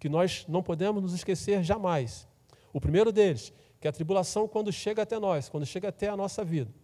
que 0.00 0.08
nós 0.08 0.44
não 0.48 0.62
podemos 0.62 1.02
nos 1.02 1.14
esquecer 1.14 1.62
jamais. 1.62 2.28
O 2.72 2.80
primeiro 2.80 3.12
deles, 3.12 3.52
que 3.80 3.86
a 3.86 3.92
tribulação 3.92 4.48
quando 4.48 4.72
chega 4.72 5.02
até 5.02 5.18
nós, 5.18 5.48
quando 5.48 5.64
chega 5.64 5.88
até 5.88 6.08
a 6.08 6.16
nossa 6.16 6.44
vida. 6.44 6.74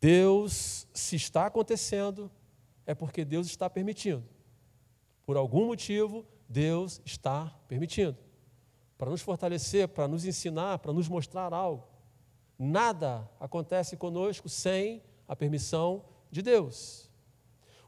Deus, 0.00 0.86
se 0.94 1.16
está 1.16 1.46
acontecendo, 1.46 2.30
é 2.88 2.94
porque 2.94 3.22
Deus 3.22 3.46
está 3.46 3.68
permitindo. 3.68 4.24
Por 5.26 5.36
algum 5.36 5.66
motivo, 5.66 6.24
Deus 6.48 7.02
está 7.04 7.54
permitindo 7.68 8.16
para 8.96 9.10
nos 9.10 9.20
fortalecer, 9.20 9.86
para 9.86 10.08
nos 10.08 10.24
ensinar, 10.24 10.78
para 10.78 10.92
nos 10.92 11.06
mostrar 11.06 11.52
algo. 11.52 11.86
Nada 12.58 13.30
acontece 13.38 13.96
conosco 13.96 14.48
sem 14.48 15.00
a 15.28 15.36
permissão 15.36 16.04
de 16.30 16.42
Deus. 16.42 17.08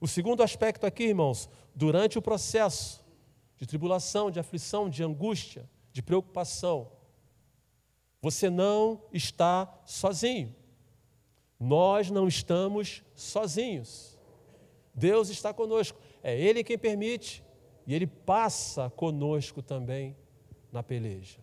O 0.01 0.07
segundo 0.07 0.43
aspecto 0.43 0.87
aqui, 0.87 1.05
irmãos, 1.05 1.49
durante 1.75 2.17
o 2.17 2.23
processo 2.23 3.05
de 3.57 3.67
tribulação, 3.67 4.31
de 4.31 4.39
aflição, 4.39 4.89
de 4.89 5.03
angústia, 5.03 5.69
de 5.93 6.03
preocupação, 6.03 6.93
você 8.23 8.49
não 8.49 9.03
está 9.13 9.81
sozinho. 9.85 10.55
Nós 11.59 12.11
não 12.11 12.29
estamos 12.29 13.03
sozinhos. 13.15 14.20
Deus 14.95 15.29
está 15.29 15.53
conosco. 15.53 15.99
É 16.23 16.39
Ele 16.39 16.65
quem 16.65 16.79
permite 16.79 17.45
e 17.87 17.95
Ele 17.95 18.07
passa 18.07 18.91
conosco 18.91 19.63
também 19.63 20.17
na 20.73 20.83
peleja. 20.83 21.39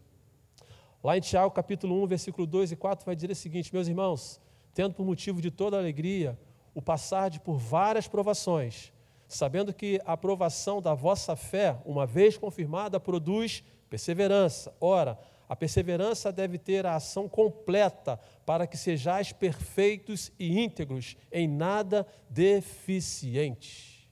Lá 1.03 1.17
em 1.17 1.21
Tiago, 1.21 1.51
capítulo 1.51 2.01
1, 2.03 2.07
versículo 2.07 2.47
2 2.47 2.71
e 2.71 2.75
4, 2.75 3.05
vai 3.05 3.15
dizer 3.15 3.31
o 3.31 3.35
seguinte: 3.35 3.73
Meus 3.73 3.87
irmãos, 3.87 4.41
tendo 4.73 4.93
por 4.93 5.05
motivo 5.05 5.41
de 5.41 5.51
toda 5.51 5.77
alegria 5.77 6.37
o 6.73 6.81
passar 6.81 7.29
de 7.29 7.39
por 7.39 7.57
várias 7.57 8.07
provações, 8.07 8.93
sabendo 9.27 9.73
que 9.73 9.99
a 10.05 10.13
aprovação 10.13 10.81
da 10.81 10.93
vossa 10.93 11.35
fé, 11.35 11.77
uma 11.85 12.05
vez 12.05 12.37
confirmada, 12.37 12.99
produz 12.99 13.63
perseverança. 13.89 14.75
Ora, 14.79 15.17
a 15.47 15.55
perseverança 15.55 16.31
deve 16.31 16.57
ter 16.57 16.85
a 16.85 16.95
ação 16.95 17.27
completa 17.29 18.19
para 18.45 18.67
que 18.67 18.77
sejais 18.77 19.31
perfeitos 19.31 20.31
e 20.37 20.59
íntegros, 20.59 21.15
em 21.31 21.47
nada 21.47 22.05
deficientes. 22.29 24.07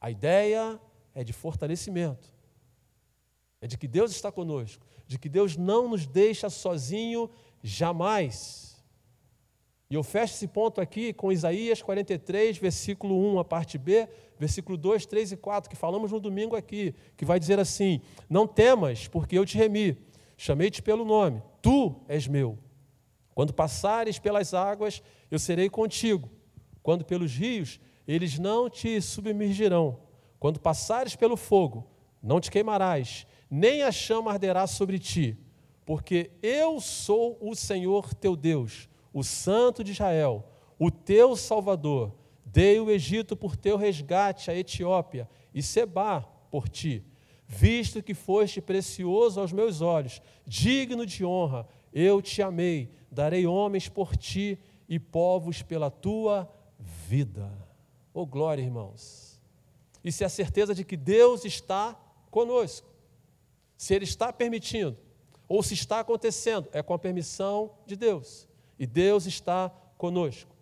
A 0.00 0.10
ideia 0.10 0.80
é 1.14 1.24
de 1.24 1.32
fortalecimento 1.32 2.32
é 3.62 3.66
de 3.68 3.78
que 3.78 3.86
Deus 3.86 4.10
está 4.10 4.30
conosco, 4.32 4.84
de 5.06 5.16
que 5.16 5.28
Deus 5.28 5.56
não 5.56 5.88
nos 5.88 6.04
deixa 6.04 6.50
sozinho 6.50 7.30
jamais. 7.62 8.71
E 9.92 9.94
eu 9.94 10.02
fecho 10.02 10.32
esse 10.32 10.48
ponto 10.48 10.80
aqui 10.80 11.12
com 11.12 11.30
Isaías 11.30 11.82
43, 11.82 12.56
versículo 12.56 13.14
1, 13.34 13.40
a 13.40 13.44
parte 13.44 13.76
B, 13.76 14.08
versículo 14.38 14.78
2, 14.78 15.04
3 15.04 15.32
e 15.32 15.36
4, 15.36 15.68
que 15.68 15.76
falamos 15.76 16.10
no 16.10 16.18
domingo 16.18 16.56
aqui, 16.56 16.94
que 17.14 17.26
vai 17.26 17.38
dizer 17.38 17.60
assim: 17.60 18.00
Não 18.26 18.46
temas, 18.46 19.06
porque 19.06 19.36
eu 19.36 19.44
te 19.44 19.58
remi, 19.58 19.98
chamei-te 20.34 20.80
pelo 20.80 21.04
nome, 21.04 21.42
tu 21.60 21.94
és 22.08 22.26
meu. 22.26 22.58
Quando 23.34 23.52
passares 23.52 24.18
pelas 24.18 24.54
águas, 24.54 25.02
eu 25.30 25.38
serei 25.38 25.68
contigo. 25.68 26.30
Quando 26.82 27.04
pelos 27.04 27.30
rios, 27.34 27.78
eles 28.08 28.38
não 28.38 28.70
te 28.70 28.98
submergirão. 28.98 30.00
Quando 30.40 30.58
passares 30.58 31.14
pelo 31.14 31.36
fogo, 31.36 31.86
não 32.22 32.40
te 32.40 32.50
queimarás, 32.50 33.26
nem 33.50 33.82
a 33.82 33.92
chama 33.92 34.32
arderá 34.32 34.66
sobre 34.66 34.98
ti, 34.98 35.36
porque 35.84 36.30
eu 36.42 36.80
sou 36.80 37.36
o 37.42 37.54
Senhor 37.54 38.14
teu 38.14 38.34
Deus, 38.34 38.88
o 39.12 39.22
Santo 39.22 39.84
de 39.84 39.92
Israel, 39.92 40.44
o 40.78 40.90
teu 40.90 41.36
Salvador. 41.36 42.14
Dei 42.44 42.78
o 42.78 42.90
Egito 42.90 43.34
por 43.34 43.56
teu 43.56 43.76
resgate, 43.76 44.50
a 44.50 44.54
Etiópia 44.54 45.28
e 45.54 45.62
Seba 45.62 46.20
por 46.50 46.68
ti, 46.68 47.02
visto 47.46 48.02
que 48.02 48.12
foste 48.12 48.60
precioso 48.60 49.40
aos 49.40 49.52
meus 49.52 49.80
olhos, 49.80 50.20
digno 50.46 51.06
de 51.06 51.24
honra, 51.24 51.66
eu 51.92 52.20
te 52.20 52.42
amei, 52.42 52.90
darei 53.10 53.46
homens 53.46 53.88
por 53.88 54.16
ti 54.16 54.58
e 54.88 54.98
povos 54.98 55.62
pela 55.62 55.90
tua 55.90 56.50
vida. 56.78 57.50
Oh 58.12 58.26
glória, 58.26 58.62
irmãos. 58.62 59.40
Isso 60.04 60.22
é 60.22 60.26
a 60.26 60.30
certeza 60.30 60.74
de 60.74 60.84
que 60.84 60.96
Deus 60.96 61.44
está 61.44 61.98
conosco. 62.30 62.90
Se 63.76 63.94
ele 63.94 64.04
está 64.04 64.32
permitindo, 64.32 64.98
ou 65.48 65.62
se 65.62 65.74
está 65.74 66.00
acontecendo, 66.00 66.68
é 66.72 66.82
com 66.82 66.94
a 66.94 66.98
permissão 66.98 67.74
de 67.86 67.96
Deus. 67.96 68.48
E 68.78 68.86
Deus 68.86 69.26
está 69.26 69.70
conosco. 69.96 70.54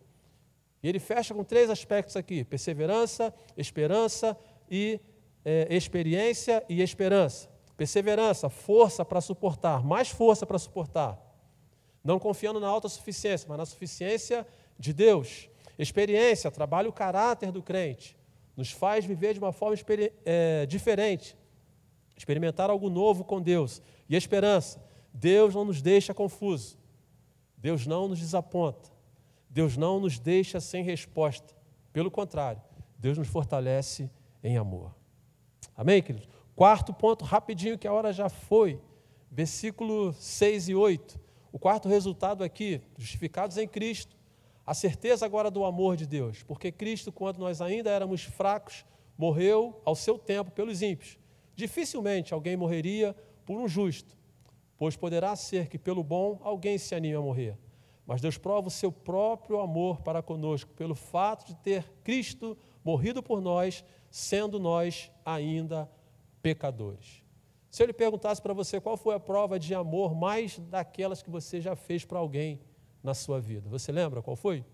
E 0.82 0.88
ele 0.88 0.98
fecha 0.98 1.34
com 1.34 1.44
três 1.44 1.70
aspectos 1.70 2.16
aqui: 2.16 2.44
perseverança, 2.44 3.34
esperança 3.56 4.36
e 4.70 5.00
é, 5.44 5.74
experiência 5.74 6.64
e 6.68 6.82
esperança. 6.82 7.48
Perseverança, 7.76 8.48
força 8.50 9.04
para 9.04 9.20
suportar, 9.20 9.82
mais 9.82 10.08
força 10.08 10.44
para 10.44 10.58
suportar. 10.58 11.18
Não 12.04 12.18
confiando 12.18 12.60
na 12.60 12.68
autossuficiência, 12.68 13.46
mas 13.48 13.58
na 13.58 13.66
suficiência 13.66 14.46
de 14.78 14.92
Deus. 14.92 15.48
Experiência, 15.78 16.50
trabalha 16.50 16.88
o 16.88 16.92
caráter 16.92 17.50
do 17.50 17.62
crente, 17.62 18.16
nos 18.54 18.70
faz 18.70 19.04
viver 19.04 19.32
de 19.32 19.38
uma 19.38 19.52
forma 19.52 19.76
é, 20.26 20.66
diferente, 20.66 21.34
experimentar 22.16 22.68
algo 22.68 22.90
novo 22.90 23.24
com 23.24 23.40
Deus. 23.40 23.80
E 24.08 24.14
esperança, 24.14 24.82
Deus 25.12 25.54
não 25.54 25.64
nos 25.64 25.80
deixa 25.80 26.12
confuso. 26.12 26.78
Deus 27.60 27.86
não 27.86 28.08
nos 28.08 28.18
desaponta. 28.18 28.90
Deus 29.48 29.76
não 29.76 30.00
nos 30.00 30.18
deixa 30.18 30.60
sem 30.60 30.82
resposta. 30.82 31.54
Pelo 31.92 32.10
contrário, 32.10 32.62
Deus 32.98 33.18
nos 33.18 33.28
fortalece 33.28 34.10
em 34.42 34.56
amor. 34.56 34.94
Amém, 35.76 36.02
queridos? 36.02 36.28
Quarto 36.54 36.92
ponto, 36.92 37.24
rapidinho, 37.24 37.78
que 37.78 37.88
a 37.88 37.92
hora 37.92 38.12
já 38.12 38.28
foi. 38.28 38.80
Versículo 39.30 40.12
6 40.12 40.68
e 40.68 40.74
8. 40.74 41.20
O 41.52 41.58
quarto 41.58 41.88
resultado 41.88 42.44
aqui, 42.44 42.80
justificados 42.96 43.56
em 43.56 43.66
Cristo, 43.66 44.16
a 44.64 44.74
certeza 44.74 45.26
agora 45.26 45.50
do 45.50 45.64
amor 45.64 45.96
de 45.96 46.06
Deus, 46.06 46.44
porque 46.44 46.70
Cristo, 46.70 47.10
quando 47.10 47.38
nós 47.38 47.60
ainda 47.60 47.90
éramos 47.90 48.22
fracos, 48.22 48.84
morreu 49.18 49.80
ao 49.84 49.96
seu 49.96 50.16
tempo 50.16 50.52
pelos 50.52 50.80
ímpios. 50.80 51.18
Dificilmente 51.56 52.32
alguém 52.32 52.56
morreria 52.56 53.16
por 53.44 53.58
um 53.58 53.66
justo, 53.66 54.16
pois 54.80 54.96
poderá 54.96 55.36
ser 55.36 55.68
que 55.68 55.78
pelo 55.78 56.02
bom 56.02 56.40
alguém 56.42 56.78
se 56.78 56.94
anime 56.94 57.14
a 57.14 57.20
morrer. 57.20 57.54
Mas 58.06 58.22
Deus 58.22 58.38
prova 58.38 58.68
o 58.68 58.70
seu 58.70 58.90
próprio 58.90 59.60
amor 59.60 60.00
para 60.00 60.22
conosco 60.22 60.72
pelo 60.72 60.94
fato 60.94 61.44
de 61.44 61.54
ter 61.56 61.92
Cristo 62.02 62.56
morrido 62.82 63.22
por 63.22 63.42
nós, 63.42 63.84
sendo 64.10 64.58
nós 64.58 65.12
ainda 65.22 65.86
pecadores. 66.40 67.22
Se 67.70 67.82
eu 67.82 67.88
lhe 67.88 67.92
perguntasse 67.92 68.40
para 68.40 68.54
você 68.54 68.80
qual 68.80 68.96
foi 68.96 69.14
a 69.14 69.20
prova 69.20 69.58
de 69.58 69.74
amor 69.74 70.14
mais 70.14 70.58
daquelas 70.58 71.22
que 71.22 71.28
você 71.28 71.60
já 71.60 71.76
fez 71.76 72.06
para 72.06 72.18
alguém 72.18 72.58
na 73.02 73.12
sua 73.12 73.38
vida, 73.38 73.68
você 73.68 73.92
lembra 73.92 74.22
qual 74.22 74.34
foi? 74.34 74.64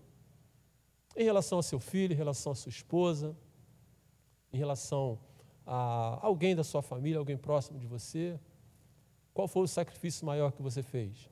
Em 1.17 1.25
relação 1.25 1.57
ao 1.57 1.63
seu 1.63 1.81
filho, 1.81 2.13
em 2.13 2.17
relação 2.17 2.53
à 2.53 2.55
sua 2.55 2.69
esposa, 2.69 3.35
em 4.53 4.57
relação 4.57 5.19
a 5.65 6.17
alguém 6.21 6.55
da 6.55 6.63
sua 6.63 6.81
família, 6.81 7.19
alguém 7.19 7.35
próximo 7.35 7.77
de 7.77 7.85
você? 7.85 8.39
Qual 9.37 9.47
foi 9.47 9.61
o 9.61 9.67
sacrifício 9.67 10.25
maior 10.25 10.51
que 10.51 10.63
você 10.63 10.81
fez? 10.81 11.29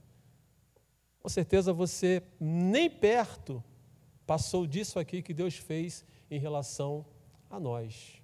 Com 1.20 1.28
certeza 1.28 1.74
você 1.74 2.22
nem 2.40 2.88
perto 2.88 3.64
passou 4.28 4.68
disso 4.68 5.00
aqui 5.00 5.24
que 5.24 5.34
Deus 5.34 5.58
fez 5.58 6.06
em 6.30 6.38
relação 6.38 7.04
a 7.50 7.60
nós. 7.60 8.22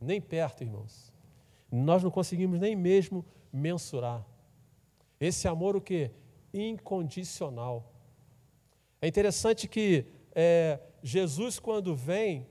Nem 0.00 0.18
perto, 0.18 0.64
irmãos. 0.64 1.12
Nós 1.70 2.02
não 2.02 2.10
conseguimos 2.10 2.58
nem 2.58 2.74
mesmo 2.74 3.22
mensurar. 3.52 4.26
Esse 5.20 5.46
amor 5.46 5.76
o 5.76 5.80
que? 5.82 6.10
Incondicional. 6.54 7.92
É 8.98 9.06
interessante 9.06 9.68
que 9.68 10.06
é, 10.34 10.80
Jesus, 11.02 11.58
quando 11.58 11.94
vem, 11.94 12.48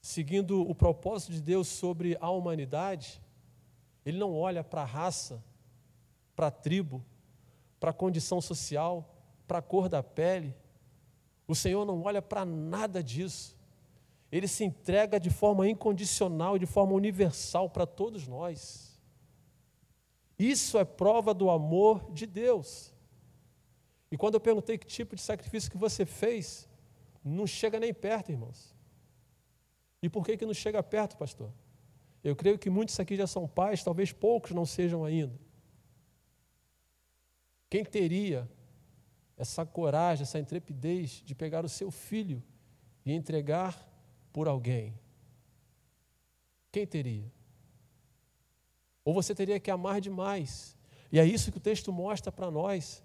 seguindo 0.00 0.62
o 0.62 0.74
propósito 0.74 1.32
de 1.32 1.42
Deus 1.42 1.68
sobre 1.68 2.16
a 2.18 2.30
humanidade, 2.30 3.20
ele 4.06 4.18
não 4.18 4.32
olha 4.32 4.62
para 4.62 4.82
a 4.82 4.84
raça, 4.84 5.42
para 6.36 6.46
a 6.46 6.50
tribo, 6.50 7.04
para 7.80 7.90
a 7.90 7.92
condição 7.92 8.40
social, 8.40 9.12
para 9.48 9.58
a 9.58 9.62
cor 9.62 9.88
da 9.88 10.00
pele. 10.00 10.54
O 11.48 11.56
Senhor 11.56 11.84
não 11.84 12.04
olha 12.04 12.22
para 12.22 12.44
nada 12.44 13.02
disso. 13.02 13.56
Ele 14.30 14.46
se 14.46 14.62
entrega 14.64 15.18
de 15.18 15.28
forma 15.28 15.68
incondicional, 15.68 16.56
de 16.56 16.66
forma 16.66 16.92
universal 16.92 17.68
para 17.68 17.84
todos 17.84 18.28
nós. 18.28 18.96
Isso 20.38 20.78
é 20.78 20.84
prova 20.84 21.34
do 21.34 21.50
amor 21.50 22.12
de 22.12 22.26
Deus. 22.26 22.94
E 24.10 24.16
quando 24.16 24.34
eu 24.34 24.40
perguntei 24.40 24.78
que 24.78 24.86
tipo 24.86 25.16
de 25.16 25.22
sacrifício 25.22 25.70
que 25.70 25.76
você 25.76 26.06
fez, 26.06 26.68
não 27.24 27.46
chega 27.46 27.80
nem 27.80 27.92
perto, 27.92 28.30
irmãos. 28.30 28.72
E 30.00 30.08
por 30.08 30.24
que, 30.24 30.36
que 30.36 30.46
não 30.46 30.54
chega 30.54 30.80
perto, 30.80 31.16
pastor? 31.16 31.50
Eu 32.26 32.34
creio 32.34 32.58
que 32.58 32.68
muitos 32.68 32.98
aqui 32.98 33.14
já 33.14 33.24
são 33.24 33.46
pais, 33.46 33.84
talvez 33.84 34.10
poucos 34.10 34.50
não 34.50 34.66
sejam 34.66 35.04
ainda. 35.04 35.38
Quem 37.70 37.84
teria 37.84 38.50
essa 39.36 39.64
coragem, 39.64 40.24
essa 40.24 40.36
intrepidez 40.36 41.22
de 41.24 41.36
pegar 41.36 41.64
o 41.64 41.68
seu 41.68 41.88
filho 41.88 42.42
e 43.04 43.12
entregar 43.12 43.88
por 44.32 44.48
alguém? 44.48 44.98
Quem 46.72 46.84
teria? 46.84 47.30
Ou 49.04 49.14
você 49.14 49.32
teria 49.32 49.60
que 49.60 49.70
amar 49.70 50.00
demais. 50.00 50.76
E 51.12 51.20
é 51.20 51.24
isso 51.24 51.52
que 51.52 51.58
o 51.58 51.60
texto 51.60 51.92
mostra 51.92 52.32
para 52.32 52.50
nós. 52.50 53.04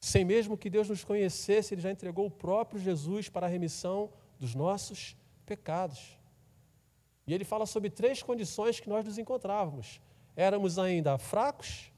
Sem 0.00 0.24
mesmo 0.24 0.58
que 0.58 0.68
Deus 0.68 0.88
nos 0.88 1.04
conhecesse, 1.04 1.72
Ele 1.72 1.82
já 1.82 1.92
entregou 1.92 2.26
o 2.26 2.30
próprio 2.32 2.80
Jesus 2.80 3.28
para 3.28 3.46
a 3.46 3.48
remissão 3.48 4.12
dos 4.40 4.56
nossos 4.56 5.16
pecados. 5.46 6.18
E 7.30 7.32
ele 7.32 7.44
fala 7.44 7.64
sobre 7.64 7.88
três 7.88 8.24
condições 8.24 8.80
que 8.80 8.88
nós 8.88 9.04
nos 9.04 9.16
encontrávamos: 9.16 10.00
éramos 10.34 10.80
ainda 10.80 11.16
fracos, 11.16 11.92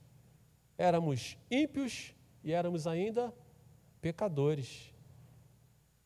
éramos 0.77 1.39
ímpios 1.51 2.15
e 2.45 2.53
éramos 2.53 2.87
ainda 2.87 3.33
pecadores. 3.99 4.93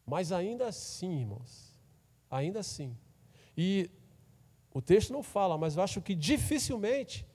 Mas 0.07 0.31
ainda 0.31 0.69
assim, 0.69 1.23
irmãos, 1.23 1.77
ainda 2.31 2.61
assim. 2.61 2.97
E 3.57 3.91
o 4.73 4.81
texto 4.81 5.13
não 5.13 5.25
fala, 5.25 5.59
mas 5.59 5.77
eu 5.77 5.83
acho 5.83 6.01
que 6.01 6.15
dificilmente 6.15 7.27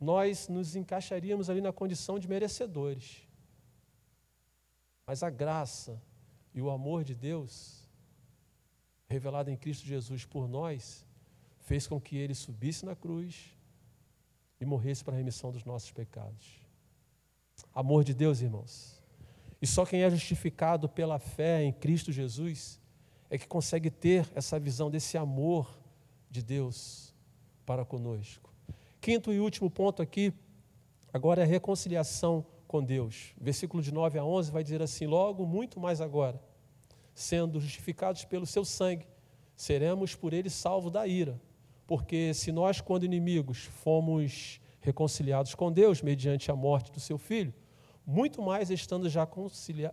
nós 0.00 0.48
nos 0.48 0.74
encaixaríamos 0.74 1.48
ali 1.48 1.60
na 1.60 1.72
condição 1.72 2.18
de 2.18 2.26
merecedores. 2.26 3.22
Mas 5.06 5.22
a 5.22 5.30
graça 5.30 6.02
e 6.52 6.60
o 6.60 6.68
amor 6.68 7.04
de 7.04 7.14
Deus, 7.14 7.85
revelado 9.08 9.50
em 9.50 9.56
Cristo 9.56 9.86
Jesus 9.86 10.24
por 10.24 10.48
nós, 10.48 11.04
fez 11.60 11.86
com 11.86 12.00
que 12.00 12.16
ele 12.16 12.34
subisse 12.34 12.84
na 12.84 12.94
cruz 12.94 13.52
e 14.60 14.64
morresse 14.64 15.04
para 15.04 15.14
a 15.14 15.16
remissão 15.16 15.50
dos 15.50 15.64
nossos 15.64 15.90
pecados. 15.90 16.60
Amor 17.74 18.04
de 18.04 18.14
Deus, 18.14 18.40
irmãos. 18.40 19.00
E 19.60 19.66
só 19.66 19.84
quem 19.86 20.02
é 20.02 20.10
justificado 20.10 20.88
pela 20.88 21.18
fé 21.18 21.62
em 21.62 21.72
Cristo 21.72 22.12
Jesus 22.12 22.80
é 23.30 23.38
que 23.38 23.46
consegue 23.46 23.90
ter 23.90 24.30
essa 24.34 24.58
visão 24.58 24.90
desse 24.90 25.16
amor 25.16 25.68
de 26.30 26.42
Deus 26.42 27.14
para 27.64 27.84
conosco. 27.84 28.52
Quinto 29.00 29.32
e 29.32 29.40
último 29.40 29.70
ponto 29.70 30.02
aqui, 30.02 30.32
agora 31.12 31.42
é 31.42 31.44
a 31.44 31.48
reconciliação 31.48 32.46
com 32.66 32.82
Deus. 32.82 33.32
Versículo 33.40 33.82
de 33.82 33.92
9 33.92 34.18
a 34.18 34.24
11 34.24 34.50
vai 34.50 34.62
dizer 34.62 34.82
assim: 34.82 35.06
Logo, 35.06 35.46
muito 35.46 35.80
mais 35.80 36.00
agora, 36.00 36.40
sendo 37.16 37.58
justificados 37.58 38.26
pelo 38.26 38.44
seu 38.44 38.62
sangue, 38.62 39.08
seremos 39.56 40.14
por 40.14 40.34
ele 40.34 40.50
salvos 40.50 40.92
da 40.92 41.06
ira. 41.06 41.40
Porque 41.86 42.34
se 42.34 42.52
nós, 42.52 42.78
quando 42.80 43.04
inimigos, 43.04 43.64
fomos 43.64 44.60
reconciliados 44.80 45.54
com 45.54 45.72
Deus 45.72 46.02
mediante 46.02 46.50
a 46.50 46.54
morte 46.54 46.92
do 46.92 47.00
seu 47.00 47.16
filho, 47.16 47.54
muito 48.06 48.42
mais 48.42 48.70
estando 48.70 49.08
já 49.08 49.26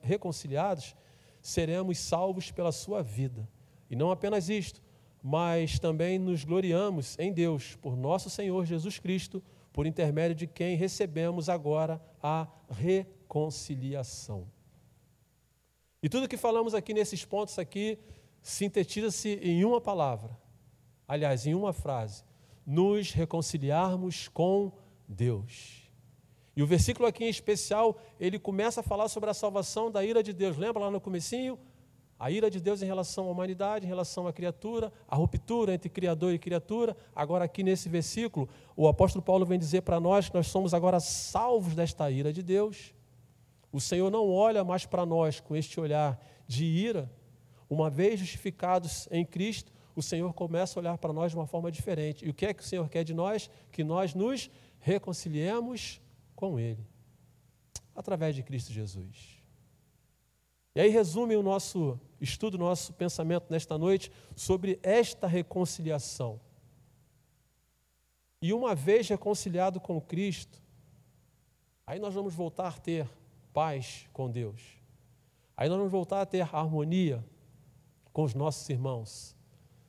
reconciliados, 0.02 0.96
seremos 1.42 1.98
salvos 1.98 2.52
pela 2.52 2.74
sua 2.74 3.02
vida. 3.02 3.48
E 3.90 3.96
não 3.96 4.12
apenas 4.12 4.50
isto, 4.50 4.82
mas 5.24 5.80
também 5.80 6.20
nos 6.20 6.44
gloriamos 6.44 7.18
em 7.18 7.32
Deus, 7.32 7.78
por 7.78 7.96
nosso 7.96 8.30
Senhor 8.30 8.66
Jesus 8.66 9.00
Cristo, 9.00 9.42
por 9.72 9.88
intermédio 9.88 10.36
de 10.36 10.46
quem 10.46 10.76
recebemos 10.76 11.48
agora 11.48 12.02
a 12.22 12.48
reconciliação. 12.70 14.46
E 16.04 16.10
tudo 16.10 16.28
que 16.28 16.36
falamos 16.36 16.76
aqui 16.76 16.94
nesses 16.94 17.24
pontos 17.24 17.58
aqui 17.58 17.98
sintetiza-se 18.42 19.40
em 19.42 19.64
uma 19.64 19.80
palavra, 19.80 20.38
aliás, 21.08 21.48
em 21.48 21.56
uma 21.56 21.72
frase: 21.72 22.26
nos 22.66 23.14
reconciliarmos 23.14 24.28
com 24.28 24.70
Deus. 25.08 25.90
E 26.56 26.62
o 26.62 26.68
versículo 26.68 27.08
aqui 27.08 27.24
em 27.24 27.30
especial, 27.30 27.98
ele 28.20 28.38
começa 28.38 28.82
a 28.82 28.84
falar 28.84 29.08
sobre 29.08 29.30
a 29.30 29.34
salvação 29.34 29.90
da 29.90 30.04
ira 30.04 30.22
de 30.22 30.34
Deus. 30.34 30.58
Lembra 30.58 30.84
lá 30.84 30.92
no 30.92 31.00
comecinho? 31.00 31.58
A 32.20 32.30
ira 32.30 32.50
de 32.52 32.60
Deus 32.60 32.82
em 32.82 32.86
relação 32.86 33.28
à 33.28 33.32
humanidade, 33.32 33.86
em 33.86 33.90
relação 33.90 34.28
à 34.28 34.34
criatura, 34.34 34.92
a 35.08 35.16
ruptura 35.16 35.74
entre 35.74 35.90
Criador 35.90 36.34
e 36.34 36.38
criatura. 36.38 36.96
Agora, 37.16 37.46
aqui 37.46 37.64
nesse 37.64 37.88
versículo, 37.90 38.48
o 38.76 38.88
apóstolo 38.90 39.24
Paulo 39.24 39.46
vem 39.46 39.58
dizer 39.58 39.82
para 39.82 40.00
nós 40.00 40.30
que 40.30 40.36
nós 40.36 40.48
somos 40.48 40.74
agora 40.74 41.00
salvos 41.00 41.74
desta 41.74 42.12
ira 42.12 42.32
de 42.32 42.44
Deus. 42.44 42.94
O 43.74 43.82
Senhor 43.82 44.12
não 44.12 44.30
olha 44.30 44.64
mais 44.64 44.86
para 44.86 45.04
nós 45.04 45.40
com 45.40 45.56
este 45.56 45.80
olhar 45.80 46.24
de 46.48 46.64
ira. 46.64 47.12
Uma 47.68 47.90
vez 47.90 48.20
justificados 48.20 49.08
em 49.10 49.26
Cristo, 49.26 49.74
o 49.96 50.02
Senhor 50.04 50.32
começa 50.32 50.78
a 50.78 50.80
olhar 50.80 50.98
para 51.00 51.12
nós 51.12 51.32
de 51.32 51.38
uma 51.38 51.48
forma 51.48 51.72
diferente. 51.72 52.24
E 52.24 52.30
o 52.30 52.36
que 52.36 52.46
é 52.46 52.54
que 52.54 52.62
o 52.62 52.66
Senhor 52.66 52.88
quer 52.88 53.04
de 53.04 53.16
nós? 53.16 53.50
Que 53.72 53.84
nós 53.84 54.14
nos 54.14 54.52
reconciliemos 54.80 56.00
com 56.36 56.60
Ele, 56.60 56.86
através 57.96 58.36
de 58.36 58.44
Cristo 58.44 58.72
Jesus. 58.72 59.42
E 60.76 60.80
aí 60.80 60.90
resume 60.90 61.36
o 61.36 61.42
nosso 61.42 62.00
estudo, 62.22 62.60
nosso 62.60 62.94
pensamento 62.94 63.48
nesta 63.50 63.76
noite 63.76 64.12
sobre 64.36 64.80
esta 64.84 65.26
reconciliação. 65.26 66.40
E 68.40 68.54
uma 68.54 68.76
vez 68.76 69.08
reconciliado 69.10 69.80
com 69.80 70.00
Cristo, 70.00 70.62
aí 71.88 71.98
nós 71.98 72.14
vamos 72.14 72.36
voltar 72.36 72.68
a 72.68 72.80
ter 72.80 73.08
paz 73.54 74.08
com 74.12 74.30
Deus. 74.30 74.62
Aí 75.56 75.70
nós 75.70 75.78
vamos 75.78 75.92
voltar 75.92 76.22
a 76.22 76.26
ter 76.26 76.42
harmonia 76.42 77.24
com 78.12 78.24
os 78.24 78.34
nossos 78.34 78.68
irmãos, 78.70 79.36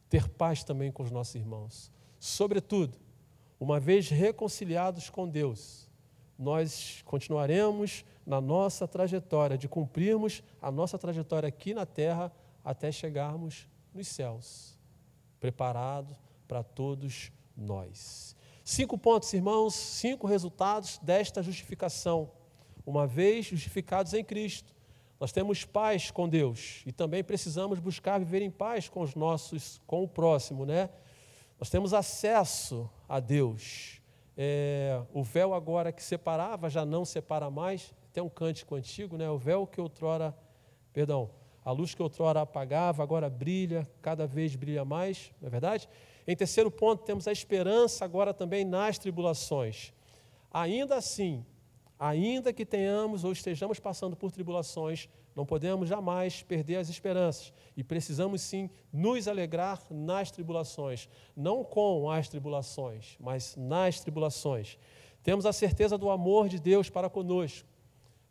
ter 0.08 0.28
paz 0.28 0.62
também 0.62 0.92
com 0.92 1.02
os 1.02 1.10
nossos 1.10 1.34
irmãos. 1.34 1.90
Sobretudo, 2.20 2.98
uma 3.58 3.80
vez 3.80 4.08
reconciliados 4.08 5.08
com 5.10 5.28
Deus, 5.28 5.90
nós 6.38 7.02
continuaremos 7.04 8.04
na 8.26 8.40
nossa 8.40 8.86
trajetória 8.86 9.56
de 9.56 9.68
cumprirmos 9.68 10.42
a 10.60 10.70
nossa 10.70 10.98
trajetória 10.98 11.48
aqui 11.48 11.74
na 11.74 11.86
terra 11.86 12.32
até 12.64 12.90
chegarmos 12.90 13.68
nos 13.92 14.08
céus, 14.08 14.78
preparado 15.38 16.16
para 16.48 16.62
todos 16.62 17.30
nós. 17.56 18.34
Cinco 18.64 18.96
pontos, 18.96 19.32
irmãos, 19.32 19.74
cinco 19.74 20.26
resultados 20.26 20.98
desta 21.02 21.42
justificação. 21.42 22.30
Uma 22.86 23.06
vez 23.06 23.46
justificados 23.46 24.12
em 24.14 24.22
Cristo, 24.22 24.74
nós 25.18 25.32
temos 25.32 25.64
paz 25.64 26.10
com 26.10 26.28
Deus 26.28 26.82
e 26.84 26.92
também 26.92 27.24
precisamos 27.24 27.78
buscar 27.78 28.18
viver 28.18 28.42
em 28.42 28.50
paz 28.50 28.88
com 28.88 29.00
os 29.00 29.14
nossos, 29.14 29.80
com 29.86 30.02
o 30.02 30.08
próximo, 30.08 30.66
né? 30.66 30.90
Nós 31.58 31.70
temos 31.70 31.94
acesso 31.94 32.90
a 33.08 33.20
Deus. 33.20 34.00
É, 34.36 35.00
o 35.12 35.22
véu 35.22 35.54
agora 35.54 35.92
que 35.92 36.02
separava 36.02 36.68
já 36.68 36.84
não 36.84 37.04
separa 37.04 37.48
mais. 37.48 37.94
Tem 38.12 38.22
um 38.22 38.28
cântico 38.28 38.74
antigo, 38.74 39.16
né? 39.16 39.30
O 39.30 39.38
véu 39.38 39.66
que 39.66 39.80
outrora, 39.80 40.36
perdão, 40.92 41.30
a 41.64 41.70
luz 41.72 41.94
que 41.94 42.02
outrora 42.02 42.42
apagava, 42.42 43.02
agora 43.02 43.30
brilha, 43.30 43.88
cada 44.02 44.26
vez 44.26 44.54
brilha 44.54 44.84
mais, 44.84 45.32
não 45.40 45.46
é 45.46 45.50
verdade? 45.50 45.88
Em 46.26 46.36
terceiro 46.36 46.70
ponto, 46.70 47.04
temos 47.04 47.26
a 47.26 47.32
esperança 47.32 48.04
agora 48.04 48.34
também 48.34 48.64
nas 48.64 48.98
tribulações. 48.98 49.92
Ainda 50.52 50.96
assim, 50.96 51.44
ainda 51.98 52.52
que 52.52 52.66
tenhamos 52.66 53.24
ou 53.24 53.32
estejamos 53.32 53.78
passando 53.78 54.16
por 54.16 54.32
tribulações, 54.32 55.08
não 55.34 55.44
podemos 55.44 55.88
jamais 55.88 56.42
perder 56.42 56.76
as 56.76 56.88
esperanças 56.88 57.52
e 57.76 57.82
precisamos 57.82 58.40
sim 58.40 58.70
nos 58.92 59.26
alegrar 59.26 59.80
nas 59.90 60.30
tribulações, 60.30 61.08
não 61.36 61.64
com 61.64 62.10
as 62.10 62.28
tribulações, 62.28 63.16
mas 63.18 63.56
nas 63.56 64.00
tribulações. 64.00 64.78
Temos 65.22 65.46
a 65.46 65.52
certeza 65.52 65.96
do 65.96 66.10
amor 66.10 66.48
de 66.48 66.60
Deus 66.60 66.90
para 66.90 67.08
conosco, 67.08 67.68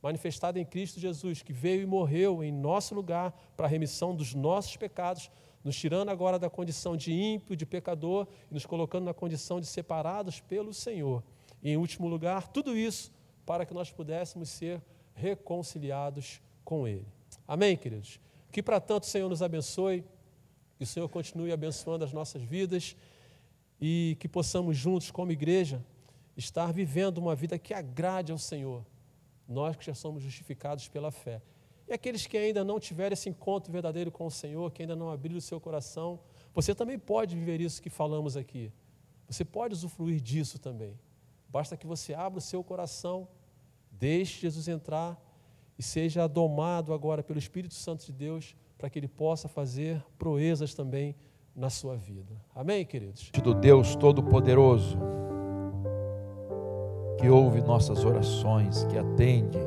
manifestado 0.01 0.59
em 0.59 0.65
Cristo 0.65 0.99
Jesus, 0.99 1.41
que 1.41 1.53
veio 1.53 1.81
e 1.81 1.85
morreu 1.85 2.43
em 2.43 2.51
nosso 2.51 2.93
lugar 2.93 3.33
para 3.55 3.65
a 3.65 3.69
remissão 3.69 4.13
dos 4.13 4.33
nossos 4.33 4.75
pecados, 4.75 5.31
nos 5.63 5.77
tirando 5.77 6.09
agora 6.09 6.37
da 6.37 6.49
condição 6.49 6.97
de 6.97 7.13
ímpio, 7.13 7.55
de 7.55 7.65
pecador, 7.65 8.27
e 8.51 8.53
nos 8.53 8.65
colocando 8.65 9.05
na 9.05 9.13
condição 9.13 9.61
de 9.61 9.65
separados 9.65 10.41
pelo 10.41 10.73
Senhor. 10.73 11.23
E, 11.63 11.71
em 11.71 11.77
último 11.77 12.09
lugar, 12.09 12.49
tudo 12.49 12.77
isso 12.77 13.12
para 13.45 13.65
que 13.65 13.73
nós 13.73 13.91
pudéssemos 13.91 14.49
ser 14.49 14.81
reconciliados 15.13 16.41
com 16.63 16.87
Ele. 16.87 17.05
Amém, 17.47 17.75
queridos? 17.75 18.19
Que 18.51 18.61
para 18.61 18.79
tanto 18.79 19.03
o 19.03 19.07
Senhor 19.07 19.29
nos 19.29 19.41
abençoe, 19.41 20.03
que 20.77 20.83
o 20.83 20.87
Senhor 20.87 21.07
continue 21.09 21.51
abençoando 21.51 22.03
as 22.03 22.13
nossas 22.13 22.41
vidas 22.41 22.95
e 23.79 24.17
que 24.19 24.27
possamos 24.27 24.77
juntos, 24.77 25.11
como 25.11 25.31
igreja, 25.31 25.83
estar 26.37 26.71
vivendo 26.71 27.17
uma 27.17 27.35
vida 27.35 27.59
que 27.59 27.73
agrade 27.73 28.31
ao 28.31 28.37
Senhor, 28.37 28.85
nós 29.47 29.75
que 29.75 29.85
já 29.85 29.93
somos 29.93 30.23
justificados 30.23 30.87
pela 30.87 31.11
fé. 31.11 31.41
E 31.87 31.93
aqueles 31.93 32.25
que 32.25 32.37
ainda 32.37 32.63
não 32.63 32.79
tiveram 32.79 33.13
esse 33.13 33.29
encontro 33.29 33.71
verdadeiro 33.71 34.11
com 34.11 34.25
o 34.25 34.31
Senhor, 34.31 34.71
que 34.71 34.81
ainda 34.81 34.95
não 34.95 35.09
abriram 35.09 35.37
o 35.37 35.41
seu 35.41 35.59
coração, 35.59 36.19
você 36.53 36.73
também 36.73 36.97
pode 36.97 37.35
viver 37.35 37.59
isso 37.59 37.81
que 37.81 37.89
falamos 37.89 38.37
aqui. 38.37 38.71
Você 39.27 39.43
pode 39.43 39.73
usufruir 39.73 40.21
disso 40.21 40.59
também. 40.59 40.97
Basta 41.53 41.77
que 41.77 41.85
você 41.85 42.15
abra 42.15 42.39
o 42.39 42.41
seu 42.41 42.63
coração, 42.63 43.27
deixe 43.91 44.41
Jesus 44.41 44.67
entrar 44.67 45.21
e 45.77 45.83
seja 45.83 46.25
domado 46.25 46.91
agora 46.95 47.21
pelo 47.21 47.37
Espírito 47.37 47.75
Santo 47.75 48.07
de 48.07 48.11
Deus, 48.11 48.55
para 48.75 48.89
que 48.89 48.97
ele 48.97 49.07
possa 49.07 49.47
fazer 49.47 50.03
proezas 50.17 50.73
também 50.73 51.15
na 51.55 51.69
sua 51.69 51.95
vida. 51.95 52.33
Amém, 52.55 52.83
queridos? 52.83 53.29
Do 53.29 53.53
Deus 53.53 53.95
Todo-Poderoso, 53.95 54.97
que 57.19 57.29
ouve 57.29 57.61
nossas 57.61 58.03
orações, 58.03 58.83
que 58.85 58.97
atende 58.97 59.59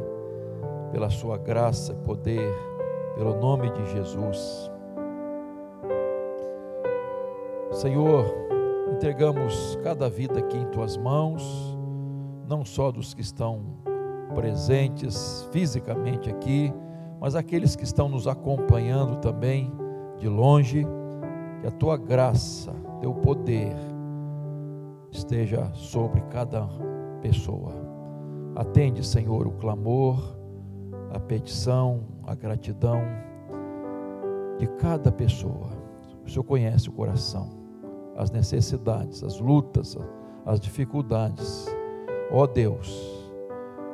pela 0.91 1.09
sua 1.09 1.39
graça 1.39 1.93
e 1.93 2.05
poder, 2.05 2.53
pelo 3.15 3.37
nome 3.37 3.71
de 3.71 3.93
Jesus. 3.93 4.69
Senhor, 7.71 8.27
entregamos 8.93 9.79
cada 9.85 10.11
vida 10.11 10.41
aqui 10.41 10.57
em 10.57 10.67
tuas 10.71 10.97
mãos, 10.97 11.76
não 12.49 12.65
só 12.65 12.91
dos 12.91 13.15
que 13.15 13.21
estão 13.21 13.63
presentes 14.35 15.49
fisicamente 15.53 16.31
aqui, 16.31 16.73
mas 17.21 17.35
aqueles 17.35 17.75
que 17.75 17.85
estão 17.85 18.09
nos 18.09 18.27
acompanhando 18.27 19.17
também 19.17 19.73
de 20.19 20.29
longe, 20.29 20.87
que 21.61 21.67
a 21.67 21.71
tua 21.71 21.97
graça, 21.97 22.73
teu 23.01 23.15
poder 23.15 23.75
esteja 25.11 25.71
sobre 25.73 26.21
cada 26.23 26.69
pessoa. 27.21 27.73
Atende, 28.55 29.07
Senhor, 29.07 29.47
o 29.47 29.53
clamor 29.53 30.37
a 31.17 31.21
petição, 31.21 32.03
a 32.25 32.35
gratidão 32.35 33.01
de 34.59 34.67
cada 34.67 35.11
pessoa. 35.13 35.71
O 36.25 36.31
Senhor 36.31 36.45
conhece 36.45 36.89
o 36.89 36.93
coração, 36.93 37.51
as 38.17 38.31
necessidades, 38.31 39.23
as 39.23 39.39
lutas, 39.39 39.97
as 40.45 40.61
dificuldades. 40.61 41.67
Ó 42.31 42.47
Deus, 42.47 43.25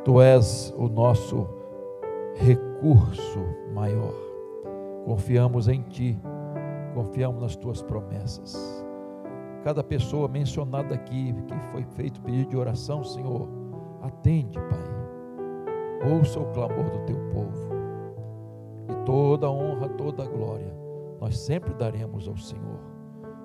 Tu 0.04 0.20
és 0.20 0.74
o 0.76 0.88
nosso 0.88 1.46
recurso 2.34 3.40
maior. 3.74 4.14
Confiamos 5.04 5.68
em 5.68 5.82
Ti, 5.82 6.18
confiamos 6.94 7.40
nas 7.40 7.56
Tuas 7.56 7.82
promessas. 7.82 8.84
Cada 9.62 9.84
pessoa 9.84 10.26
mencionada 10.26 10.94
aqui, 10.94 11.32
que 11.46 11.58
foi 11.70 11.84
feito 11.96 12.20
pedido 12.20 12.50
de 12.50 12.56
oração, 12.56 13.04
Senhor, 13.04 13.48
atende, 14.02 14.58
Pai 14.58 15.02
ouça 16.04 16.40
o 16.40 16.46
clamor 16.52 16.90
do 16.90 16.98
teu 17.00 17.16
povo. 17.30 17.72
E 18.88 19.04
toda 19.04 19.50
honra, 19.50 19.88
toda 19.90 20.26
glória, 20.26 20.74
nós 21.20 21.38
sempre 21.38 21.72
daremos 21.74 22.26
ao 22.26 22.36
Senhor. 22.36 22.80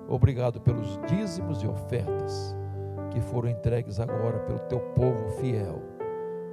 Obrigado 0.08 0.60
pelos 0.60 0.98
dízimos 1.06 1.62
e 1.62 1.66
ofertas 1.66 2.56
que 3.10 3.20
foram 3.20 3.48
entregues 3.48 4.00
agora 4.00 4.38
pelo 4.40 4.58
teu 4.60 4.80
povo 4.94 5.28
fiel. 5.40 5.82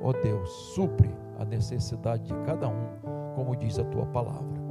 Ó 0.01 0.11
Deus, 0.13 0.49
supre 0.75 1.09
a 1.39 1.45
necessidade 1.45 2.23
de 2.23 2.33
cada 2.43 2.67
um, 2.67 2.87
como 3.35 3.55
diz 3.55 3.79
a 3.79 3.83
tua 3.85 4.05
palavra. 4.07 4.63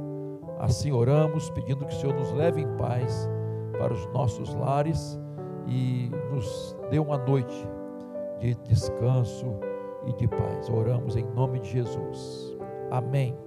Assim 0.59 0.91
oramos, 0.91 1.49
pedindo 1.49 1.85
que 1.85 1.93
o 1.93 1.97
Senhor 1.97 2.15
nos 2.15 2.31
leve 2.31 2.61
em 2.61 2.77
paz 2.77 3.29
para 3.77 3.93
os 3.93 4.05
nossos 4.07 4.53
lares 4.53 5.19
e 5.67 6.09
nos 6.31 6.75
dê 6.89 6.99
uma 6.99 7.17
noite 7.17 7.67
de 8.39 8.55
descanso 8.63 9.59
e 10.05 10.13
de 10.13 10.27
paz. 10.27 10.69
Oramos 10.69 11.15
em 11.15 11.25
nome 11.33 11.59
de 11.59 11.71
Jesus. 11.71 12.55
Amém. 12.91 13.44